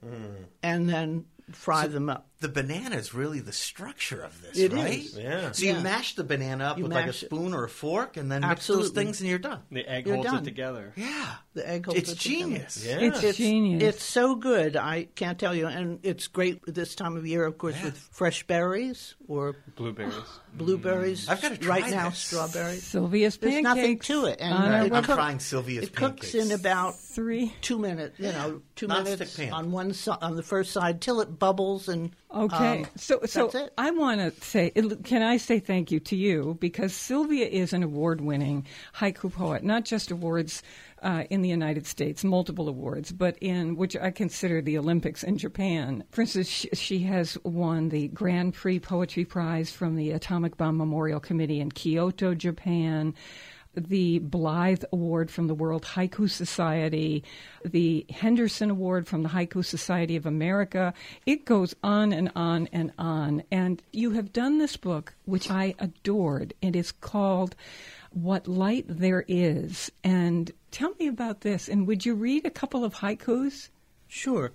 and 0.62 0.88
then 0.88 1.24
fry 1.50 1.88
them 1.88 2.08
up. 2.08 2.28
The 2.40 2.48
banana 2.48 2.94
is 2.94 3.12
really 3.14 3.40
the 3.40 3.52
structure 3.52 4.20
of 4.22 4.40
this, 4.42 4.56
It 4.56 4.72
right? 4.72 5.00
is. 5.00 5.16
Yeah. 5.18 5.50
So 5.50 5.64
you 5.64 5.72
Yeah. 5.72 5.82
mash 5.82 6.14
the 6.14 6.22
banana 6.22 6.66
up 6.66 6.76
You 6.78 6.84
with 6.84 6.92
like 6.92 7.02
a 7.02 7.06
mash 7.08 7.22
it. 7.24 7.26
spoon 7.26 7.52
or 7.52 7.64
a 7.64 7.68
fork, 7.68 8.16
and 8.16 8.30
then 8.30 8.42
mix 8.42 8.68
those 8.68 8.90
things, 8.90 9.20
and 9.20 9.28
you're 9.28 9.40
done. 9.40 9.58
The 9.72 9.84
egg 9.90 10.06
You're 10.06 10.14
holds 10.16 10.30
done. 10.30 10.42
it 10.42 10.44
together. 10.44 10.92
Yeah, 10.94 11.34
The 11.54 11.68
egg 11.68 11.86
holds 11.86 11.98
it's 11.98 12.12
it 12.12 12.18
together. 12.20 12.38
genius. 12.44 12.84
Yeah. 12.86 12.98
It's 13.00 13.36
genius. 13.36 13.82
It's 13.82 14.04
so 14.04 14.36
good. 14.36 14.76
I 14.76 15.08
can't 15.16 15.36
tell 15.36 15.52
you, 15.52 15.66
and 15.66 15.98
it's 16.04 16.28
great 16.28 16.60
this 16.72 16.94
time 16.94 17.16
of 17.16 17.26
year, 17.26 17.44
of 17.44 17.58
course, 17.58 17.74
with 17.82 17.98
fresh 18.12 18.46
berries 18.46 19.16
or 19.26 19.56
Blueberries. 19.74 20.14
blueberries. 20.54 21.28
I've 21.28 21.42
gotta 21.42 21.56
try 21.56 21.80
right 21.80 21.90
now 21.90 22.10
this. 22.10 22.18
strawberries. 22.20 22.84
Sylvia's 22.84 23.36
There's 23.36 23.52
pancakes. 23.54 23.64
nothing 23.76 23.98
to 24.00 24.26
it, 24.26 24.38
and 24.40 24.54
on 24.54 24.72
our 24.72 24.86
it 24.86 24.92
I'm 24.92 25.02
cook- 25.04 25.16
trying 25.16 25.40
Sylvia's 25.40 25.84
It 25.86 25.96
cooks 25.96 26.34
in 26.34 26.52
about 26.52 26.98
Three. 27.00 27.52
two 27.62 27.78
minutes. 27.78 28.18
You 28.20 28.32
know, 28.32 28.62
two 28.76 28.86
Non-stick 28.86 29.18
minutes 29.18 29.36
pan. 29.36 29.52
on 29.52 29.72
one 29.72 29.92
side, 29.92 30.18
on 30.22 30.36
the 30.36 30.42
first 30.42 30.72
side, 30.72 31.00
till 31.00 31.20
it 31.20 31.38
bubbles 31.38 31.88
and. 31.88 32.12
Okay, 32.34 32.82
um, 32.82 32.86
so 32.96 33.20
so. 33.24 33.50
I 33.78 33.90
want 33.90 34.20
to 34.20 34.44
say, 34.44 34.70
can 35.04 35.22
I 35.22 35.38
say 35.38 35.60
thank 35.60 35.90
you 35.90 35.98
to 36.00 36.16
you 36.16 36.58
because 36.60 36.92
Sylvia 36.92 37.46
is 37.46 37.72
an 37.72 37.82
award-winning 37.82 38.66
haiku 38.94 39.32
poet, 39.32 39.64
not 39.64 39.86
just 39.86 40.10
awards 40.10 40.62
uh, 41.02 41.24
in 41.30 41.40
the 41.40 41.48
United 41.48 41.86
States, 41.86 42.24
multiple 42.24 42.68
awards, 42.68 43.12
but 43.12 43.38
in 43.40 43.76
which 43.76 43.96
I 43.96 44.10
consider 44.10 44.60
the 44.60 44.76
Olympics 44.76 45.22
in 45.22 45.38
Japan. 45.38 46.04
For 46.10 46.20
instance, 46.20 46.48
she, 46.48 46.68
she 46.74 46.98
has 47.00 47.38
won 47.44 47.88
the 47.88 48.08
Grand 48.08 48.52
Prix 48.52 48.80
Poetry 48.80 49.24
Prize 49.24 49.70
from 49.70 49.96
the 49.96 50.10
Atomic 50.10 50.58
Bomb 50.58 50.76
Memorial 50.76 51.20
Committee 51.20 51.60
in 51.60 51.70
Kyoto, 51.70 52.34
Japan 52.34 53.14
the 53.74 54.20
Blyth 54.20 54.84
Award 54.92 55.30
from 55.30 55.46
the 55.46 55.54
World 55.54 55.84
Haiku 55.84 56.28
Society, 56.30 57.24
the 57.64 58.06
Henderson 58.10 58.70
Award 58.70 59.06
from 59.06 59.22
the 59.22 59.28
Haiku 59.28 59.64
Society 59.64 60.16
of 60.16 60.26
America. 60.26 60.94
It 61.26 61.44
goes 61.44 61.74
on 61.82 62.12
and 62.12 62.30
on 62.34 62.68
and 62.72 62.92
on. 62.98 63.42
And 63.50 63.82
you 63.92 64.12
have 64.12 64.32
done 64.32 64.58
this 64.58 64.76
book, 64.76 65.14
which 65.24 65.50
I 65.50 65.74
adored. 65.78 66.54
It 66.60 66.74
is 66.74 66.92
called 66.92 67.54
What 68.10 68.48
Light 68.48 68.86
There 68.88 69.24
Is. 69.28 69.92
And 70.02 70.50
tell 70.70 70.94
me 70.98 71.06
about 71.06 71.42
this. 71.42 71.68
And 71.68 71.86
would 71.86 72.04
you 72.04 72.14
read 72.14 72.46
a 72.46 72.50
couple 72.50 72.84
of 72.84 72.94
haikus? 72.94 73.68
Sure. 74.08 74.52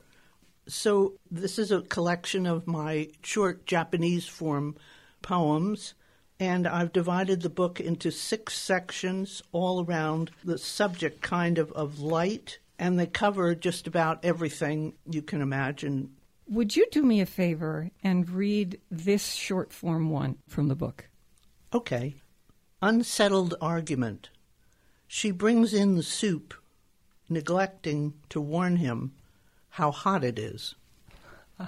So 0.68 1.14
this 1.30 1.60
is 1.60 1.72
a 1.72 1.82
collection 1.82 2.46
of 2.46 2.68
my 2.68 3.10
short 3.22 3.66
Japanese 3.66 4.28
form 4.28 4.76
poems, 5.22 5.94
and 6.40 6.68
I've 6.68 6.94
divided 6.94 7.42
the 7.42 7.50
book 7.50 7.80
into 7.80 8.12
six 8.12 8.58
sections 8.58 9.42
all 9.52 9.84
around 9.86 10.32
the 10.44 10.58
subject 10.58 11.22
kind 11.22 11.58
of 11.58 11.72
of 11.74 12.00
light, 12.00 12.60
and 12.80 13.00
they 13.00 13.06
cover 13.08 13.56
just 13.56 13.88
about 13.88 14.24
everything 14.24 14.94
you 15.10 15.22
can 15.22 15.42
imagine 15.42 16.16
Would 16.50 16.76
you 16.76 16.88
do 16.92 17.04
me 17.04 17.22
a 17.22 17.26
favor 17.26 17.90
and 18.04 18.30
read 18.30 18.80
this 18.92 19.34
short 19.34 19.72
form 19.72 20.10
one 20.10 20.38
from 20.48 20.68
the 20.68 20.76
book? 20.76 21.08
Okay. 21.74 22.16
Unsettled 22.82 23.56
argument. 23.62 24.30
She 25.08 25.32
brings 25.32 25.74
in 25.74 25.96
the 25.96 26.04
soup, 26.04 26.54
neglecting 27.30 28.14
to 28.30 28.42
warn 28.42 28.76
him 28.78 29.14
how 29.70 29.92
hot 29.92 30.24
it 30.24 30.38
is. 30.38 30.76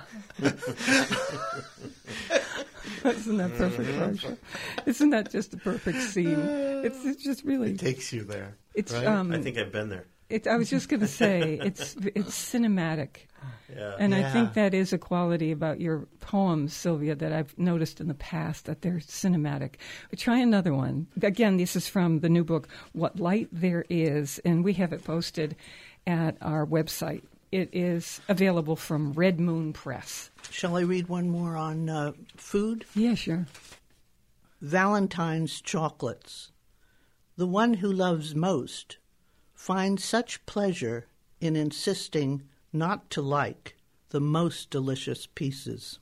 Isn't 3.05 3.37
that 3.37 3.55
perfect, 3.55 3.89
Marsha? 3.89 4.37
Isn't 4.85 5.09
that 5.11 5.31
just 5.31 5.53
a 5.53 5.57
perfect 5.57 5.99
scene? 6.01 6.39
It's, 6.39 7.05
it's 7.05 7.23
just 7.23 7.43
really. 7.43 7.71
It 7.71 7.79
takes 7.79 8.11
you 8.13 8.23
there. 8.23 8.55
It's 8.73 8.93
right? 8.93 9.05
um. 9.05 9.31
I 9.31 9.41
think 9.41 9.57
I've 9.57 9.71
been 9.71 9.89
there. 9.89 10.05
It, 10.29 10.47
I 10.47 10.55
was 10.55 10.69
just 10.71 10.89
going 10.89 11.01
to 11.01 11.07
say 11.07 11.59
it's 11.63 11.95
it's 12.15 12.31
cinematic, 12.51 13.27
Yeah. 13.75 13.95
and 13.99 14.15
I 14.15 14.31
think 14.31 14.53
that 14.53 14.73
is 14.73 14.91
a 14.91 14.97
quality 14.97 15.51
about 15.51 15.79
your 15.79 16.07
poems, 16.19 16.73
Sylvia, 16.73 17.13
that 17.15 17.31
I've 17.31 17.55
noticed 17.59 18.01
in 18.01 18.07
the 18.07 18.15
past 18.15 18.65
that 18.65 18.81
they're 18.81 18.93
cinematic. 19.05 19.75
But 20.09 20.17
try 20.17 20.39
another 20.39 20.73
one. 20.73 21.05
Again, 21.21 21.57
this 21.57 21.75
is 21.75 21.87
from 21.87 22.21
the 22.21 22.29
new 22.29 22.43
book, 22.43 22.67
"What 22.93 23.19
Light 23.19 23.49
There 23.51 23.85
Is," 23.89 24.39
and 24.43 24.63
we 24.63 24.73
have 24.73 24.93
it 24.93 25.03
posted 25.03 25.55
at 26.07 26.37
our 26.41 26.65
website. 26.65 27.21
It 27.51 27.69
is 27.73 28.21
available 28.27 28.75
from 28.75 29.13
Red 29.13 29.39
Moon 29.39 29.71
Press. 29.73 30.29
Shall 30.49 30.75
I 30.77 30.81
read 30.81 31.07
one 31.07 31.29
more 31.29 31.55
on 31.55 31.89
uh, 31.89 32.11
food? 32.35 32.85
Yeah, 32.95 33.15
sure. 33.15 33.47
Valentine's 34.61 35.61
chocolates. 35.61 36.51
The 37.37 37.47
one 37.47 37.75
who 37.75 37.91
loves 37.91 38.33
most 38.35 38.97
finds 39.53 40.03
such 40.03 40.45
pleasure 40.45 41.07
in 41.41 41.55
insisting 41.55 42.43
not 42.73 43.09
to 43.11 43.21
like 43.21 43.75
the 44.09 44.19
most 44.21 44.69
delicious 44.69 45.27
pieces. 45.35 45.99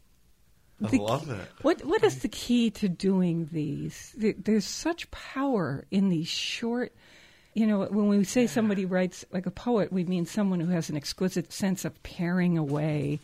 I 0.84 0.89
The 0.89 0.97
love 0.99 1.25
key- 1.25 1.32
it. 1.32 1.47
What 1.62 1.86
What 1.86 2.03
is 2.03 2.19
the 2.19 2.27
key 2.29 2.69
to 2.71 2.89
doing 2.89 3.49
these? 3.51 4.13
There's 4.17 4.65
such 4.65 5.10
power 5.12 5.86
in 5.91 6.10
these 6.10 6.27
short. 6.27 6.93
You 7.53 7.67
know, 7.67 7.85
when 7.85 8.07
we 8.07 8.23
say 8.23 8.47
somebody 8.47 8.85
writes 8.85 9.25
like 9.31 9.45
a 9.45 9.51
poet, 9.51 9.93
we 9.93 10.03
mean 10.03 10.25
someone 10.25 10.59
who 10.59 10.71
has 10.71 10.89
an 10.89 10.97
exquisite 10.97 11.51
sense 11.53 11.85
of 11.85 12.01
paring 12.03 12.57
away. 12.57 13.19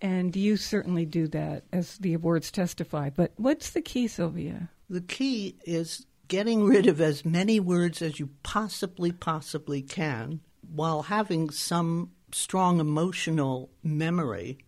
And 0.00 0.34
you 0.36 0.56
certainly 0.56 1.06
do 1.06 1.28
that, 1.28 1.64
as 1.72 1.96
the 1.98 2.14
awards 2.14 2.50
testify. 2.50 3.10
But 3.10 3.32
what's 3.36 3.70
the 3.70 3.80
key, 3.80 4.06
Sylvia? 4.06 4.68
The 4.90 5.00
key 5.00 5.56
is 5.64 6.06
getting 6.28 6.64
rid 6.64 6.86
of 6.86 7.00
as 7.00 7.24
many 7.24 7.60
words 7.60 8.02
as 8.02 8.18
you 8.18 8.30
possibly, 8.42 9.12
possibly 9.12 9.82
can 9.82 10.40
while 10.74 11.02
having 11.02 11.50
some 11.50 12.10
strong 12.32 12.80
emotional 12.80 13.70
memory 13.82 14.58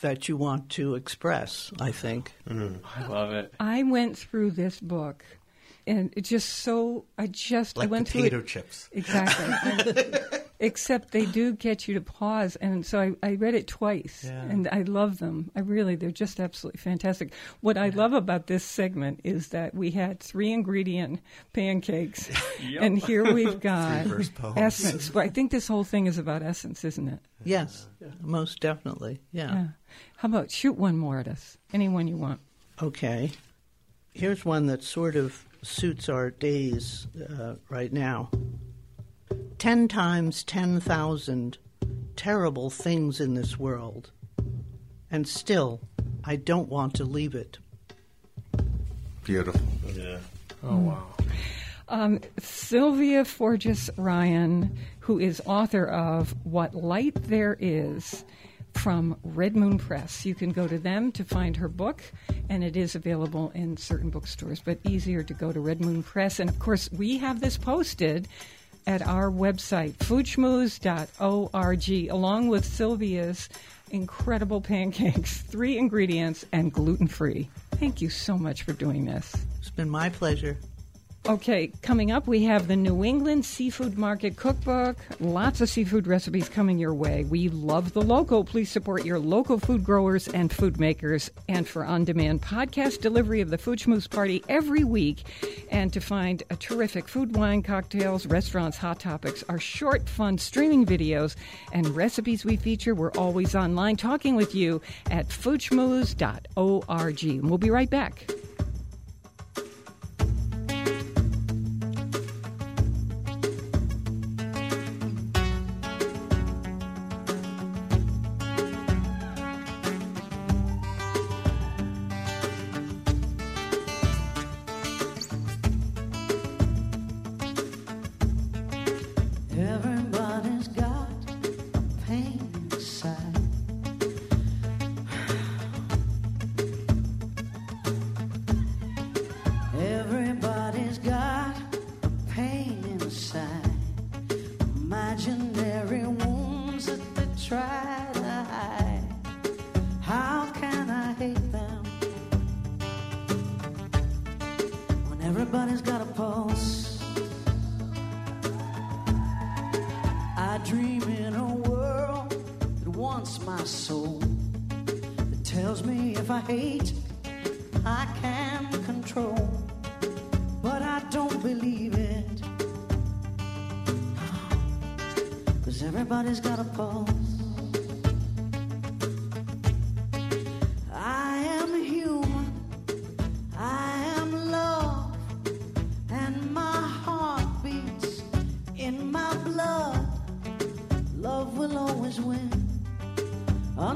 that 0.00 0.28
you 0.28 0.36
want 0.36 0.68
to 0.68 0.94
express, 0.94 1.72
I 1.80 1.90
think. 1.90 2.32
Mm. 2.48 2.80
I 2.96 3.06
love 3.06 3.32
it. 3.32 3.54
I 3.58 3.82
went 3.82 4.18
through 4.18 4.50
this 4.52 4.78
book, 4.78 5.24
and 5.86 6.12
it 6.16 6.22
just 6.22 6.48
so 6.48 7.04
I 7.18 7.26
just 7.28 7.78
I 7.78 7.82
Like 7.82 7.90
went 7.90 8.06
potato 8.08 8.28
through 8.30 8.38
it, 8.40 8.46
chips. 8.46 8.88
Exactly. 8.92 10.04
Except 10.58 11.10
they 11.10 11.26
do 11.26 11.52
get 11.52 11.86
you 11.86 11.92
to 11.94 12.00
pause, 12.00 12.56
and 12.56 12.84
so 12.86 12.98
I, 12.98 13.12
I 13.22 13.34
read 13.34 13.54
it 13.54 13.66
twice, 13.66 14.24
Yeah. 14.24 14.40
and 14.44 14.66
I 14.72 14.82
love 14.82 15.18
them. 15.18 15.50
I 15.54 15.60
really, 15.60 15.96
they're 15.96 16.10
just 16.10 16.40
absolutely 16.40 16.78
fantastic. 16.78 17.34
What 17.60 17.76
I 17.76 17.90
love 17.90 18.14
about 18.14 18.46
this 18.46 18.64
segment 18.64 19.20
is 19.22 19.48
that 19.48 19.74
we 19.74 19.90
had 19.90 20.18
three 20.18 20.50
ingredient 20.52 21.20
pancakes, 21.52 22.30
Yep. 22.62 22.82
and 22.82 22.98
here 22.98 23.30
we've 23.34 23.60
got 23.60 24.06
Three 24.06 24.24
essence. 24.56 25.12
Well, 25.12 25.26
I 25.26 25.28
think 25.28 25.50
this 25.50 25.68
whole 25.68 25.84
thing 25.84 26.06
is 26.06 26.16
about 26.16 26.40
essence, 26.42 26.86
isn't 26.86 27.06
it? 27.08 27.18
Yes, 27.44 27.86
most 28.22 28.60
definitely. 28.60 29.20
Yeah. 29.32 29.52
Yeah. 29.52 29.66
How 30.16 30.28
about 30.28 30.50
shoot 30.50 30.78
one 30.78 30.96
more 30.96 31.18
at 31.18 31.28
us? 31.28 31.58
Anyone 31.74 32.08
you 32.08 32.16
want. 32.16 32.40
Okay. 32.82 33.30
Here's 34.14 34.42
one 34.46 34.66
that's 34.68 34.88
sort 34.88 35.16
of 35.16 35.44
suits 35.66 36.08
our 36.08 36.30
days 36.30 37.06
uh, 37.30 37.54
right 37.68 37.92
now. 37.92 38.30
Ten 39.58 39.88
times 39.88 40.44
ten 40.44 40.80
thousand 40.80 41.58
terrible 42.14 42.70
things 42.70 43.20
in 43.20 43.34
this 43.34 43.58
world, 43.58 44.12
and 45.10 45.26
still 45.26 45.80
I 46.24 46.36
don't 46.36 46.68
want 46.68 46.94
to 46.94 47.04
leave 47.04 47.34
it. 47.34 47.58
Beautiful. 49.24 49.60
Yeah. 49.92 50.18
Oh 50.62 50.76
wow. 50.76 51.06
Um, 51.88 52.20
Sylvia 52.38 53.24
Forges 53.24 53.90
Ryan, 53.96 54.76
who 55.00 55.18
is 55.18 55.40
author 55.46 55.86
of 55.86 56.34
What 56.44 56.74
Light 56.74 57.14
There 57.14 57.56
Is 57.60 58.24
from 58.76 59.18
Red 59.22 59.56
Moon 59.56 59.78
Press. 59.78 60.24
You 60.24 60.34
can 60.34 60.52
go 60.52 60.68
to 60.68 60.78
them 60.78 61.12
to 61.12 61.24
find 61.24 61.56
her 61.56 61.68
book, 61.68 62.02
and 62.48 62.62
it 62.62 62.76
is 62.76 62.94
available 62.94 63.50
in 63.54 63.76
certain 63.76 64.10
bookstores, 64.10 64.60
but 64.60 64.78
easier 64.84 65.22
to 65.22 65.34
go 65.34 65.52
to 65.52 65.60
Red 65.60 65.80
Moon 65.80 66.02
Press. 66.02 66.40
And 66.40 66.50
of 66.50 66.58
course, 66.58 66.90
we 66.92 67.18
have 67.18 67.40
this 67.40 67.56
posted 67.56 68.28
at 68.86 69.02
our 69.02 69.30
website, 69.30 69.94
foodschmooze.org, 69.94 72.10
along 72.10 72.48
with 72.48 72.64
Sylvia's 72.64 73.48
incredible 73.90 74.60
pancakes, 74.60 75.38
three 75.42 75.76
ingredients, 75.76 76.44
and 76.52 76.72
gluten 76.72 77.08
free. 77.08 77.48
Thank 77.72 78.00
you 78.00 78.10
so 78.10 78.38
much 78.38 78.62
for 78.62 78.72
doing 78.72 79.04
this. 79.04 79.34
It's 79.60 79.70
been 79.70 79.90
my 79.90 80.08
pleasure. 80.08 80.56
Okay, 81.28 81.72
coming 81.82 82.12
up, 82.12 82.28
we 82.28 82.44
have 82.44 82.68
the 82.68 82.76
New 82.76 83.02
England 83.02 83.44
Seafood 83.44 83.98
Market 83.98 84.36
Cookbook. 84.36 84.96
Lots 85.18 85.60
of 85.60 85.68
seafood 85.68 86.06
recipes 86.06 86.48
coming 86.48 86.78
your 86.78 86.94
way. 86.94 87.24
We 87.24 87.48
love 87.48 87.94
the 87.94 88.02
local. 88.02 88.44
Please 88.44 88.70
support 88.70 89.04
your 89.04 89.18
local 89.18 89.58
food 89.58 89.82
growers 89.82 90.28
and 90.28 90.52
food 90.52 90.78
makers. 90.78 91.28
And 91.48 91.66
for 91.66 91.84
on 91.84 92.04
demand 92.04 92.42
podcast 92.42 93.00
delivery 93.00 93.40
of 93.40 93.50
the 93.50 93.58
Food 93.58 93.80
Schmooze 93.80 94.08
Party 94.08 94.44
every 94.48 94.84
week, 94.84 95.24
and 95.72 95.92
to 95.92 96.00
find 96.00 96.44
a 96.50 96.56
terrific 96.56 97.08
food, 97.08 97.34
wine, 97.34 97.60
cocktails, 97.60 98.24
restaurants, 98.26 98.76
hot 98.76 99.00
topics, 99.00 99.42
our 99.48 99.58
short, 99.58 100.08
fun 100.08 100.38
streaming 100.38 100.86
videos, 100.86 101.34
and 101.72 101.88
recipes 101.88 102.44
we 102.44 102.56
feature, 102.56 102.94
we're 102.94 103.10
always 103.12 103.56
online 103.56 103.96
talking 103.96 104.36
with 104.36 104.54
you 104.54 104.80
at 105.10 105.26
foodschmooze.org. 105.26 107.42
We'll 107.42 107.58
be 107.58 107.70
right 107.70 107.90
back. 107.90 108.30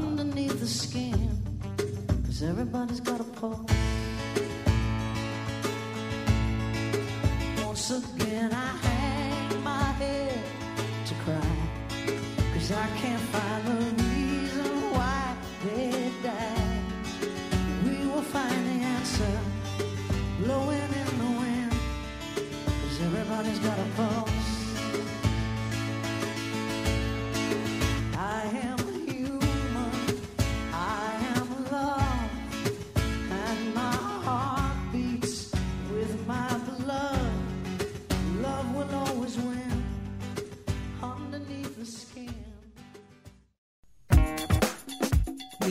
Underneath 0.03 0.59
the 0.61 0.67
skin. 0.67 1.31
Cause 2.27 2.43
everybody's 2.43 3.01
got 3.01 3.21
a 3.21 3.25
pulse. 3.25 3.71
Once 7.65 7.91
again, 7.91 8.53
I 8.53 8.71
hang 8.87 9.63
my 9.63 9.85
head 10.01 10.41
to 11.07 11.15
cry. 11.25 11.53
Cause 12.55 12.73
I 12.73 12.87
can't 13.01 13.30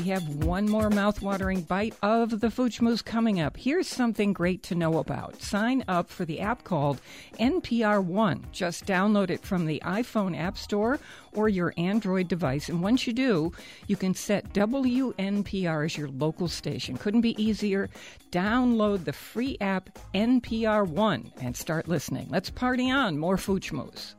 have 0.10 0.44
one 0.44 0.70
more 0.70 0.90
mouthwatering 0.90 1.68
bite 1.68 1.96
of 2.02 2.40
the 2.40 2.50
Moose 2.82 3.02
coming 3.02 3.40
up. 3.40 3.58
Here's 3.58 3.88
something 3.88 4.34
great 4.34 4.62
to 4.64 4.76
know 4.76 4.98
about. 4.98 5.42
Sign 5.42 5.84
up 5.88 6.10
for 6.10 6.26
the 6.26 6.40
app 6.40 6.64
called 6.64 7.02
NPR 7.40 8.04
One. 8.04 8.46
Just 8.52 8.86
download 8.86 9.30
it 9.30 9.44
from 9.44 9.66
the 9.66 9.82
iPhone 9.86 10.38
App 10.38 10.58
Store 10.58 11.00
or 11.34 11.50
your 11.50 11.74
Android 11.78 12.28
device. 12.28 12.70
And 12.70 12.84
once 12.84 13.08
you 13.08 13.14
do, 13.14 13.52
you 13.88 13.96
can 13.96 14.14
set 14.14 14.54
WNPR 14.54 15.86
as 15.86 15.98
your 15.98 16.10
local 16.10 16.48
station. 16.48 16.98
Couldn't 16.98 17.22
be 17.22 17.42
easier. 17.42 17.90
Download 18.32 19.06
the 19.06 19.14
free 19.14 19.58
app 19.62 19.98
NPR 20.14 20.88
One 20.88 21.32
and 21.42 21.56
start 21.56 21.88
listening. 21.88 22.28
Let's 22.30 22.50
party 22.50 22.92
on. 22.92 23.18
More 23.18 23.38
Moose. 23.72 24.16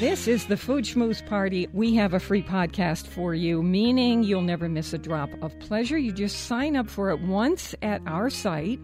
This 0.00 0.26
is 0.26 0.46
the 0.46 0.56
Food 0.56 0.84
Schmooze 0.84 1.24
Party. 1.24 1.68
We 1.72 1.94
have 1.94 2.12
a 2.12 2.18
free 2.18 2.42
podcast 2.42 3.06
for 3.06 3.34
you, 3.34 3.62
meaning 3.62 4.24
you'll 4.24 4.42
never 4.42 4.68
miss 4.68 4.92
a 4.92 4.98
drop 4.98 5.30
of 5.42 5.56
pleasure. 5.60 5.96
You 5.96 6.10
just 6.12 6.46
sign 6.46 6.74
up 6.74 6.90
for 6.90 7.10
it 7.10 7.20
once 7.20 7.74
at 7.82 8.02
our 8.06 8.28
site, 8.28 8.80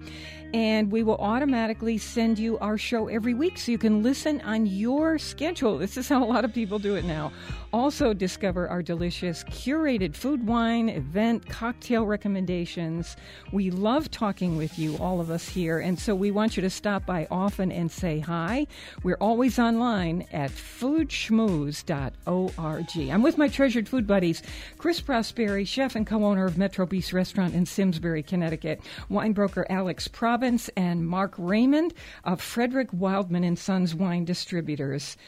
and 0.54 0.92
we 0.92 1.02
will 1.02 1.16
automatically 1.16 1.98
send 1.98 2.38
you 2.38 2.56
our 2.58 2.78
show 2.78 3.08
every 3.08 3.34
week 3.34 3.58
so 3.58 3.72
you 3.72 3.78
can 3.78 4.02
listen 4.02 4.40
on 4.42 4.66
your 4.66 5.18
schedule. 5.18 5.76
This 5.76 5.96
is 5.96 6.08
how 6.08 6.22
a 6.22 6.26
lot 6.26 6.44
of 6.44 6.54
people 6.54 6.78
do 6.78 6.94
it 6.94 7.04
now. 7.04 7.32
Also, 7.70 8.14
discover 8.14 8.66
our 8.66 8.82
delicious 8.82 9.44
curated 9.44 10.16
food, 10.16 10.46
wine, 10.46 10.88
event, 10.88 11.46
cocktail 11.50 12.06
recommendations. 12.06 13.14
We 13.52 13.70
love 13.70 14.10
talking 14.10 14.56
with 14.56 14.78
you, 14.78 14.96
all 14.96 15.20
of 15.20 15.30
us 15.30 15.46
here, 15.46 15.78
and 15.78 15.98
so 15.98 16.14
we 16.14 16.30
want 16.30 16.56
you 16.56 16.62
to 16.62 16.70
stop 16.70 17.04
by 17.04 17.26
often 17.30 17.70
and 17.70 17.90
say 17.90 18.20
hi. 18.20 18.68
We're 19.02 19.18
always 19.20 19.58
online 19.58 20.26
at 20.32 20.50
foodschmooze.org. 20.50 23.10
I'm 23.10 23.22
with 23.22 23.36
my 23.36 23.48
treasured 23.48 23.86
food 23.86 24.06
buddies, 24.06 24.42
Chris 24.78 25.02
Prosperi, 25.02 25.66
chef 25.66 25.94
and 25.94 26.06
co 26.06 26.24
owner 26.24 26.46
of 26.46 26.56
Metro 26.56 26.86
Bis 26.86 27.12
Restaurant 27.12 27.54
in 27.54 27.66
Simsbury, 27.66 28.22
Connecticut, 28.22 28.80
wine 29.10 29.32
broker 29.32 29.66
Alex 29.68 30.08
Province, 30.08 30.70
and 30.74 31.06
Mark 31.06 31.34
Raymond 31.36 31.92
of 32.24 32.40
Frederick 32.40 32.88
Wildman 32.94 33.44
and 33.44 33.58
Sons 33.58 33.94
Wine 33.94 34.24
Distributors. 34.24 35.18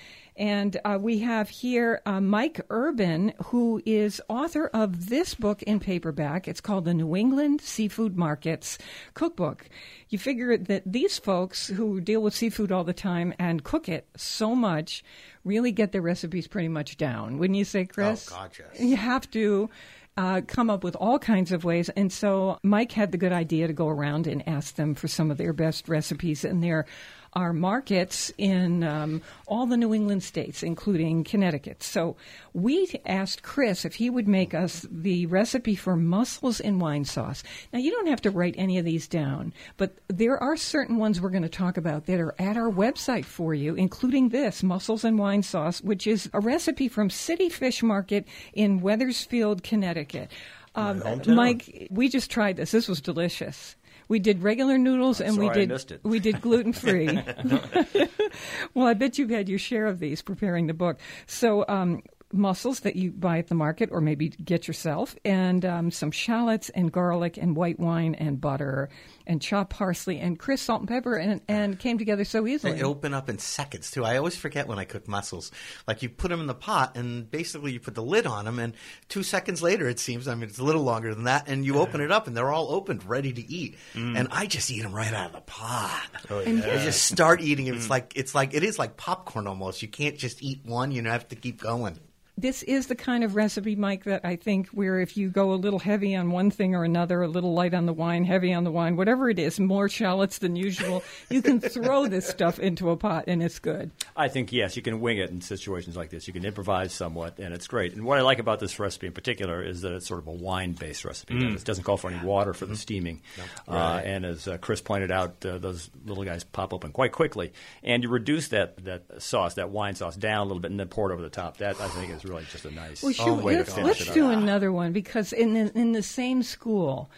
And 0.41 0.80
uh, 0.86 0.97
we 0.99 1.18
have 1.18 1.51
here 1.51 2.01
uh, 2.07 2.18
Mike 2.18 2.62
Urban, 2.70 3.34
who 3.45 3.82
is 3.84 4.22
author 4.26 4.68
of 4.68 5.11
this 5.11 5.34
book 5.34 5.62
in 5.64 5.80
paperback. 5.80 6.49
It's 6.49 6.62
called 6.62 6.86
The 6.86 6.95
New 6.95 7.14
England 7.14 7.61
Seafood 7.61 8.16
Markets 8.16 8.78
Cookbook. 9.12 9.68
You 10.09 10.18
figure 10.18 10.57
that 10.57 10.84
these 10.86 11.18
folks 11.18 11.66
who 11.66 12.01
deal 12.01 12.22
with 12.22 12.34
seafood 12.34 12.72
all 12.72 12.84
the 12.84 12.95
time 12.95 13.34
and 13.38 13.62
cook 13.62 13.86
it 13.86 14.09
so 14.16 14.55
much 14.55 15.05
really 15.45 15.72
get 15.72 15.93
their 15.93 16.01
recipes 16.01 16.47
pretty 16.47 16.68
much 16.68 16.97
down. 16.97 17.36
Wouldn't 17.36 17.59
you 17.59 17.66
say, 17.66 17.84
Chris? 17.84 18.30
Oh, 18.32 18.36
God, 18.36 18.51
yes. 18.59 18.80
You 18.80 18.97
have 18.97 19.30
to. 19.32 19.68
Uh, 20.16 20.43
come 20.47 20.68
up 20.68 20.84
with 20.84 20.97
all 20.97 21.18
kinds 21.18 21.51
of 21.51 21.64
ways. 21.64 21.88
And 21.91 22.12
so 22.12 22.59
Mike 22.62 22.93
had 22.93 23.11
the 23.11 23.16
good 23.16 23.32
idea 23.32 23.68
to 23.68 23.72
go 23.72 23.88
around 23.88 24.26
and 24.26 24.47
ask 24.47 24.74
them 24.74 24.95
for 24.95 25.09
some 25.09 25.30
of 25.30 25.38
their 25.38 25.55
best 25.55 25.88
recipes. 25.88 26.45
And 26.45 26.62
there 26.62 26.84
are 27.33 27.53
markets 27.53 28.33
in 28.39 28.83
um, 28.83 29.22
all 29.47 29.66
the 29.66 29.76
New 29.76 29.95
England 29.95 30.22
states, 30.22 30.62
including 30.62 31.22
Connecticut. 31.22 31.83
So 31.83 32.16
we 32.53 33.01
asked 33.07 33.43
Chris 33.43 33.85
if 33.85 33.95
he 33.95 34.11
would 34.11 34.26
make 34.26 34.53
us 34.53 34.87
the 34.91 35.26
recipe 35.26 35.76
for 35.76 35.97
mussels 35.97 36.61
in 36.61 36.78
wine 36.78 37.05
sauce. 37.05 37.43
Now, 37.72 37.78
you 37.78 37.91
don't 37.93 38.09
have 38.09 38.22
to 38.22 38.31
write 38.31 38.55
any 38.59 38.78
of 38.78 38.85
these 38.85 39.07
down, 39.07 39.53
but 39.76 39.97
there 40.09 40.39
are 40.39 40.57
certain 40.57 40.97
ones 40.97 41.20
we're 41.20 41.31
going 41.31 41.43
to 41.43 41.49
talk 41.49 41.76
about 41.76 42.07
that 42.07 42.20
are 42.20 42.35
at 42.39 42.57
our 42.57 42.70
website 42.70 43.24
for 43.24 43.55
you, 43.55 43.74
including 43.74 44.31
this 44.31 44.62
mussels 44.62 45.05
and 45.05 45.18
wine 45.18 45.43
sauce, 45.43 45.81
which 45.81 46.07
is 46.07 46.28
a 46.33 46.41
recipe 46.41 46.89
from 46.89 47.11
City 47.11 47.49
Fish 47.49 47.83
Market 47.83 48.26
in 48.55 48.81
Wethersfield, 48.81 49.62
Connecticut. 49.62 50.31
Um. 50.74 51.03
Mike, 51.26 51.89
we 51.91 52.09
just 52.09 52.31
tried 52.31 52.57
this. 52.57 52.70
This 52.70 52.87
was 52.87 53.01
delicious. 53.01 53.74
We 54.11 54.19
did 54.19 54.43
regular 54.43 54.77
noodles 54.77 55.21
and 55.21 55.39
we 55.39 55.49
did 55.51 56.01
we 56.03 56.19
did 56.19 56.41
gluten 56.43 56.73
free. 56.73 57.07
well, 58.75 58.89
I 58.89 58.95
bet 58.95 59.19
you've 59.19 59.31
had 59.31 59.49
your 59.49 59.61
share 59.61 59.87
of 59.87 60.01
these 60.01 60.21
preparing 60.21 60.67
the 60.67 60.75
book. 60.75 60.99
So. 61.27 61.65
Um, 61.69 62.03
Mussels 62.33 62.81
that 62.81 62.97
you 62.97 63.11
buy 63.11 63.39
at 63.39 63.49
the 63.49 63.55
market 63.55 63.89
or 63.93 64.01
maybe 64.01 64.28
get 64.28 64.68
yourself, 64.68 65.16
and 65.24 65.64
um, 65.64 65.91
some 65.91 66.11
shallots 66.11 66.68
and 66.70 66.93
garlic 66.93 67.37
and 67.37 67.57
white 67.57 67.81
wine 67.81 68.14
and 68.14 68.41
butter 68.41 68.89
and 69.26 69.43
chopped 69.43 69.70
parsley 69.70 70.18
and 70.18 70.39
Chris 70.39 70.62
salt 70.62 70.81
and 70.81 70.89
pepper 70.89 71.16
and, 71.16 71.41
and 71.49 71.78
came 71.78 71.99
together 71.99 72.24
so 72.24 72.47
easily. 72.47 72.74
They 72.74 72.83
open 72.83 73.14
up 73.14 73.28
in 73.28 73.39
seconds 73.39 73.91
too. 73.91 74.05
I 74.05 74.16
always 74.16 74.37
forget 74.37 74.68
when 74.68 74.78
I 74.78 74.85
cook 74.85 75.09
mussels. 75.09 75.51
Like 75.87 76.03
you 76.03 76.09
put 76.09 76.28
them 76.28 76.41
in 76.41 76.47
the 76.47 76.55
pot, 76.55 76.97
and 76.97 77.31
basically 77.31 77.72
you 77.72 77.81
put 77.81 77.95
the 77.95 78.03
lid 78.03 78.26
on 78.26 78.45
them, 78.45 78.59
and 78.59 78.74
two 79.09 79.22
seconds 79.22 79.62
later, 79.62 79.89
it 79.89 79.99
seems. 79.99 80.28
I 80.28 80.35
mean, 80.35 80.49
it's 80.49 80.59
a 80.59 80.64
little 80.64 80.83
longer 80.83 81.14
than 81.14 81.24
that, 81.24 81.49
and 81.49 81.64
you 81.64 81.78
open 81.78 82.01
it 82.01 82.12
up, 82.12 82.26
and 82.26 82.37
they're 82.37 82.53
all 82.53 82.70
opened, 82.70 83.05
ready 83.05 83.33
to 83.33 83.53
eat. 83.53 83.76
And 83.95 84.28
I 84.31 84.47
just 84.47 84.70
eat 84.70 84.83
them 84.83 84.93
right 84.93 85.12
out 85.12 85.26
of 85.26 85.33
the 85.33 85.41
pot. 85.41 86.09
And 86.31 86.62
I 86.62 86.85
just 86.85 87.05
start 87.07 87.41
eating 87.41 87.66
it. 87.66 87.74
It's 87.74 87.91
like 87.91 88.12
it's 88.16 88.35
like 88.35 88.55
it 88.55 88.62
is 88.62 88.78
like 88.78 88.97
popcorn 88.97 89.47
almost. 89.47 89.83
You 89.83 89.89
can't 89.89 90.16
just 90.16 90.43
eat 90.43 90.61
one. 90.64 90.93
You 90.93 91.03
have 91.05 91.26
to 91.28 91.37
keep 91.37 91.61
going. 91.61 91.99
This 92.41 92.62
is 92.64 92.86
the 92.86 92.95
kind 92.95 93.22
of 93.24 93.34
recipe, 93.36 93.76
Mike, 93.76 94.05
that 94.05 94.22
I 94.24 94.36
think 94.36 94.68
where 94.68 95.01
if 95.01 95.16
you 95.16 95.28
go 95.28 95.53
a 95.53 95.57
little 95.57 95.78
heavy 95.78 96.14
on 96.16 96.30
one 96.30 96.51
thing 96.51 96.74
or 96.74 96.84
another, 96.84 97.22
a 97.22 97.28
little 97.28 97.53
light 97.55 97.74
on 97.74 97.86
the 97.86 97.93
wine, 97.93 98.24
heavy 98.24 98.53
on 98.53 98.64
the 98.64 98.70
wine, 98.70 98.97
whatever 98.97 99.28
it 99.28 99.38
is, 99.38 99.61
more 99.61 99.88
shallots 99.88 100.38
than 100.38 100.57
usual, 100.57 101.03
you 101.28 101.43
can 101.43 101.61
throw 101.61 102.07
this 102.07 102.26
stuff 102.26 102.59
into 102.59 102.91
a 102.91 102.97
pot 102.97 103.24
and 103.26 103.43
it's 103.43 103.59
good. 103.59 103.91
I 104.16 104.28
think 104.28 104.53
yes, 104.53 104.76
you 104.76 104.82
can 104.82 105.01
wing 105.01 105.18
it 105.18 105.30
in 105.30 105.41
situations 105.41 105.97
like 105.97 106.11
this. 106.11 106.26
You 106.26 106.32
can 106.32 106.45
improvise 106.45 106.93
somewhat, 106.93 107.38
and 107.38 107.53
it's 107.55 107.66
great. 107.66 107.95
And 107.95 108.05
what 108.05 108.18
I 108.18 108.22
like 108.22 108.38
about 108.38 108.61
this 108.61 108.78
recipe 108.78 109.07
in 109.07 109.12
particular 109.12 109.62
is 109.62 109.80
that 109.82 109.93
it's 109.93 110.07
sort 110.07 110.20
of 110.20 110.26
a 110.28 110.32
wine-based 110.32 111.05
recipe. 111.05 111.34
Mm. 111.34 111.55
It 111.57 111.64
doesn't 111.64 111.84
call 111.84 111.97
for 111.97 112.11
any 112.11 112.24
water 112.24 112.51
Mm-hmm. 112.51 112.59
for 112.59 112.66
the 112.66 112.76
steaming, 112.76 113.20
uh, 113.68 113.72
Right. 113.74 114.01
and 114.05 114.24
as 114.24 114.49
uh, 114.49 114.57
Chris 114.59 114.80
pointed 114.80 115.11
out, 115.11 115.45
uh, 115.45 115.59
those 115.59 115.91
little 116.07 116.24
guys 116.24 116.43
pop 116.43 116.72
open 116.72 116.91
quite 116.91 117.12
quickly. 117.12 117.53
And 117.82 118.03
you 118.03 118.09
reduce 118.09 118.49
that 118.49 118.84
that 118.84 119.22
sauce, 119.22 119.55
that 119.55 119.70
wine 119.70 119.95
sauce, 119.95 120.16
down 120.16 120.38
a 120.41 120.45
little 120.45 120.61
bit, 120.61 120.70
and 120.70 120.80
then 120.80 120.88
pour 120.88 121.11
it 121.11 121.12
over 121.14 121.22
the 121.22 121.28
top. 121.30 121.59
That 121.59 121.80
I 121.80 121.88
think 121.88 122.12
is 122.12 122.24
really 122.31 122.45
just 122.51 122.64
a 122.64 122.70
nice 122.70 123.03
Well, 123.03 123.12
oh, 123.18 123.24
shoot, 123.24 123.45
way 123.45 123.53
to 123.53 123.59
let's, 123.59 123.76
let's 123.76 124.14
do 124.14 124.31
another 124.31 124.72
one 124.72 124.93
because 124.93 125.33
in 125.33 125.55
the, 125.55 125.78
in 125.78 125.93
the 125.93 126.03
same 126.03 126.43
school, 126.43 127.11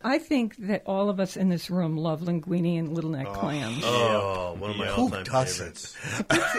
I 0.00 0.18
think 0.18 0.56
that 0.68 0.84
all 0.86 1.10
of 1.10 1.18
us 1.18 1.36
in 1.36 1.48
this 1.48 1.70
room 1.70 1.96
love 1.96 2.20
linguine 2.20 2.78
and 2.78 2.94
little 2.94 3.10
neck 3.10 3.26
clams. 3.32 3.82
Oh, 3.84 4.54
one 4.58 4.70
of 4.70 4.76
my 4.76 4.86
Who 4.86 5.02
all-time 5.02 5.24
doesn't? 5.24 5.76
favorites. 5.76 5.96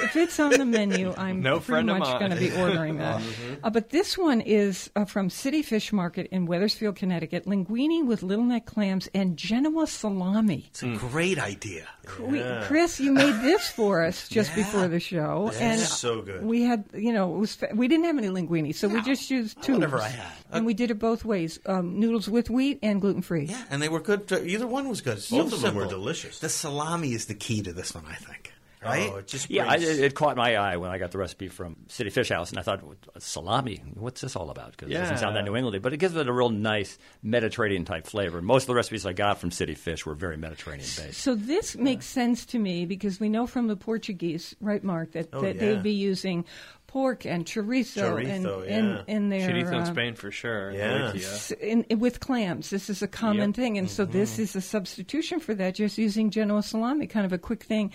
if 0.04 0.16
it's 0.18 0.40
on 0.42 0.50
the 0.52 0.66
menu, 0.66 1.14
I'm 1.18 1.42
No 1.42 1.62
pretty 1.62 1.88
much 1.88 2.20
going 2.20 2.32
to 2.32 2.38
be 2.38 2.52
ordering 2.56 2.98
that. 2.98 3.22
Uh, 3.62 3.70
but 3.70 3.90
this 3.90 4.18
one 4.18 4.40
is 4.42 4.90
uh, 4.96 5.04
from 5.04 5.30
City 5.30 5.62
Fish 5.62 5.92
Market 5.92 6.28
in 6.32 6.46
Wethersfield, 6.46 6.96
Connecticut. 6.96 7.46
Linguine 7.46 8.06
with 8.06 8.24
little 8.24 8.46
neck 8.46 8.66
clams 8.66 9.10
and 9.14 9.36
Genoa 9.36 9.86
salami. 9.86 10.66
It's 10.70 10.82
a 10.84 10.96
great 10.96 11.38
idea. 11.38 11.86
We, 12.22 12.42
Chris, 12.64 13.00
you 13.02 13.12
made 13.12 13.42
this 13.42 13.68
for 13.68 14.04
us 14.06 14.30
just 14.30 14.52
Yeah. 14.52 14.64
before 14.64 14.88
the 14.88 15.00
show, 15.02 15.52
and 15.60 15.80
so 15.80 16.22
good. 16.22 16.44
we 16.46 16.62
had, 16.64 16.86
you 16.94 17.12
know, 17.12 17.36
it 17.36 17.38
was 17.38 17.56
fa- 17.56 17.70
we 17.74 17.88
didn't 17.90 18.06
have 18.06 18.18
any 18.18 18.30
linguine, 18.30 18.74
so 18.74 18.88
we 18.88 19.02
just 19.02 19.30
used 19.30 19.62
two. 19.62 19.74
Whatever 19.74 20.00
I 20.00 20.08
had. 20.08 20.32
and 20.52 20.66
we 20.66 20.74
did 20.74 20.90
it 20.90 21.00
both 21.00 21.26
ways: 21.26 21.60
um, 21.66 22.00
noodles 22.00 22.30
with 22.30 22.50
wheat 22.50 22.80
and 22.82 23.02
gluten 23.02 23.22
free. 23.30 23.46
Yeah, 23.46 23.64
and 23.70 23.80
they 23.82 23.90
were 23.90 24.00
good. 24.02 24.28
To, 24.30 24.44
either 24.44 24.66
one 24.68 24.90
was 24.90 25.02
good. 25.02 25.18
Both 25.18 25.50
so 25.52 25.56
of 25.56 25.62
them 25.62 25.76
were 25.76 25.86
delicious. 25.86 26.40
The 26.40 26.50
salami 26.50 27.14
is 27.14 27.28
the 27.28 27.36
key 27.36 27.62
to 27.62 27.72
this 27.72 27.94
one, 27.94 28.06
I 28.10 28.16
think. 28.16 28.52
Oh, 28.82 28.88
right? 28.88 29.10
Oh, 29.14 29.18
it 29.18 29.28
just 29.28 29.50
Yeah, 29.50 29.66
I, 29.70 29.76
it, 29.76 29.84
it 30.00 30.16
caught 30.16 30.38
my 30.38 30.56
eye 30.56 30.78
when 30.78 30.90
I 30.90 30.98
got 30.98 31.12
the 31.12 31.18
recipe 31.18 31.50
from 31.50 31.76
City 31.90 32.10
Fish 32.10 32.30
House, 32.30 32.50
and 32.50 32.58
I 32.58 32.62
thought, 32.62 32.82
salami, 33.18 33.84
what's 33.94 34.22
this 34.22 34.36
all 34.38 34.50
about? 34.50 34.72
Because 34.72 34.90
it 34.90 34.94
doesn't 34.94 35.18
sound 35.18 35.36
that 35.36 35.44
New 35.44 35.52
Englandy, 35.52 35.82
but 35.82 35.92
it 35.94 35.98
gives 35.98 36.16
it 36.16 36.28
a 36.28 36.34
real 36.34 36.50
nice 36.50 36.98
Mediterranean 37.22 37.84
type 37.84 38.08
flavor. 38.08 38.42
Most 38.42 38.64
of 38.64 38.68
the 38.68 38.76
recipes 38.76 39.06
I 39.06 39.12
got 39.14 39.40
from 39.40 39.52
City 39.52 39.76
Fish 39.76 40.06
were 40.06 40.16
very 40.16 40.38
Mediterranean 40.38 40.88
based. 40.98 41.20
So 41.20 41.36
this 41.36 41.76
makes 41.76 42.06
sense 42.06 42.46
to 42.48 42.58
me 42.58 42.86
because 42.86 43.20
we 43.20 43.28
know 43.28 43.48
from 43.48 43.68
the 43.68 43.76
Portuguese, 43.76 44.56
right, 44.62 44.84
Mark, 44.84 45.12
that, 45.12 45.28
Oh, 45.34 45.42
that 45.42 45.56
yeah. 45.56 45.62
they'd 45.62 45.84
be 45.84 45.92
using 45.94 46.46
pork 46.90 47.24
and 47.24 47.46
chorizo, 47.46 48.16
Chorizo, 48.18 48.66
in, 48.66 48.86
yeah. 48.90 49.02
in 49.08 49.30
their 49.30 49.48
Chorizo 49.48 49.68
in 49.74 49.76
uh, 49.76 49.86
Spain 49.86 50.16
for 50.16 50.32
sure. 50.32 50.72
Yeah. 50.72 51.14
In, 51.62 51.84
in- 51.84 52.00
with 52.00 52.20
clams. 52.20 52.72
This 52.72 52.90
is 52.90 53.04
a 53.04 53.08
common 53.08 53.50
Yep. 53.50 53.56
thing, 53.56 53.78
and 53.78 53.88
so 53.88 54.06
this 54.06 54.40
is 54.40 54.56
a 54.56 54.62
substitution 54.62 55.40
for 55.40 55.54
that. 55.54 55.76
Just 55.76 56.00
using 56.00 56.32
Genoa 56.32 56.64
salami, 56.64 57.06
kind 57.06 57.28
of 57.28 57.32
a 57.34 57.38
quick 57.38 57.62
thing. 57.64 57.92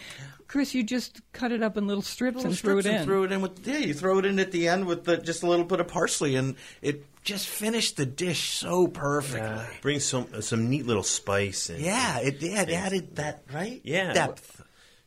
Chris, 0.47 0.75
you 0.75 0.85
just 0.85 1.23
cut 1.33 1.51
it 1.51 1.61
up 1.63 1.77
in 1.77 1.89
little 1.89 2.03
strips 2.03 2.37
Little 2.37 2.51
and 2.51 2.59
threw 2.59 2.79
it 2.79 2.87
and 2.87 2.97
in. 2.99 3.05
threw 3.05 3.25
it 3.25 3.33
in 3.33 3.41
with 3.41 3.67
yeah. 3.67 3.79
You 3.79 3.95
throw 3.95 4.19
it 4.21 4.25
in 4.27 4.39
at 4.39 4.53
the 4.53 4.69
end 4.69 4.87
with 4.87 5.05
the, 5.05 5.17
just 5.17 5.43
a 5.43 5.49
little 5.49 5.65
bit 5.65 5.81
of 5.81 5.89
parsley, 5.89 6.37
and 6.37 6.55
it 6.81 7.05
just 7.25 7.49
finished 7.49 7.97
the 7.97 8.07
dish 8.07 8.59
so 8.59 8.87
perfectly. 8.87 9.65
Brings 9.83 10.05
some 10.05 10.29
uh, 10.33 10.41
some 10.41 10.71
neat 10.71 10.87
little 10.87 11.03
spice. 11.03 11.69
And, 11.71 11.81
Yeah, 11.81 12.19
it, 12.21 12.41
yeah, 12.41 12.63
it 12.63 12.71
added 12.71 13.17
that 13.17 13.43
right 13.53 13.81
Yeah. 13.83 14.13
depth. 14.13 14.54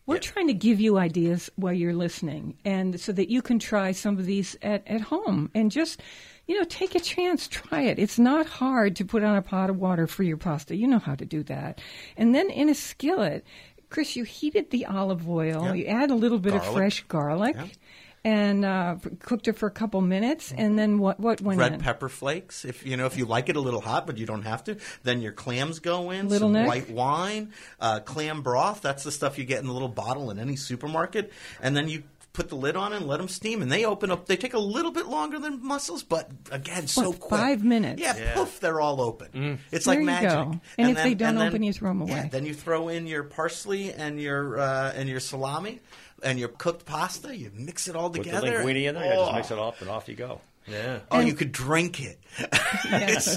We're 0.07 0.19
trying 0.19 0.47
to 0.47 0.53
give 0.53 0.79
you 0.79 0.97
ideas 0.97 1.51
while 1.57 1.73
you're 1.73 1.93
listening, 1.93 2.57
and 2.65 2.99
so 2.99 3.11
that 3.11 3.29
you 3.29 3.41
can 3.43 3.59
try 3.59 3.91
some 3.91 4.17
of 4.17 4.25
these 4.25 4.57
at, 4.61 4.87
at 4.87 5.01
home 5.01 5.51
and 5.53 5.69
just, 5.69 6.01
you 6.47 6.57
know, 6.57 6.63
take 6.63 6.95
a 6.95 6.99
chance, 6.99 7.47
try 7.47 7.81
it. 7.81 7.99
It's 7.99 8.17
not 8.17 8.45
hard 8.47 8.95
to 8.95 9.05
put 9.05 9.23
on 9.23 9.35
a 9.35 9.41
pot 9.41 9.69
of 9.69 9.77
water 9.77 10.07
for 10.07 10.23
your 10.23 10.37
pasta. 10.37 10.75
You 10.75 10.87
know 10.87 10.99
how 10.99 11.15
to 11.15 11.25
do 11.25 11.43
that. 11.43 11.81
And 12.15 12.33
then 12.33 12.49
in 12.49 12.69
a 12.69 12.73
skillet, 12.75 13.45
Chris, 13.89 14.15
you 14.15 14.23
heated 14.23 14.69
the 14.71 14.85
olive 14.85 15.29
oil, 15.29 15.63
Yeah. 15.65 15.73
you 15.73 15.85
add 15.85 16.09
a 16.09 16.15
little 16.15 16.39
bit 16.39 16.53
of 16.53 16.65
fresh 16.65 17.03
garlic. 17.07 17.55
Yeah. 17.55 17.67
And 18.23 18.65
uh, 18.65 18.97
cooked 19.19 19.47
it 19.47 19.53
for 19.53 19.67
a 19.67 19.71
couple 19.71 20.01
minutes, 20.01 20.51
and 20.57 20.77
then 20.77 20.97
what? 20.97 21.17
What 21.19 21.39
went 21.39 21.55
in? 21.55 21.59
Red 21.59 21.73
in? 21.75 21.79
pepper 21.79 22.09
flakes, 22.09 22.65
if 22.65 22.85
you 22.85 22.97
know 22.97 23.05
if 23.05 23.15
you 23.17 23.25
like 23.25 23.47
it 23.47 23.55
a 23.55 23.61
little 23.61 23.79
hot, 23.79 24.05
but 24.05 24.17
you 24.17 24.25
don't 24.25 24.41
have 24.41 24.63
to. 24.65 24.75
Then 25.03 25.21
your 25.21 25.31
clams 25.31 25.79
go 25.79 26.11
in. 26.11 26.27
Little 26.27 26.47
some 26.47 26.53
Nick? 26.53 26.67
white 26.67 26.89
wine, 26.89 27.53
uh, 27.79 28.01
clam 28.01 28.41
broth. 28.41 28.81
That's 28.81 29.03
the 29.05 29.11
stuff 29.11 29.37
you 29.37 29.45
get 29.45 29.61
in 29.63 29.67
a 29.69 29.71
little 29.73 29.87
bottle 29.87 30.29
in 30.31 30.39
any 30.39 30.57
supermarket. 30.57 31.31
And 31.61 31.77
then 31.77 31.87
you 31.87 32.03
put 32.33 32.49
the 32.49 32.55
lid 32.55 32.75
on 32.75 32.91
and 32.93 33.07
let 33.07 33.17
them 33.17 33.27
steam, 33.29 33.61
and 33.61 33.71
they 33.71 33.85
open 33.85 34.11
up. 34.11 34.25
They 34.25 34.35
take 34.35 34.53
a 34.53 34.59
little 34.59 34.91
bit 34.91 35.07
longer 35.07 35.39
than 35.39 35.65
mussels, 35.65 36.03
but 36.03 36.29
again, 36.51 36.85
so 36.87 37.09
What, 37.11 37.19
quick. 37.19 37.39
five 37.41 37.63
minutes? 37.63 38.01
Yeah, 38.01 38.15
Yeah. 38.17 38.33
poof, 38.35 38.59
they're 38.59 38.81
all 38.81 38.99
open. 39.01 39.59
It's 39.71 39.85
There 39.85 39.93
like 39.93 39.99
you 40.01 40.05
magic. 40.05 40.29
go. 40.29 40.59
And 40.77 40.89
if 40.91 40.97
they 41.01 41.13
don't 41.15 41.37
and 41.37 41.47
open, 41.47 41.63
you 41.63 41.71
throw 41.73 41.89
them 41.91 42.01
away. 42.01 42.27
then 42.31 42.45
you 42.45 42.53
throw 42.53 42.89
in 42.89 43.07
your 43.07 43.23
parsley 43.23 43.93
and 43.93 44.19
your 44.21 44.59
uh, 44.59 44.91
and 44.95 45.07
your 45.07 45.19
salami 45.21 45.79
and 46.23 46.39
your 46.39 46.49
cooked 46.49 46.85
pasta. 46.85 47.35
You 47.35 47.51
mix 47.53 47.87
it 47.87 47.95
all 47.95 48.09
Put 48.09 48.19
the 48.23 48.23
together. 48.25 48.63
linguine 48.63 48.85
in 48.85 48.95
there, 48.95 49.05
you 49.05 49.11
just 49.19 49.31
Oh. 49.31 49.35
mix 49.35 49.51
it 49.51 49.59
up, 49.59 49.81
and 49.81 49.89
off 49.89 50.07
you 50.07 50.15
go. 50.15 50.41
Yeah. 50.69 50.99
Oh, 51.11 51.19
you 51.21 51.33
could 51.33 51.51
drink 51.53 52.01
it. 52.01 52.19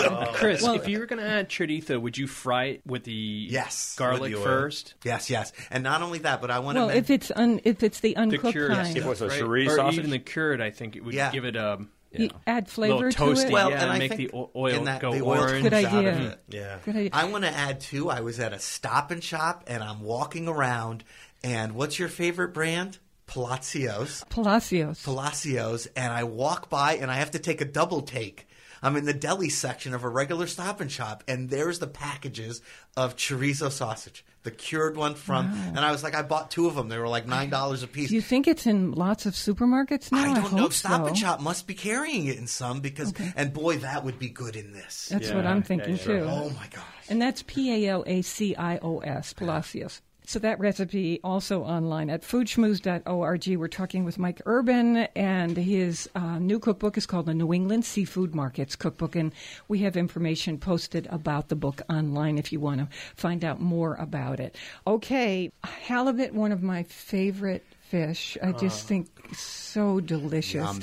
Oh, 0.00 0.30
Chris, 0.34 0.62
Well- 0.62 0.74
if 0.74 0.88
you 0.88 0.98
were 0.98 1.06
going 1.06 1.22
to 1.22 1.28
add 1.28 1.48
chorizo, 1.48 2.00
would 2.00 2.18
you 2.18 2.26
fry 2.26 2.64
it 2.64 2.80
with 2.86 3.04
the 3.04 3.12
Yes. 3.12 3.94
garlic 3.96 4.22
With 4.22 4.32
the 4.32 4.38
first? 4.40 4.94
Yes, 5.04 5.30
yes, 5.30 5.52
and 5.70 5.82
not 5.84 6.02
only 6.02 6.18
that, 6.20 6.40
but 6.40 6.50
I 6.50 6.58
want 6.58 6.76
to. 6.76 6.86
Well, 6.86 6.90
if 6.96 7.08
it's 7.10 7.30
un, 7.34 7.60
if 7.64 7.82
it's 7.82 8.00
the 8.00 8.10
The 8.14 8.16
uncooked 8.16 8.52
cured, 8.52 8.72
kind, 8.72 8.96
It 8.96 9.04
was 9.04 9.22
a 9.22 9.28
right? 9.28 9.38
cerise 9.38 9.68
or 9.72 9.76
sausage? 9.76 9.98
even 9.98 10.10
the 10.10 10.18
cured. 10.18 10.60
I 10.60 10.70
think 10.70 10.96
it 10.96 11.04
would 11.04 11.14
Yeah. 11.14 11.30
give 11.30 11.44
it 11.44 11.56
um, 11.56 11.90
a 12.14 12.22
you 12.22 12.30
add 12.46 12.68
flavor 12.68 13.10
to 13.12 13.16
toasty. 13.18 13.46
it. 13.46 13.52
Well, 13.52 13.70
yeah, 13.70 13.82
and 13.84 13.92
I 13.92 13.98
make 13.98 14.12
think 14.16 14.32
the 14.32 14.48
oil 14.56 14.84
that 14.84 15.00
go 15.00 15.12
the 15.12 15.22
oil 15.22 15.40
orange. 15.40 15.62
Good 15.62 15.72
comes 15.72 15.84
out 15.86 16.04
of 16.04 16.14
idea. 16.16 16.30
it. 16.30 16.40
Yeah. 16.48 16.78
Good 16.84 16.96
idea. 16.96 17.10
I 17.12 17.24
want 17.26 17.44
to 17.44 17.50
add 17.50 17.80
too. 17.80 18.10
I 18.10 18.20
was 18.20 18.40
at 18.40 18.52
a 18.52 18.58
Stop 18.58 19.10
and 19.12 19.22
Shop, 19.22 19.64
and 19.68 19.82
I'm 19.82 20.00
walking 20.02 20.48
around, 20.48 21.04
and 21.42 21.72
what's 21.74 21.98
your 21.98 22.08
favorite 22.08 22.52
brand? 22.54 22.98
Palacios. 23.26 24.24
Palacios. 24.28 25.02
Palacios, 25.04 25.86
and 25.96 26.12
I 26.12 26.24
walk 26.24 26.68
by, 26.68 26.94
and 26.96 27.10
I 27.10 27.14
have 27.16 27.30
to 27.32 27.38
take 27.38 27.60
a 27.60 27.64
double 27.64 28.02
take. 28.02 28.46
I'm 28.82 28.96
in 28.96 29.04
the 29.04 29.12
deli 29.14 29.50
section 29.50 29.92
of 29.94 30.04
a 30.04 30.08
regular 30.08 30.46
Stop 30.46 30.80
and 30.80 30.90
Shop, 30.90 31.22
and 31.28 31.48
there's 31.50 31.78
the 31.78 31.86
packages 31.86 32.60
of 32.96 33.14
chorizo 33.14 33.70
sausage, 33.70 34.24
the 34.42 34.50
cured 34.50 34.96
one 34.96 35.14
from. 35.14 35.46
And 35.52 35.78
I 35.78 35.92
was 35.92 36.02
like, 36.02 36.14
I 36.14 36.22
bought 36.22 36.50
two 36.50 36.66
of 36.66 36.74
them. 36.74 36.88
They 36.88 36.98
were 36.98 37.06
like 37.06 37.26
nine 37.26 37.50
dollars 37.50 37.82
a 37.82 37.86
piece. 37.86 38.08
Do 38.08 38.14
you 38.14 38.22
think 38.22 38.48
it's 38.48 38.66
in 38.66 38.92
lots 38.92 39.26
of 39.26 39.34
supermarkets 39.34 40.10
now? 40.10 40.22
I 40.22 40.34
don't 40.40 40.52
know. 40.54 40.62
hope 40.62 40.72
Stop 40.72 41.02
so. 41.02 41.06
and 41.08 41.16
Shop 41.18 41.40
must 41.42 41.66
be 41.66 41.74
carrying 41.74 42.26
it 42.26 42.38
in 42.38 42.46
some 42.46 42.80
because, 42.80 43.12
and 43.36 43.52
boy, 43.52 43.76
that 43.78 44.02
would 44.02 44.18
be 44.18 44.30
good 44.30 44.56
in 44.56 44.72
this. 44.72 45.08
That's 45.12 45.28
Yeah, 45.28 45.36
what 45.36 45.46
I'm 45.46 45.58
yeah, 45.58 45.62
thinking 45.62 45.96
yeah. 45.96 46.02
too. 46.02 46.26
Oh 46.26 46.48
my 46.50 46.66
gosh. 46.72 46.82
And 47.10 47.20
that's 47.20 47.42
P 47.46 47.86
A 47.86 47.90
L 47.90 48.02
A 48.06 48.22
C 48.22 48.56
I 48.56 48.78
O 48.78 49.00
S, 49.00 49.34
Palacios. 49.34 50.00
So 50.30 50.38
that 50.38 50.60
recipe 50.60 51.18
also 51.24 51.64
online 51.64 52.08
at 52.08 52.22
foodschmooze.org. 52.22 53.56
We're 53.56 53.66
talking 53.66 54.04
with 54.04 54.16
Mike 54.16 54.40
Urban, 54.46 54.98
and 55.16 55.56
his 55.56 56.08
uh, 56.14 56.38
new 56.38 56.60
cookbook 56.60 56.96
is 56.96 57.04
called 57.04 57.26
the 57.26 57.34
New 57.34 57.52
England 57.52 57.84
Seafood 57.84 58.32
Markets 58.32 58.76
Cookbook, 58.76 59.16
and 59.16 59.32
we 59.66 59.80
have 59.80 59.96
information 59.96 60.56
posted 60.56 61.08
about 61.10 61.48
the 61.48 61.56
book 61.56 61.82
online 61.90 62.38
if 62.38 62.52
you 62.52 62.60
want 62.60 62.78
to 62.78 62.86
find 63.16 63.44
out 63.44 63.60
more 63.60 63.96
about 63.96 64.38
it. 64.38 64.54
Okay, 64.86 65.50
halibut, 65.64 66.32
one 66.32 66.52
of 66.52 66.62
my 66.62 66.84
favorite 66.84 67.64
fish. 67.80 68.38
I 68.40 68.52
just 68.52 68.86
think 68.86 69.08
so 69.34 69.98
delicious. 69.98 70.78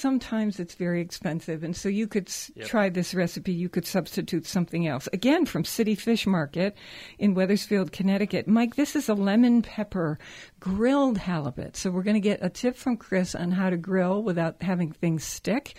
Sometimes 0.00 0.58
it's 0.58 0.76
very 0.76 1.02
expensive, 1.02 1.62
and 1.62 1.76
so 1.76 1.86
you 1.90 2.06
could 2.06 2.28
s- 2.28 2.50
try 2.64 2.88
this 2.88 3.12
recipe. 3.12 3.52
You 3.52 3.68
could 3.68 3.86
substitute 3.86 4.46
something 4.46 4.86
else. 4.86 5.10
Again, 5.12 5.44
from 5.44 5.62
City 5.62 5.94
Fish 5.94 6.26
Market 6.26 6.74
in 7.18 7.34
Wethersfield, 7.34 7.92
Connecticut. 7.92 8.48
Mike, 8.48 8.76
this 8.76 8.96
is 8.96 9.10
a 9.10 9.14
lemon 9.14 9.60
pepper 9.60 10.18
grilled 10.58 11.18
halibut. 11.18 11.76
So 11.76 11.90
we're 11.90 12.02
going 12.02 12.14
to 12.14 12.20
get 12.20 12.38
a 12.40 12.48
tip 12.48 12.76
from 12.76 12.96
Chris 12.96 13.34
on 13.34 13.50
how 13.50 13.68
to 13.68 13.76
grill 13.76 14.22
without 14.22 14.62
having 14.62 14.92
things 14.92 15.22
stick. 15.22 15.74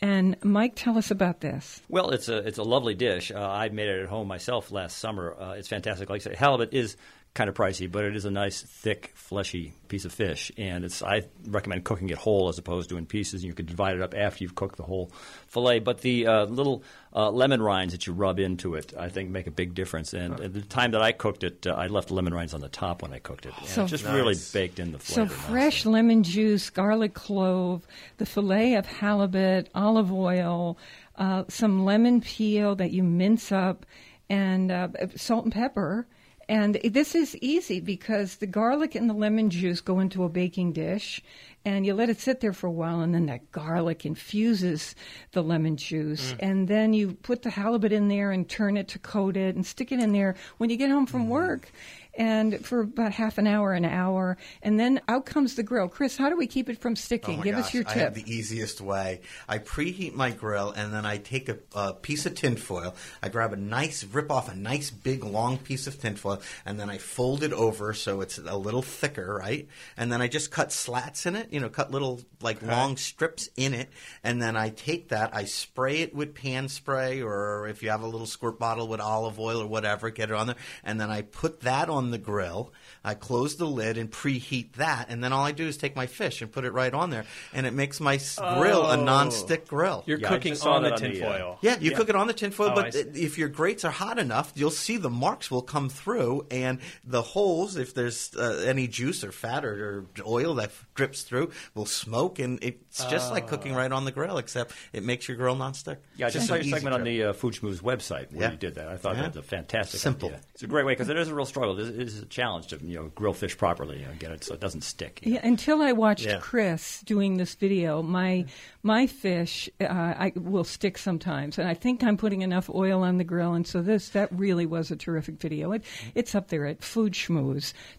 And 0.00 0.36
Mike, 0.44 0.74
tell 0.76 0.96
us 0.96 1.10
about 1.10 1.40
this. 1.40 1.82
Well, 1.88 2.10
it's 2.10 2.28
a 2.28 2.38
it's 2.38 2.58
a 2.58 2.62
lovely 2.62 2.94
dish. 2.94 3.32
Uh, 3.32 3.40
I 3.40 3.70
made 3.70 3.88
it 3.88 4.02
at 4.04 4.08
home 4.08 4.28
myself 4.28 4.70
last 4.70 4.98
summer. 4.98 5.34
Uh, 5.36 5.54
it's 5.54 5.66
fantastic. 5.68 6.08
Like 6.08 6.20
I 6.20 6.30
say, 6.30 6.36
halibut 6.36 6.72
is 6.72 6.96
kind 7.34 7.50
of 7.50 7.56
pricey, 7.56 7.90
but 7.90 8.04
it 8.04 8.14
is 8.14 8.24
a 8.24 8.30
nice, 8.30 8.62
thick, 8.62 9.10
fleshy 9.16 9.74
piece 9.88 10.04
of 10.04 10.12
fish, 10.12 10.52
and 10.56 10.84
it's 10.84 11.02
I 11.02 11.22
recommend 11.48 11.82
cooking 11.84 12.08
it 12.10 12.16
whole 12.16 12.48
as 12.48 12.58
opposed 12.58 12.88
to 12.90 12.96
in 12.96 13.06
pieces. 13.06 13.42
And 13.42 13.48
you 13.48 13.54
could 13.54 13.66
divide 13.66 13.96
it 13.96 14.02
up 14.02 14.14
after 14.16 14.44
you've 14.44 14.54
cooked 14.54 14.76
the 14.76 14.84
whole 14.84 15.10
fillet. 15.48 15.80
But 15.80 16.00
the 16.02 16.28
uh, 16.28 16.44
little 16.44 16.84
uh, 17.14 17.30
lemon 17.30 17.60
rinds 17.60 17.92
that 17.92 18.06
you 18.06 18.12
rub 18.12 18.38
into 18.38 18.76
it, 18.76 18.94
I 18.96 19.08
think, 19.08 19.30
make 19.30 19.48
a 19.48 19.50
big 19.50 19.74
difference. 19.74 20.14
And 20.14 20.38
at 20.40 20.52
the 20.54 20.60
time 20.62 20.92
that 20.92 21.02
I 21.02 21.10
cooked 21.10 21.42
it, 21.42 21.66
uh, 21.66 21.70
I 21.72 21.88
left 21.88 22.08
the 22.08 22.14
lemon 22.14 22.32
rinds 22.34 22.54
on 22.54 22.60
the 22.60 22.68
top 22.68 23.02
when 23.02 23.12
I 23.12 23.18
cooked 23.18 23.46
it, 23.46 23.52
and 23.58 23.66
So- 23.68 23.84
it 23.84 23.88
just 23.88 24.04
really 24.04 24.36
baked 24.52 24.78
in 24.78 24.92
the 24.92 25.00
So 25.00 25.26
flavor. 25.26 25.34
fresh 25.34 25.84
lemon 25.86 26.22
juice, 26.22 26.70
garlic 26.70 27.14
clove, 27.14 27.84
the 28.18 28.26
fillet 28.26 28.74
of 28.74 28.86
halibut, 28.86 29.68
olive 29.74 30.12
oil, 30.12 30.78
uh, 31.16 31.44
some 31.48 31.84
lemon 31.84 32.20
peel 32.20 32.76
that 32.76 32.92
you 32.92 33.02
mince 33.02 33.50
up, 33.50 33.84
and 34.30 34.70
uh, 34.70 34.88
salt 35.16 35.44
and 35.44 35.52
pepper. 35.52 36.06
And 36.48 36.74
this 36.84 37.14
is 37.14 37.36
easy 37.36 37.80
because 37.80 38.36
the 38.36 38.46
garlic 38.46 38.94
and 38.94 39.08
the 39.08 39.14
lemon 39.14 39.50
juice 39.50 39.80
go 39.80 40.00
into 40.00 40.24
a 40.24 40.28
baking 40.28 40.72
dish, 40.72 41.22
and 41.64 41.86
you 41.86 41.94
let 41.94 42.10
it 42.10 42.20
sit 42.20 42.40
there 42.40 42.52
for 42.52 42.66
a 42.66 42.72
while, 42.72 43.00
and 43.00 43.14
then 43.14 43.26
that 43.26 43.50
garlic 43.50 44.04
infuses 44.04 44.94
the 45.32 45.42
lemon 45.42 45.76
juice, 45.76 46.32
mm. 46.32 46.36
and 46.40 46.68
then 46.68 46.92
you 46.92 47.14
put 47.14 47.42
the 47.42 47.50
halibut 47.50 47.92
in 47.92 48.08
there 48.08 48.30
and 48.30 48.48
turn 48.48 48.76
it 48.76 48.88
to 48.88 48.98
coat 48.98 49.36
it, 49.36 49.54
and 49.54 49.64
stick 49.64 49.90
it 49.90 50.00
in 50.00 50.12
there. 50.12 50.34
When 50.58 50.68
you 50.68 50.76
get 50.76 50.90
home 50.90 51.06
from 51.06 51.26
mm. 51.26 51.28
work 51.28 51.72
and 52.16 52.64
for 52.64 52.80
about 52.80 53.12
half 53.12 53.38
an 53.38 53.46
hour, 53.46 53.72
an 53.72 53.84
hour, 53.84 54.36
and 54.62 54.78
then 54.78 55.00
out 55.08 55.26
comes 55.26 55.56
the 55.56 55.62
grill. 55.62 55.88
Chris, 55.88 56.16
how 56.16 56.28
do 56.28 56.36
we 56.36 56.46
keep 56.46 56.68
it 56.68 56.78
from 56.78 56.96
sticking? 56.96 57.40
Oh 57.40 57.42
Give 57.42 57.56
gosh, 57.56 57.66
us 57.66 57.74
your 57.74 57.84
tip. 57.84 57.96
I 57.96 57.98
have 58.00 58.14
the 58.14 58.32
easiest 58.32 58.80
way. 58.80 59.20
I 59.48 59.58
preheat 59.58 60.14
my 60.14 60.30
grill 60.30 60.70
and 60.70 60.92
then 60.92 61.04
I 61.04 61.18
take 61.18 61.48
a, 61.48 61.58
a 61.74 61.94
piece 61.94 62.26
of 62.26 62.34
tinfoil. 62.34 62.94
I 63.22 63.28
grab 63.28 63.52
a 63.52 63.56
nice, 63.56 64.04
rip 64.04 64.30
off 64.30 64.50
a 64.50 64.54
nice 64.54 64.90
big 64.90 65.24
long 65.24 65.58
piece 65.58 65.86
of 65.86 66.00
tinfoil 66.00 66.40
and 66.64 66.78
then 66.78 66.88
I 66.90 66.98
fold 66.98 67.42
it 67.42 67.52
over 67.52 67.94
so 67.94 68.20
it's 68.20 68.38
a 68.38 68.56
little 68.56 68.82
thicker, 68.82 69.38
right? 69.40 69.68
And 69.96 70.12
then 70.12 70.22
I 70.22 70.28
just 70.28 70.50
cut 70.50 70.72
slats 70.72 71.26
in 71.26 71.36
it, 71.36 71.52
you 71.52 71.60
know, 71.60 71.68
cut 71.68 71.90
little 71.90 72.20
like 72.42 72.62
long 72.62 72.96
strips 72.96 73.48
in 73.56 73.74
it. 73.74 73.90
And 74.22 74.40
then 74.40 74.56
I 74.56 74.70
take 74.70 75.08
that, 75.08 75.34
I 75.34 75.44
spray 75.44 76.00
it 76.00 76.14
with 76.14 76.34
pan 76.34 76.68
spray 76.68 77.22
or 77.22 77.68
if 77.68 77.82
you 77.82 77.90
have 77.90 78.02
a 78.02 78.06
little 78.06 78.26
squirt 78.26 78.58
bottle 78.58 78.88
with 78.88 79.00
olive 79.00 79.38
oil 79.38 79.62
or 79.62 79.66
whatever, 79.66 80.10
get 80.10 80.30
it 80.30 80.36
on 80.36 80.46
there. 80.46 80.56
And 80.84 81.00
then 81.00 81.10
I 81.10 81.22
put 81.22 81.60
that 81.60 81.88
on 81.88 82.03
the 82.10 82.18
grill. 82.18 82.72
I 83.04 83.14
close 83.14 83.56
the 83.56 83.66
lid 83.66 83.98
and 83.98 84.10
preheat 84.10 84.72
that. 84.74 85.06
And 85.10 85.22
then 85.22 85.32
all 85.32 85.44
I 85.44 85.52
do 85.52 85.66
is 85.66 85.76
take 85.76 85.94
my 85.94 86.06
fish 86.06 86.40
and 86.42 86.50
put 86.50 86.64
it 86.64 86.72
right 86.72 86.92
on 86.92 87.10
there. 87.10 87.24
And 87.52 87.66
it 87.66 87.72
makes 87.72 88.00
my 88.00 88.14
s 88.14 88.36
grill 88.36 88.82
a 88.86 88.96
Oh. 88.96 89.04
non-stick 89.04 89.68
grill. 89.68 90.02
You're 90.06 90.18
Yeah, 90.18 90.28
cooking 90.28 90.52
on 90.62 90.82
the 90.82 90.90
that 90.90 90.94
on 91.00 91.04
uh, 91.08 91.10
tinfoil. 91.12 91.58
Yeah, 91.62 91.78
you 91.78 91.90
cook 91.92 92.08
it 92.08 92.16
on 92.16 92.26
the 92.26 92.32
tinfoil, 92.32 92.70
Oh, 92.70 92.74
but 92.74 92.94
if 92.94 93.38
your 93.38 93.48
grates 93.48 93.84
are 93.84 93.90
hot 93.90 94.18
enough, 94.18 94.52
you'll 94.54 94.70
see 94.70 94.96
the 94.96 95.10
marks 95.10 95.50
will 95.50 95.62
come 95.62 95.88
through, 95.88 96.46
and 96.50 96.78
the 97.04 97.22
holes, 97.22 97.76
if 97.76 97.94
there's 97.94 98.34
uh, 98.36 98.64
any 98.66 98.86
juice 98.88 99.22
or 99.24 99.32
fat 99.32 99.64
or, 99.64 100.06
or 100.18 100.24
oil 100.26 100.54
that 100.54 100.70
drips 100.94 101.22
through, 101.22 101.50
will 101.74 101.86
smoke, 101.86 102.38
and 102.38 102.58
it's 103.00 103.10
just 103.10 103.30
like 103.32 103.46
cooking 103.46 103.74
right 103.74 103.90
on 103.90 104.04
the 104.04 104.12
grill, 104.12 104.38
except 104.38 104.72
it 104.92 105.02
makes 105.02 105.26
your 105.26 105.36
grill 105.36 105.56
nonstick. 105.56 105.96
Yeah, 106.16 106.26
I 106.26 106.28
It's 106.28 106.34
just 106.34 106.46
saw 106.46 106.54
your 106.54 106.62
easy 106.62 106.70
segment 106.70 106.94
on 106.94 107.02
the 107.04 107.24
uh, 107.24 107.32
Food 107.32 107.54
Schmooze 107.54 107.80
website 107.82 108.30
where 108.32 108.42
Yeah. 108.42 108.50
you 108.52 108.56
did 108.56 108.76
that. 108.76 108.88
I 108.88 108.96
thought 108.96 109.16
Yeah. 109.16 109.22
that 109.22 109.28
was 109.34 109.36
a 109.38 109.42
fantastic 109.42 110.00
Simple. 110.00 110.28
idea. 110.28 110.40
It's 110.54 110.62
a 110.62 110.66
great 110.68 110.86
way 110.86 110.92
because 110.92 111.08
it 111.08 111.16
is 111.16 111.28
a 111.28 111.34
real 111.34 111.44
struggle. 111.46 111.78
It 111.78 111.88
is 112.00 112.20
a 112.22 112.26
challenge 112.26 112.68
to 112.68 112.78
you 112.84 112.96
know 112.96 113.10
grill 113.14 113.32
fish 113.32 113.56
properly, 113.58 113.98
you 114.00 114.06
know, 114.06 114.12
get 114.18 114.30
it 114.30 114.44
so 114.44 114.54
it 114.54 114.60
doesn't 114.60 114.82
stick. 114.84 115.20
you 115.24 115.34
Yeah, 115.34 115.40
until 115.46 115.82
I 115.82 115.92
watched 115.92 116.26
Yeah. 116.26 116.38
Chris 116.40 117.00
doing 117.02 117.36
this 117.36 117.54
video, 117.54 118.00
my 118.02 118.44
my 118.82 119.06
fish 119.06 119.68
uh, 119.80 119.84
I 119.88 120.32
will 120.36 120.64
stick 120.64 120.96
sometimes, 120.98 121.58
and 121.58 121.66
I 121.68 121.74
think 121.74 122.04
I'm 122.04 122.16
putting 122.16 122.42
enough 122.42 122.70
oil 122.70 123.02
on 123.02 123.18
the 123.18 123.24
grill, 123.24 123.54
and 123.54 123.66
so 123.66 123.82
this 123.82 124.10
that 124.10 124.28
really 124.32 124.66
was 124.66 124.90
a 124.90 124.96
terrific 124.96 125.40
video. 125.40 125.72
It, 125.72 125.84
it's 126.14 126.34
up 126.34 126.48
there 126.48 126.66
at 126.66 126.80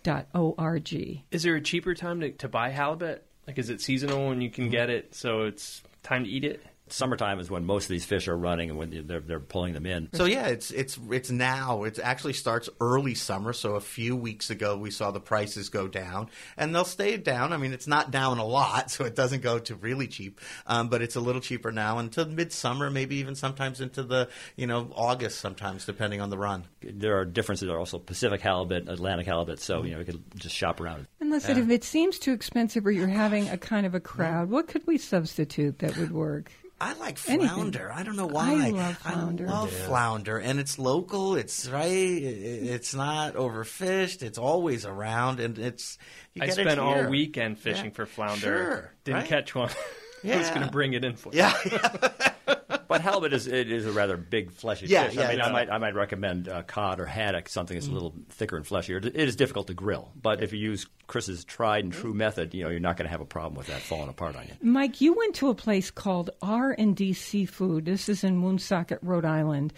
foodschmooze.org. 0.03 1.23
Is 1.31 1.43
there 1.43 1.55
a 1.55 1.61
cheaper 1.61 1.93
time 1.95 2.19
to, 2.21 2.31
to 2.31 2.47
buy 2.47 2.69
halibut? 2.69 3.24
Like, 3.47 3.57
is 3.59 3.69
it 3.69 3.81
seasonal 3.81 4.31
and 4.31 4.41
you 4.41 4.49
can 4.49 4.65
mm-hmm. 4.65 4.71
get 4.71 4.89
it, 4.89 5.13
so 5.13 5.43
it's 5.43 5.83
time 6.03 6.23
to 6.23 6.29
eat 6.29 6.43
it? 6.43 6.65
Summertime 6.87 7.39
is 7.39 7.49
when 7.49 7.65
most 7.65 7.85
of 7.85 7.89
these 7.89 8.05
fish 8.05 8.27
are 8.27 8.37
running 8.37 8.69
and 8.69 8.77
when 8.77 9.07
they're, 9.07 9.19
they're 9.19 9.39
pulling 9.39 9.73
them 9.73 9.87
in. 9.87 10.07
So 10.13 10.25
yeah, 10.25 10.47
it's 10.47 10.69
it's 10.69 10.99
it's 11.09 11.31
now. 11.31 11.83
It 11.83 11.97
actually 11.97 12.33
starts 12.33 12.69
early 12.79 13.15
summer. 13.15 13.53
So 13.53 13.75
a 13.75 13.81
few 13.81 14.15
weeks 14.15 14.51
ago, 14.51 14.77
we 14.77 14.91
saw 14.91 15.09
the 15.09 15.19
prices 15.19 15.69
go 15.69 15.87
down, 15.87 16.29
and 16.57 16.75
they'll 16.75 16.85
stay 16.85 17.17
down. 17.17 17.53
I 17.53 17.57
mean, 17.57 17.73
it's 17.73 17.87
not 17.87 18.11
down 18.11 18.37
a 18.37 18.45
lot, 18.45 18.91
so 18.95 19.03
it 19.03 19.15
doesn't 19.15 19.41
go 19.41 19.57
to 19.57 19.75
really 19.75 20.07
cheap, 20.07 20.39
um, 20.67 20.89
but 20.89 21.01
it's 21.01 21.15
a 21.15 21.19
little 21.19 21.41
cheaper 21.41 21.71
now 21.71 21.97
until 21.97 22.27
midsummer, 22.27 22.91
maybe 22.91 23.15
even 23.15 23.33
sometimes 23.33 23.81
into 23.81 24.03
the 24.03 24.29
you 24.55 24.67
know 24.67 24.91
August, 24.95 25.39
sometimes 25.39 25.85
depending 25.85 26.21
on 26.21 26.29
the 26.29 26.37
run. 26.37 26.65
There 26.81 27.17
are 27.17 27.25
differences. 27.25 27.67
There 27.67 27.75
are 27.75 27.79
also 27.79 27.97
Pacific 27.97 28.41
halibut, 28.41 28.87
Atlantic 28.89 29.25
halibut. 29.25 29.59
So 29.59 29.83
you 29.83 29.93
know 29.93 29.97
we 29.97 30.05
could 30.05 30.23
just 30.35 30.55
shop 30.55 30.79
around. 30.79 31.07
Unless 31.19 31.49
it, 31.49 31.57
if 31.57 31.69
it 31.71 31.83
seems 31.83 32.19
too 32.19 32.33
expensive 32.33 32.85
or 32.85 32.91
you're 32.91 33.07
having 33.07 33.49
a 33.49 33.57
kind 33.57 33.87
of 33.87 33.95
a 33.95 33.99
crowd, 33.99 34.51
what 34.51 34.67
could 34.67 34.85
we 34.85 34.99
substitute 34.99 35.79
that 35.79 35.97
would 35.97 36.11
work? 36.11 36.51
I 36.79 36.93
like 36.93 37.17
Anything. 37.29 37.47
flounder. 37.47 37.91
I 37.93 38.03
don't 38.03 38.17
know 38.17 38.27
why. 38.27 38.51
I 38.65 38.69
love 38.71 38.97
flounder. 38.97 39.47
I 39.47 39.51
love 39.51 39.71
Yeah. 39.71 39.85
flounder, 39.87 40.37
and 40.39 40.59
it's 40.59 40.77
local. 40.77 41.35
It's 41.35 41.67
right. 41.69 41.87
It's 41.89 42.93
not 42.93 43.35
overfished. 43.35 44.21
It's 44.21 44.37
always 44.37 44.85
around, 44.85 45.39
and 45.39 45.57
it's. 45.57 45.97
You 46.33 46.43
I 46.43 46.47
get 46.47 46.57
it 46.59 46.61
spent 46.63 46.79
all 46.81 47.05
weekend 47.09 47.59
fishing 47.59 47.85
Yeah. 47.85 47.91
for 47.91 48.05
flounder. 48.05 48.39
Sure, 48.41 48.91
Didn't 49.05 49.19
right? 49.21 49.27
catch 49.29 49.55
one. 49.55 49.69
I 50.25 50.35
was 50.37 50.49
going 50.49 50.63
to 50.63 50.71
bring 50.71 50.93
it 50.93 51.05
in 51.05 51.15
for 51.15 51.31
you. 51.31 51.39
Yeah. 51.39 51.53
But 52.87 53.01
halibut 53.01 53.33
is 53.33 53.47
it 53.47 53.71
is 53.71 53.85
a 53.85 53.91
rather 53.91 54.17
big, 54.17 54.51
fleshy 54.51 54.87
Yeah, 54.87 55.05
fish. 55.07 55.15
yeah, 55.15 55.27
I 55.27 55.31
mean, 55.31 55.41
I 55.41 55.51
might 55.51 55.69
I 55.69 55.77
might 55.77 55.95
recommend 55.95 56.47
uh, 56.49 56.63
cod 56.63 56.99
or 56.99 57.05
haddock, 57.05 57.49
something 57.49 57.75
Mm. 57.75 57.79
that's 57.79 57.87
a 57.89 57.93
little 57.93 58.13
thicker 58.29 58.55
and 58.57 58.65
fleshier. 58.65 58.97
It 59.03 59.15
is 59.15 59.35
difficult 59.35 59.67
to 59.67 59.73
grill, 59.73 60.11
but 60.21 60.41
if 60.43 60.53
you 60.53 60.59
use 60.59 60.85
Chris's 61.07 61.43
tried 61.45 61.83
and 61.83 61.93
true 61.93 62.13
method, 62.13 62.53
you 62.53 62.63
know 62.63 62.69
you're 62.69 62.79
not 62.79 62.97
going 62.97 63.05
to 63.05 63.11
have 63.11 63.21
a 63.21 63.25
problem 63.25 63.55
with 63.55 63.67
that 63.67 63.81
falling 63.81 64.09
apart 64.09 64.35
on 64.35 64.43
you. 64.47 64.53
Mike, 64.61 65.01
you 65.01 65.13
went 65.13 65.35
to 65.35 65.49
a 65.49 65.55
place 65.55 65.91
called 65.91 66.29
R 66.41 66.75
and 66.77 66.95
D 66.95 67.13
Seafood. 67.13 67.85
This 67.85 68.09
is 68.09 68.23
in 68.23 68.41
Woonsocket, 68.41 68.99
Rhode 69.01 69.25
Island, 69.25 69.73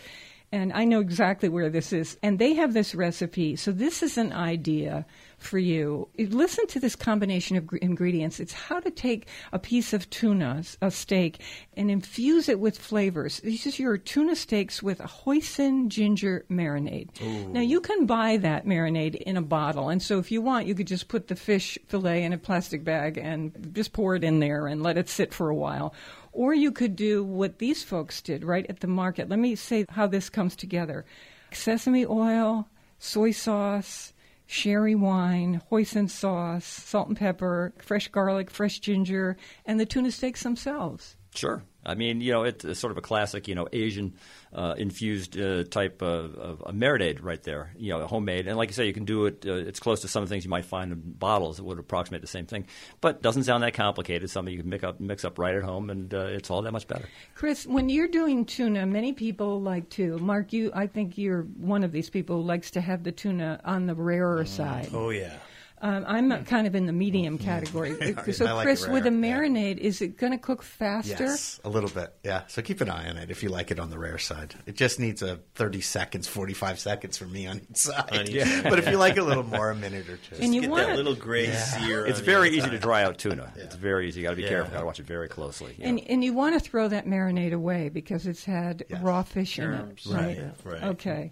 and 0.52 0.72
I 0.72 0.86
know 0.86 1.02
exactly 1.02 1.50
where 1.50 1.70
this 1.70 1.92
is. 1.92 2.18
And 2.24 2.40
they 2.40 2.54
have 2.54 2.74
this 2.74 2.96
recipe. 2.96 3.56
So 3.56 3.72
this 3.72 4.02
is 4.02 4.18
an 4.18 4.32
idea 4.32 5.06
for 5.38 5.60
you. 5.60 6.08
Listen 6.18 6.66
to 6.68 6.80
this 6.80 6.96
combination 6.96 7.58
of 7.58 7.70
ingredients. 7.82 8.40
It's 8.40 8.54
how 8.54 8.80
to 8.80 8.90
take 8.90 9.28
a 9.52 9.60
piece 9.60 9.94
of 9.94 10.10
tuna, 10.10 10.64
a 10.82 10.90
steak, 10.90 11.42
and 11.76 11.92
infuse 11.92 12.50
it 12.50 12.60
with 12.60 12.78
flavors. 12.78 13.40
This 13.42 13.68
is 13.68 13.78
your 13.78 13.98
tuna 13.98 14.36
steaks 14.36 14.82
with 14.82 15.00
a 15.00 15.08
hoisin 15.08 15.90
ginger 15.90 16.46
marinade. 16.50 17.10
Now 17.52 17.62
you 17.62 17.82
can 17.82 18.06
buy 18.06 18.38
that 18.38 18.66
marinade 18.66 19.16
in 19.16 19.38
a 19.38 19.42
bottle, 19.42 19.90
and 19.90 20.02
so 20.02 20.18
if 20.18 20.32
you 20.32 20.42
want, 20.42 20.66
you 20.66 20.74
could 20.74 20.88
just 20.88 21.08
put 21.08 21.28
the 21.28 21.36
fish 21.36 21.78
fillet 21.88 22.24
in 22.24 22.34
a 22.34 22.38
plastic 22.38 22.84
bag 22.84 23.18
and 23.18 23.74
just 23.74 23.94
pour 23.94 24.16
it 24.16 24.24
in 24.24 24.40
there 24.40 24.66
and 24.66 24.82
let 24.82 24.98
it 24.98 25.10
sit 25.10 25.34
for 25.34 25.50
a 25.50 25.56
while. 25.56 25.94
Or 26.38 26.54
you 26.54 26.72
could 26.72 26.96
do 26.96 27.24
what 27.24 27.58
these 27.58 27.84
folks 27.84 28.22
did 28.22 28.46
right 28.46 28.64
at 28.70 28.82
the 28.82 28.88
market. 28.88 29.28
Let 29.28 29.40
me 29.40 29.56
say 29.56 29.86
how 29.90 30.06
this 30.06 30.30
comes 30.30 30.56
together 30.56 31.04
sesame 31.52 32.06
oil, 32.06 32.68
soy 33.00 33.32
sauce, 33.32 34.14
sherry 34.46 34.94
wine, 34.94 35.64
hoisin 35.72 36.08
sauce, 36.08 36.64
salt 36.64 37.08
and 37.08 37.18
pepper, 37.18 37.74
fresh 37.80 38.10
garlic, 38.10 38.52
fresh 38.52 38.78
ginger, 38.78 39.36
and 39.66 39.80
the 39.80 39.86
tuna 39.88 40.12
steaks 40.12 40.44
themselves. 40.44 41.16
Sure. 41.34 41.64
I 41.88 41.96
mean, 41.96 42.22
you 42.22 42.34
know, 42.34 42.44
it's 42.44 42.78
sort 42.78 42.92
of 42.92 42.98
a 42.98 43.02
classic, 43.02 43.48
you 43.48 43.56
know, 43.56 43.68
Asian 43.72 44.16
uh, 44.54 44.76
infused 44.78 45.40
uh, 45.40 45.64
type 45.64 46.02
of, 46.02 46.36
of 46.36 46.64
a 46.66 46.74
marinade 46.74 47.20
right 47.22 47.42
there, 47.42 47.72
you 47.78 47.92
know, 47.92 48.06
homemade. 48.06 48.48
And 48.48 48.58
like 48.58 48.70
you 48.70 48.74
say, 48.74 48.86
you 48.86 48.94
can 48.94 49.06
do 49.06 49.26
it, 49.26 49.46
uh, 49.48 49.54
it's 49.54 49.80
close 49.80 50.02
to 50.02 50.08
some 50.08 50.22
of 50.22 50.30
the 50.30 50.34
things 50.34 50.44
you 50.44 50.50
might 50.50 50.66
find 50.66 50.92
in 50.92 51.00
bottles 51.00 51.58
that 51.58 51.64
would 51.64 51.80
approximate 51.80 52.22
the 52.22 52.28
same 52.28 52.46
thing. 52.46 52.68
But 53.00 53.22
doesn't 53.22 53.44
sound 53.44 53.64
that 53.64 53.74
complicated. 53.74 54.30
Something 54.30 54.54
you 54.54 54.60
can 54.62 54.70
mix 54.70 54.84
up, 54.84 55.00
mix 55.00 55.24
up 55.24 55.40
right 55.40 55.56
at 55.56 55.64
home, 55.64 55.90
and 55.90 56.14
uh, 56.14 56.26
it's 56.28 56.50
all 56.50 56.62
that 56.64 56.72
much 56.72 56.88
better. 56.88 57.06
Chris, 57.36 57.66
when 57.66 57.88
you're 57.90 58.08
doing 58.10 58.46
tuna, 58.46 58.86
many 58.86 59.14
people 59.14 59.62
like 59.62 59.90
to. 59.92 60.18
Mark, 60.20 60.52
you, 60.52 60.72
I 60.74 60.88
think 60.88 61.18
you're 61.18 61.44
one 61.44 61.84
of 61.84 61.92
these 61.92 62.10
people 62.10 62.38
who 62.38 62.44
likes 62.44 62.72
to 62.72 62.82
have 62.82 63.04
the 63.04 63.12
tuna 63.12 63.62
on 63.64 63.86
the 63.86 63.96
rarer 63.96 64.44
side. 64.46 64.90
Oh 64.94 65.10
yeah. 65.10 65.38
Um, 65.80 66.06
I'm 66.08 66.46
kind 66.46 66.66
of 66.66 66.74
in 66.76 66.88
the 66.88 66.92
medium 66.94 67.38
category. 67.38 67.96
I 68.18 68.32
so, 68.32 68.46
like 68.46 68.64
Chris, 68.66 68.88
with 68.88 69.06
a 69.06 69.12
rare, 69.12 69.20
marinade, 69.44 69.78
is 69.78 70.02
it 70.02 70.18
going 70.18 70.32
to 70.32 70.40
cook 70.40 70.64
faster? 70.64 71.26
Yes, 71.26 71.60
a 71.64 71.70
little 71.70 71.90
bit. 71.90 72.14
Yeah. 72.24 72.44
So 72.48 72.64
keep 72.64 72.82
an 72.82 72.90
eye 72.90 73.08
on 73.10 73.18
it 73.18 73.30
if 73.30 73.44
you 73.44 73.50
like 73.50 73.70
it 73.70 73.80
on 73.80 73.92
the 73.92 74.00
rare 74.00 74.18
side. 74.18 74.56
It 74.66 74.76
just 74.76 75.00
needs 75.00 75.22
a 75.22 75.40
30 75.54 75.82
seconds, 75.82 76.28
45 76.28 76.80
seconds 76.80 77.18
for 77.18 77.26
me 77.26 77.46
on 77.46 77.62
each 77.70 77.78
side. 77.78 78.10
On 78.12 78.28
each 78.28 78.42
side. 78.48 78.64
but 78.64 78.80
if 78.80 78.88
you 78.90 78.98
like 78.98 79.18
a 79.18 79.22
little 79.24 79.44
more, 79.58 79.70
a 79.70 79.76
minute 79.76 80.10
or 80.10 80.18
two. 80.18 80.36
And 80.42 80.56
you 80.56 80.62
Get 80.62 80.70
want 80.72 80.88
that 80.88 80.94
it- 80.94 80.98
little 80.98 81.16
gray 81.16 81.52
sear. 81.52 82.08
It's 82.08 82.22
very 82.22 82.50
easy 82.58 82.70
to 82.72 82.80
dry 82.80 83.04
out 83.04 83.20
tuna. 83.20 83.54
It's 83.56 83.76
very 83.76 84.08
easy. 84.08 84.22
You 84.22 84.26
got 84.26 84.32
to 84.32 84.36
be 84.38 84.44
Yeah. 84.44 84.50
careful. 84.50 84.74
Got 84.74 84.80
to 84.80 84.86
watch 84.88 85.00
it 85.00 85.06
very 85.06 85.28
closely. 85.30 85.76
you 85.78 85.86
And 85.86 86.00
and 86.10 86.24
you 86.24 86.34
want 86.34 86.56
to 86.56 86.60
throw 86.60 86.88
that 86.88 87.06
marinade 87.06 87.54
away 87.54 87.90
because 87.90 88.26
it's 88.26 88.44
had 88.46 88.84
Yes. 88.90 89.02
raw 89.02 89.22
fish 89.22 89.60
in 89.60 89.74
it, 89.74 90.02
right? 90.10 90.38
Right, 90.40 90.52
right. 90.64 90.84
Okay. 90.86 91.32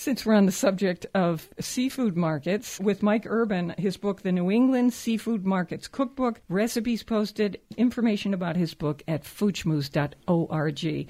Since 0.00 0.24
we're 0.24 0.32
on 0.32 0.46
the 0.46 0.50
subject 0.50 1.04
of 1.12 1.50
seafood 1.60 2.16
markets, 2.16 2.80
with 2.80 3.02
Mike 3.02 3.26
Urban, 3.26 3.74
his 3.76 3.98
book, 3.98 4.22
The 4.22 4.32
New 4.32 4.50
England 4.50 4.94
Seafood 4.94 5.44
Markets 5.44 5.88
Cookbook, 5.88 6.40
recipes 6.48 7.02
posted, 7.02 7.60
information 7.76 8.32
about 8.32 8.56
his 8.56 8.72
book 8.72 9.02
at 9.06 9.24
foodschmooze.org. 9.24 11.08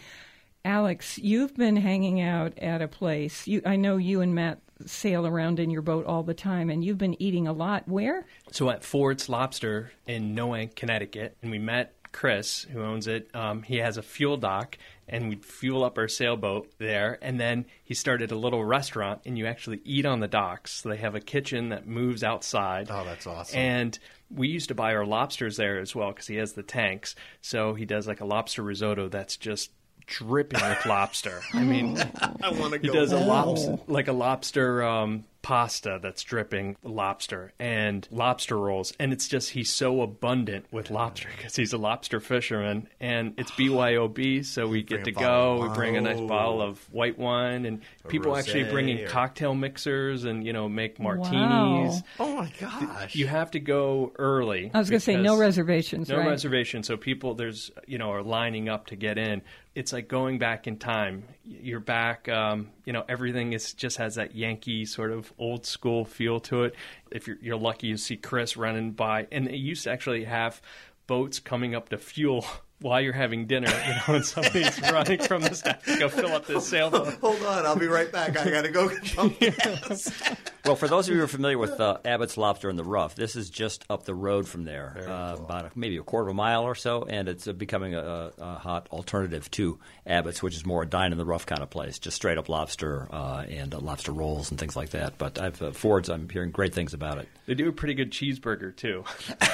Alex, 0.65 1.19
you've 1.19 1.55
been 1.55 1.77
hanging 1.77 2.21
out 2.21 2.59
at 2.59 2.83
a 2.83 2.89
place. 2.89 3.47
You, 3.47 3.63
I 3.65 3.77
know 3.77 3.97
you 3.97 4.23
and 4.23 4.35
Matt 4.35 4.59
sail 4.85 5.25
around 5.25 5.61
in 5.61 5.71
your 5.71 5.83
boat 5.83 6.05
all 6.05 6.25
the 6.25 6.35
time, 6.35 6.69
and 6.69 6.85
you've 6.85 6.99
been 6.99 7.23
eating 7.23 7.47
a 7.47 7.53
lot. 7.53 7.87
Where? 7.87 8.27
So 8.51 8.71
at 8.71 8.83
Ford's 8.83 9.29
Lobster 9.29 9.93
in 10.09 10.35
Noank, 10.35 10.75
Connecticut, 10.75 11.37
and 11.43 11.53
we 11.53 11.61
met 11.61 11.95
Chris, 12.13 12.63
who 12.65 12.83
owns 12.83 13.07
it. 13.07 13.31
Um, 13.35 13.63
he 13.63 13.77
has 13.77 13.97
a 13.97 14.03
fuel 14.03 14.37
dock, 14.37 14.79
and 15.09 15.29
we'd 15.29 15.45
fuel 15.45 15.85
up 15.85 15.99
our 15.99 16.09
sailboat 16.09 16.71
there. 16.79 17.19
And 17.23 17.39
then 17.39 17.67
he 17.85 17.95
started 17.95 18.33
a 18.33 18.37
little 18.37 18.65
restaurant, 18.65 19.21
and 19.25 19.39
you 19.39 19.47
actually 19.47 19.81
eat 19.85 20.07
on 20.07 20.21
the 20.21 20.29
docks. 20.29 20.83
So 20.83 20.89
they 20.89 20.97
have 20.97 21.15
a 21.15 21.21
kitchen 21.21 21.71
that 21.71 21.87
moves 21.87 22.23
outside. 22.23 22.89
Oh, 22.91 23.05
that's 23.05 23.27
awesome. 23.27 23.59
And 23.59 23.99
we 24.31 24.49
used 24.49 24.69
to 24.69 24.75
buy 24.75 24.95
our 24.95 25.05
lobsters 25.05 25.57
there 25.57 25.81
as 25.81 25.95
well 25.95 26.09
because 26.09 26.27
he 26.27 26.37
has 26.37 26.53
the 26.53 26.63
tanks. 26.63 27.15
So 27.41 27.75
he 27.75 27.85
does 27.85 28.07
like 28.07 28.21
a 28.21 28.27
lobster 28.27 28.63
risotto 28.63 29.09
that's 29.09 29.37
just 29.37 29.71
dripping 30.07 30.61
with 30.61 30.87
lobster. 30.87 31.41
I 31.53 31.63
mean, 31.63 31.97
I 32.43 32.51
want 32.51 32.75
to 32.75 32.79
he 32.81 32.89
does 32.89 33.13
a 33.13 33.19
lobster 33.19 33.79
like 33.87 34.09
a 34.09 34.13
lobster 34.13 34.83
um, 34.83 35.25
pasta 35.43 35.99
that's 36.03 36.23
dripping 36.23 36.77
lobster 36.83 37.53
and 37.59 38.07
lobster 38.11 38.57
rolls 38.59 38.93
and 39.01 39.13
it's 39.13 39.27
just 39.27 39.51
he's 39.51 39.71
so 39.73 40.03
abundant 40.03 40.67
with 40.71 40.91
lobster 40.91 41.29
because 41.37 41.57
he's 41.57 41.73
a 41.73 41.79
lobster 41.79 42.21
fisherman 42.21 42.87
and 43.01 43.33
it's 43.39 43.51
BYOB 43.53 44.45
so 44.45 44.67
we 44.69 44.83
get 44.83 45.05
to 45.05 45.13
go 45.13 45.63
we 45.63 45.75
bring 45.75 45.97
a 45.97 46.01
nice 46.01 46.21
bottle 46.21 46.61
of 46.61 46.79
white 46.93 47.19
wine 47.19 47.65
and 47.65 47.81
people 48.09 48.37
actually 48.37 48.65
rosé 48.65 48.71
bring 48.71 48.89
in 48.91 48.99
or- 49.05 49.09
cocktail 49.09 49.55
mixers 49.55 50.25
and 50.25 50.45
you 50.47 50.53
know 50.53 50.69
make 50.69 51.01
martinis 51.01 52.03
Oh 52.19 52.37
my 52.37 52.53
gosh. 52.61 53.15
you 53.15 53.27
have 53.27 53.51
to 53.53 53.61
go 53.61 54.13
early 54.19 54.71
I 54.75 54.79
was 54.79 54.91
going 54.91 55.01
to 55.01 55.05
say 55.05 55.17
no 55.17 55.39
reservations, 55.39 56.09
no 56.09 56.19
right? 56.19 56.29
reservation. 56.29 56.83
So 56.83 56.97
people, 56.97 57.35
there's 57.35 57.71
you 57.87 57.99
know, 57.99 58.11
are 58.13 58.23
lining 58.23 58.69
up 58.69 58.87
to 58.89 58.97
get 58.97 59.19
in. 59.19 59.43
It's 59.75 59.93
like 59.93 60.09
going 60.09 60.39
back 60.39 60.67
in 60.67 60.77
time. 60.79 61.25
You're 61.51 61.81
back. 61.81 62.29
Um, 62.29 62.69
you 62.85 62.93
know, 62.93 63.05
everything 63.09 63.55
is 63.55 63.75
just 63.75 63.97
has 63.97 64.15
that 64.15 64.37
Yankee 64.37 64.85
sort 64.85 65.11
of 65.11 65.33
old 65.37 65.67
school 65.67 66.05
feel 66.05 66.39
to 66.41 66.63
it. 66.63 66.77
If 67.11 67.27
you're, 67.27 67.39
you're 67.43 67.57
lucky, 67.57 67.89
you 67.89 67.97
see 67.97 68.17
Chris 68.17 68.57
running 68.57 68.93
by, 68.93 69.27
and 69.33 69.49
they 69.49 69.57
used 69.57 69.85
to 69.85 69.91
actually 69.91 70.25
have 70.25 70.63
boats 71.09 71.41
coming 71.41 71.75
up 71.75 71.89
to 71.89 71.99
fuel. 71.99 72.47
While 72.81 73.01
you're 73.03 73.13
having 73.13 73.47
dinner, 73.47 73.69
you 73.69 73.95
know, 73.95 74.15
and 74.17 74.25
somebody's 74.25 74.81
running 74.93 75.21
from 75.21 75.43
the 75.43 75.55
staff 75.55 75.85
to 75.85 75.99
go 75.99 76.09
fill 76.09 76.33
up 76.33 76.47
this 76.47 76.67
sailboat. 76.67 77.15
Hold 77.21 77.43
on, 77.43 77.67
I'll 77.67 77.77
be 77.77 77.87
right 77.87 78.11
back. 78.11 78.39
I 78.39 78.51
got 78.51 78.63
to 78.63 78.71
go 78.71 78.89
get 78.89 79.15
pump 79.17 79.39
gas. 79.39 80.11
Well, 80.63 80.77
for 80.77 80.89
those 80.89 81.09
of 81.09 81.13
you 81.15 81.19
who 81.19 81.25
are 81.25 81.29
familiar 81.29 81.57
with 81.57 81.81
uh, 81.81 81.99
Abbott's 82.05 82.37
Lobster 82.37 82.69
in 82.69 82.77
the 82.77 82.85
Rough, 82.85 83.15
this 83.15 83.35
is 83.35 83.49
just 83.49 83.85
up 83.89 84.05
the 84.05 84.15
road 84.15 84.47
from 84.47 84.65
there, 84.65 85.07
uh, 85.09 85.37
about 85.37 85.65
a, 85.65 85.71
maybe 85.75 85.97
a 85.97 86.03
quarter 86.03 86.29
of 86.29 86.33
a 86.33 86.35
mile 86.35 86.65
or 86.65 86.75
so, 86.75 87.03
and 87.05 87.29
it's 87.31 87.49
uh, 87.49 87.53
becoming 87.55 87.95
a, 87.95 88.31
a 88.39 88.55
hot 88.57 88.87
alternative 88.93 89.51
to 89.53 89.79
Abbott's, 90.07 90.43
which 90.43 90.55
is 90.55 90.67
more 90.67 90.83
a 90.83 90.87
dine 90.87 91.13
in 91.13 91.19
the 91.19 91.25
rough 91.25 91.47
kind 91.47 91.63
of 91.63 91.71
place, 91.71 91.99
just 91.99 92.15
straight 92.15 92.37
up 92.37 92.51
lobster 92.51 93.09
uh, 93.11 93.47
and 93.49 93.75
uh, 93.75 93.79
lobster 93.81 94.13
rolls 94.13 94.51
and 94.51 94.61
things 94.61 94.77
like 94.77 94.91
that. 94.91 95.17
But 95.17 95.41
I've 95.41 95.61
uh, 95.63 95.73
Ford's, 95.73 96.11
I'm 96.11 96.29
hearing 96.29 96.51
great 96.51 96.75
things 96.75 96.93
about 96.93 97.17
it. 97.17 97.29
They 97.47 97.55
do 97.55 97.69
a 97.71 97.73
pretty 97.73 97.95
good 97.95 98.13
cheeseburger 98.13 98.77
too. 98.77 99.05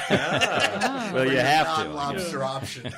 Well, 1.17 1.31
you 1.31 1.39
have 1.39 1.79
to. 1.79 1.85
Non-lobster 1.85 2.43
option. 2.45 2.93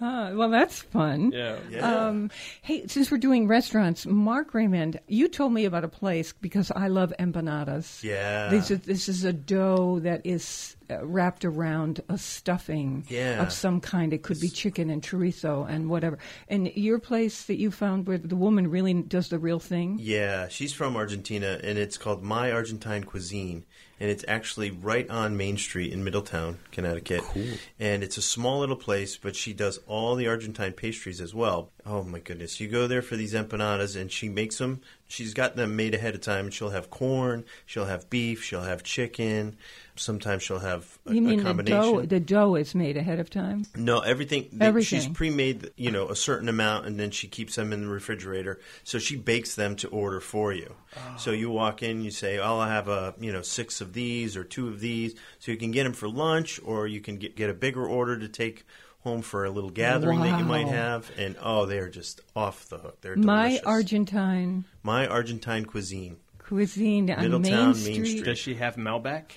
Ah, 0.00 0.32
well, 0.34 0.50
that's 0.50 0.80
fun. 0.80 1.30
Yeah. 1.32 1.56
Um, 1.80 2.30
hey, 2.62 2.86
since 2.86 3.10
we're 3.10 3.18
doing 3.18 3.46
restaurants, 3.46 4.06
Mark 4.06 4.54
Raymond, 4.54 4.98
you 5.06 5.28
told 5.28 5.52
me 5.52 5.64
about 5.64 5.84
a 5.84 5.88
place 5.88 6.32
because 6.32 6.70
I 6.70 6.88
love 6.88 7.12
empanadas. 7.18 8.02
Yeah. 8.02 8.48
This 8.48 8.70
is, 8.70 8.80
this 8.80 9.08
is 9.08 9.24
a 9.24 9.32
dough 9.32 10.00
that 10.00 10.24
is 10.24 10.76
uh, 10.90 11.04
wrapped 11.06 11.44
around 11.44 12.00
a 12.08 12.18
stuffing 12.18 13.04
Yeah. 13.08 13.42
of 13.42 13.52
some 13.52 13.80
kind. 13.80 14.12
It 14.12 14.22
could 14.22 14.40
be 14.40 14.48
chicken 14.48 14.90
and 14.90 15.02
chorizo 15.02 15.68
and 15.68 15.88
whatever. 15.88 16.18
And 16.48 16.66
your 16.74 16.98
place 16.98 17.44
that 17.44 17.58
you 17.58 17.70
found 17.70 18.06
where 18.06 18.18
the 18.18 18.36
woman 18.36 18.70
really 18.70 18.94
does 18.94 19.28
the 19.28 19.38
real 19.38 19.60
thing? 19.60 19.98
Yeah, 20.00 20.48
she's 20.48 20.72
from 20.72 20.96
Argentina, 20.96 21.60
and 21.62 21.78
it's 21.78 21.96
called 21.98 22.22
My 22.22 22.50
Argentine 22.52 23.04
Cuisine. 23.04 23.64
And 24.02 24.10
it's 24.10 24.24
actually 24.26 24.72
right 24.72 25.08
on 25.08 25.36
Main 25.36 25.56
Street 25.56 25.92
in 25.92 26.02
Middletown, 26.02 26.58
Connecticut. 26.72 27.22
Cool. 27.22 27.46
And 27.78 28.02
it's 28.02 28.16
a 28.16 28.22
small 28.22 28.58
little 28.58 28.74
place, 28.74 29.16
but 29.16 29.36
she 29.36 29.52
does 29.52 29.78
all 29.86 30.16
the 30.16 30.26
Argentine 30.26 30.72
pastries 30.72 31.20
as 31.20 31.32
well. 31.32 31.70
Oh 31.84 32.04
my 32.04 32.20
goodness! 32.20 32.60
You 32.60 32.68
go 32.68 32.86
there 32.86 33.02
for 33.02 33.16
these 33.16 33.34
empanadas, 33.34 34.00
and 34.00 34.10
she 34.10 34.28
makes 34.28 34.58
them. 34.58 34.82
She's 35.08 35.34
got 35.34 35.56
them 35.56 35.74
made 35.74 35.94
ahead 35.94 36.14
of 36.14 36.20
time. 36.20 36.50
She'll 36.50 36.70
have 36.70 36.90
corn, 36.90 37.44
she'll 37.66 37.86
have 37.86 38.08
beef, 38.08 38.42
she'll 38.42 38.62
have 38.62 38.84
chicken. 38.84 39.56
Sometimes 39.96 40.42
she'll 40.42 40.60
have 40.60 40.98
a, 41.06 41.12
You 41.12 41.18
a 41.18 41.36
mean 41.36 41.56
the 41.56 41.62
dough? 41.64 42.02
The 42.02 42.20
dough 42.20 42.54
is 42.54 42.74
made 42.74 42.96
ahead 42.96 43.18
of 43.18 43.28
time. 43.28 43.66
No, 43.74 43.98
everything. 43.98 44.56
Everything. 44.60 45.00
She's 45.00 45.08
pre-made, 45.08 45.70
you 45.76 45.90
know, 45.90 46.08
a 46.08 46.16
certain 46.16 46.48
amount, 46.48 46.86
and 46.86 46.98
then 46.98 47.10
she 47.10 47.26
keeps 47.26 47.56
them 47.56 47.72
in 47.72 47.82
the 47.82 47.88
refrigerator. 47.88 48.60
So 48.84 48.98
she 48.98 49.16
bakes 49.16 49.54
them 49.56 49.74
to 49.76 49.88
order 49.88 50.20
for 50.20 50.52
you. 50.52 50.74
So 51.18 51.32
you 51.32 51.50
walk 51.50 51.82
in, 51.82 52.00
you 52.02 52.10
say, 52.10 52.38
"Oh, 52.38 52.58
I'll 52.60 52.68
have 52.68 52.88
a, 52.88 53.14
you 53.18 53.32
know, 53.32 53.42
six 53.42 53.80
of 53.80 53.92
these 53.92 54.36
or 54.36 54.44
two 54.44 54.68
of 54.68 54.78
these." 54.80 55.14
So 55.40 55.50
you 55.50 55.58
can 55.58 55.72
get 55.72 55.82
them 55.82 55.94
for 55.94 56.08
lunch, 56.08 56.60
or 56.64 56.86
you 56.86 57.00
can 57.00 57.16
get, 57.16 57.34
get 57.34 57.50
a 57.50 57.54
bigger 57.54 57.84
order 57.84 58.18
to 58.18 58.28
take 58.28 58.64
home 59.02 59.22
for 59.22 59.44
a 59.44 59.50
little 59.50 59.70
gathering 59.70 60.20
that 60.20 60.38
you 60.38 60.44
might 60.44 60.68
have. 60.68 61.10
And 61.18 61.36
oh, 61.40 61.66
they 61.66 61.78
are 61.78 61.88
just 61.88 62.20
off 62.34 62.68
the 62.68 62.78
hook. 62.78 63.00
They're 63.00 63.16
My. 63.16 63.60
Argentine 63.64 64.64
My 64.82 65.06
Argentine 65.06 65.64
cuisine. 65.64 66.16
cuisine 66.38 67.10
on 67.10 67.22
Middletown, 67.22 67.50
Main 67.50 67.64
Main 67.66 67.74
Street. 67.74 68.06
Street. 68.06 68.24
Does 68.24 68.38
she 68.38 68.54
have 68.54 68.76
Malbec? 68.76 69.32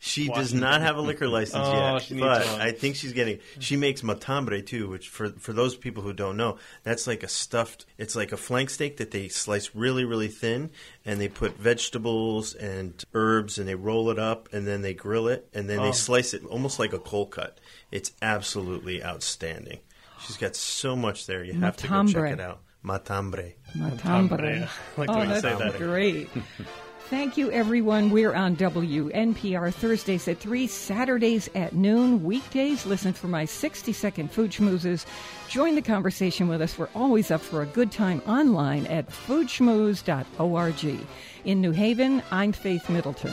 She 0.00 0.28
does 0.28 0.54
not 0.54 0.80
have 0.80 0.96
a 0.96 1.00
liquor 1.00 1.26
license 1.26 1.64
Oh, 1.66 1.94
yet, 1.94 2.02
she 2.02 2.18
but 2.20 2.46
one. 2.46 2.60
I 2.60 2.70
think 2.70 2.94
she's 2.94 3.12
getting. 3.12 3.40
She 3.58 3.76
makes 3.76 4.02
matambre 4.04 4.62
too, 4.62 4.88
which 4.88 5.08
for 5.08 5.30
for 5.30 5.52
those 5.52 5.74
people 5.76 6.04
who 6.04 6.12
don't 6.12 6.36
know, 6.36 6.58
that's 6.84 7.06
like 7.08 7.22
a 7.24 7.28
stuffed. 7.28 7.84
It's 7.98 8.14
like 8.14 8.30
a 8.30 8.36
flank 8.36 8.70
steak 8.70 8.98
that 8.98 9.10
they 9.10 9.26
slice 9.28 9.74
really 9.74 10.04
really 10.04 10.28
thin, 10.28 10.70
and 11.04 11.20
they 11.20 11.26
put 11.28 11.56
vegetables 11.58 12.54
and 12.54 13.02
herbs, 13.12 13.58
and 13.58 13.66
they 13.68 13.74
roll 13.74 14.10
it 14.10 14.18
up, 14.20 14.48
and 14.52 14.66
then 14.66 14.82
they 14.82 14.94
grill 14.94 15.26
it, 15.26 15.48
and 15.52 15.68
then 15.68 15.80
Oh. 15.80 15.84
they 15.86 15.92
slice 15.92 16.32
it 16.32 16.44
almost 16.44 16.78
like 16.78 16.92
a 16.92 16.98
cold 17.00 17.32
cut. 17.32 17.58
It's 17.90 18.12
absolutely 18.22 19.02
outstanding. 19.04 19.80
She's 20.26 20.36
got 20.36 20.54
so 20.54 20.94
much 20.94 21.26
there. 21.26 21.42
You 21.42 21.54
have 21.54 21.76
to 21.78 21.88
go 21.88 22.06
check 22.06 22.32
it 22.34 22.40
out. 22.40 22.60
Matambre. 22.82 23.52
Matambre. 23.74 24.68
I 24.96 25.00
like 25.00 25.10
oh, 25.10 25.12
the 25.12 25.12
oh, 25.12 25.16
way 25.16 25.22
you 25.22 25.28
that's 25.28 25.42
say 25.42 25.54
that. 25.56 25.76
great. 25.76 26.28
Thank 27.10 27.38
you, 27.38 27.50
everyone. 27.50 28.10
We're 28.10 28.34
on 28.34 28.54
WNPR 28.56 29.72
Thursdays 29.72 30.28
at 30.28 30.36
3, 30.40 30.66
Saturdays 30.66 31.48
at 31.54 31.72
noon, 31.72 32.22
weekdays. 32.22 32.84
Listen 32.84 33.14
for 33.14 33.28
my 33.28 33.46
60 33.46 33.94
second 33.94 34.30
food 34.30 34.50
schmoozes. 34.50 35.06
Join 35.48 35.74
the 35.74 35.80
conversation 35.80 36.48
with 36.48 36.60
us. 36.60 36.76
We're 36.76 36.90
always 36.94 37.30
up 37.30 37.40
for 37.40 37.62
a 37.62 37.66
good 37.66 37.90
time 37.90 38.20
online 38.26 38.86
at 38.88 39.08
foodschmooze.org. 39.08 41.06
In 41.46 41.60
New 41.62 41.72
Haven, 41.72 42.22
I'm 42.30 42.52
Faith 42.52 42.90
Middleton. 42.90 43.32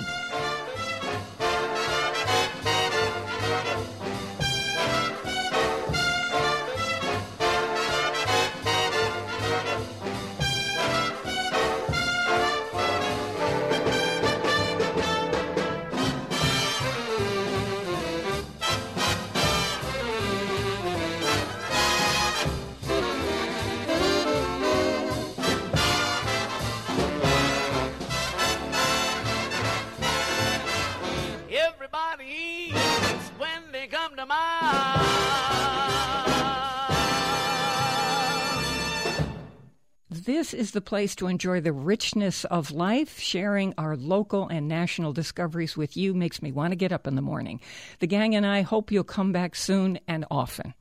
The 40.76 40.82
place 40.82 41.16
to 41.16 41.28
enjoy 41.28 41.62
the 41.62 41.72
richness 41.72 42.44
of 42.44 42.70
life. 42.70 43.18
Sharing 43.18 43.74
our 43.78 43.96
local 43.96 44.50
and 44.50 44.68
national 44.68 45.14
discoveries 45.14 45.78
with 45.78 45.96
you 45.96 46.14
makes 46.14 46.42
me 46.42 46.52
want 46.52 46.74
to 46.74 46.76
get 46.76 46.92
up 46.92 47.08
in 47.08 47.16
the 47.16 47.22
morning. 47.22 47.62
The 48.00 48.08
gang 48.08 48.36
and 48.36 48.46
I 48.46 48.62
hope 48.62 48.92
you'll 48.92 49.06
come 49.06 49.32
back 49.32 49.56
soon 49.56 50.00
and 50.06 50.26
often. 50.30 50.74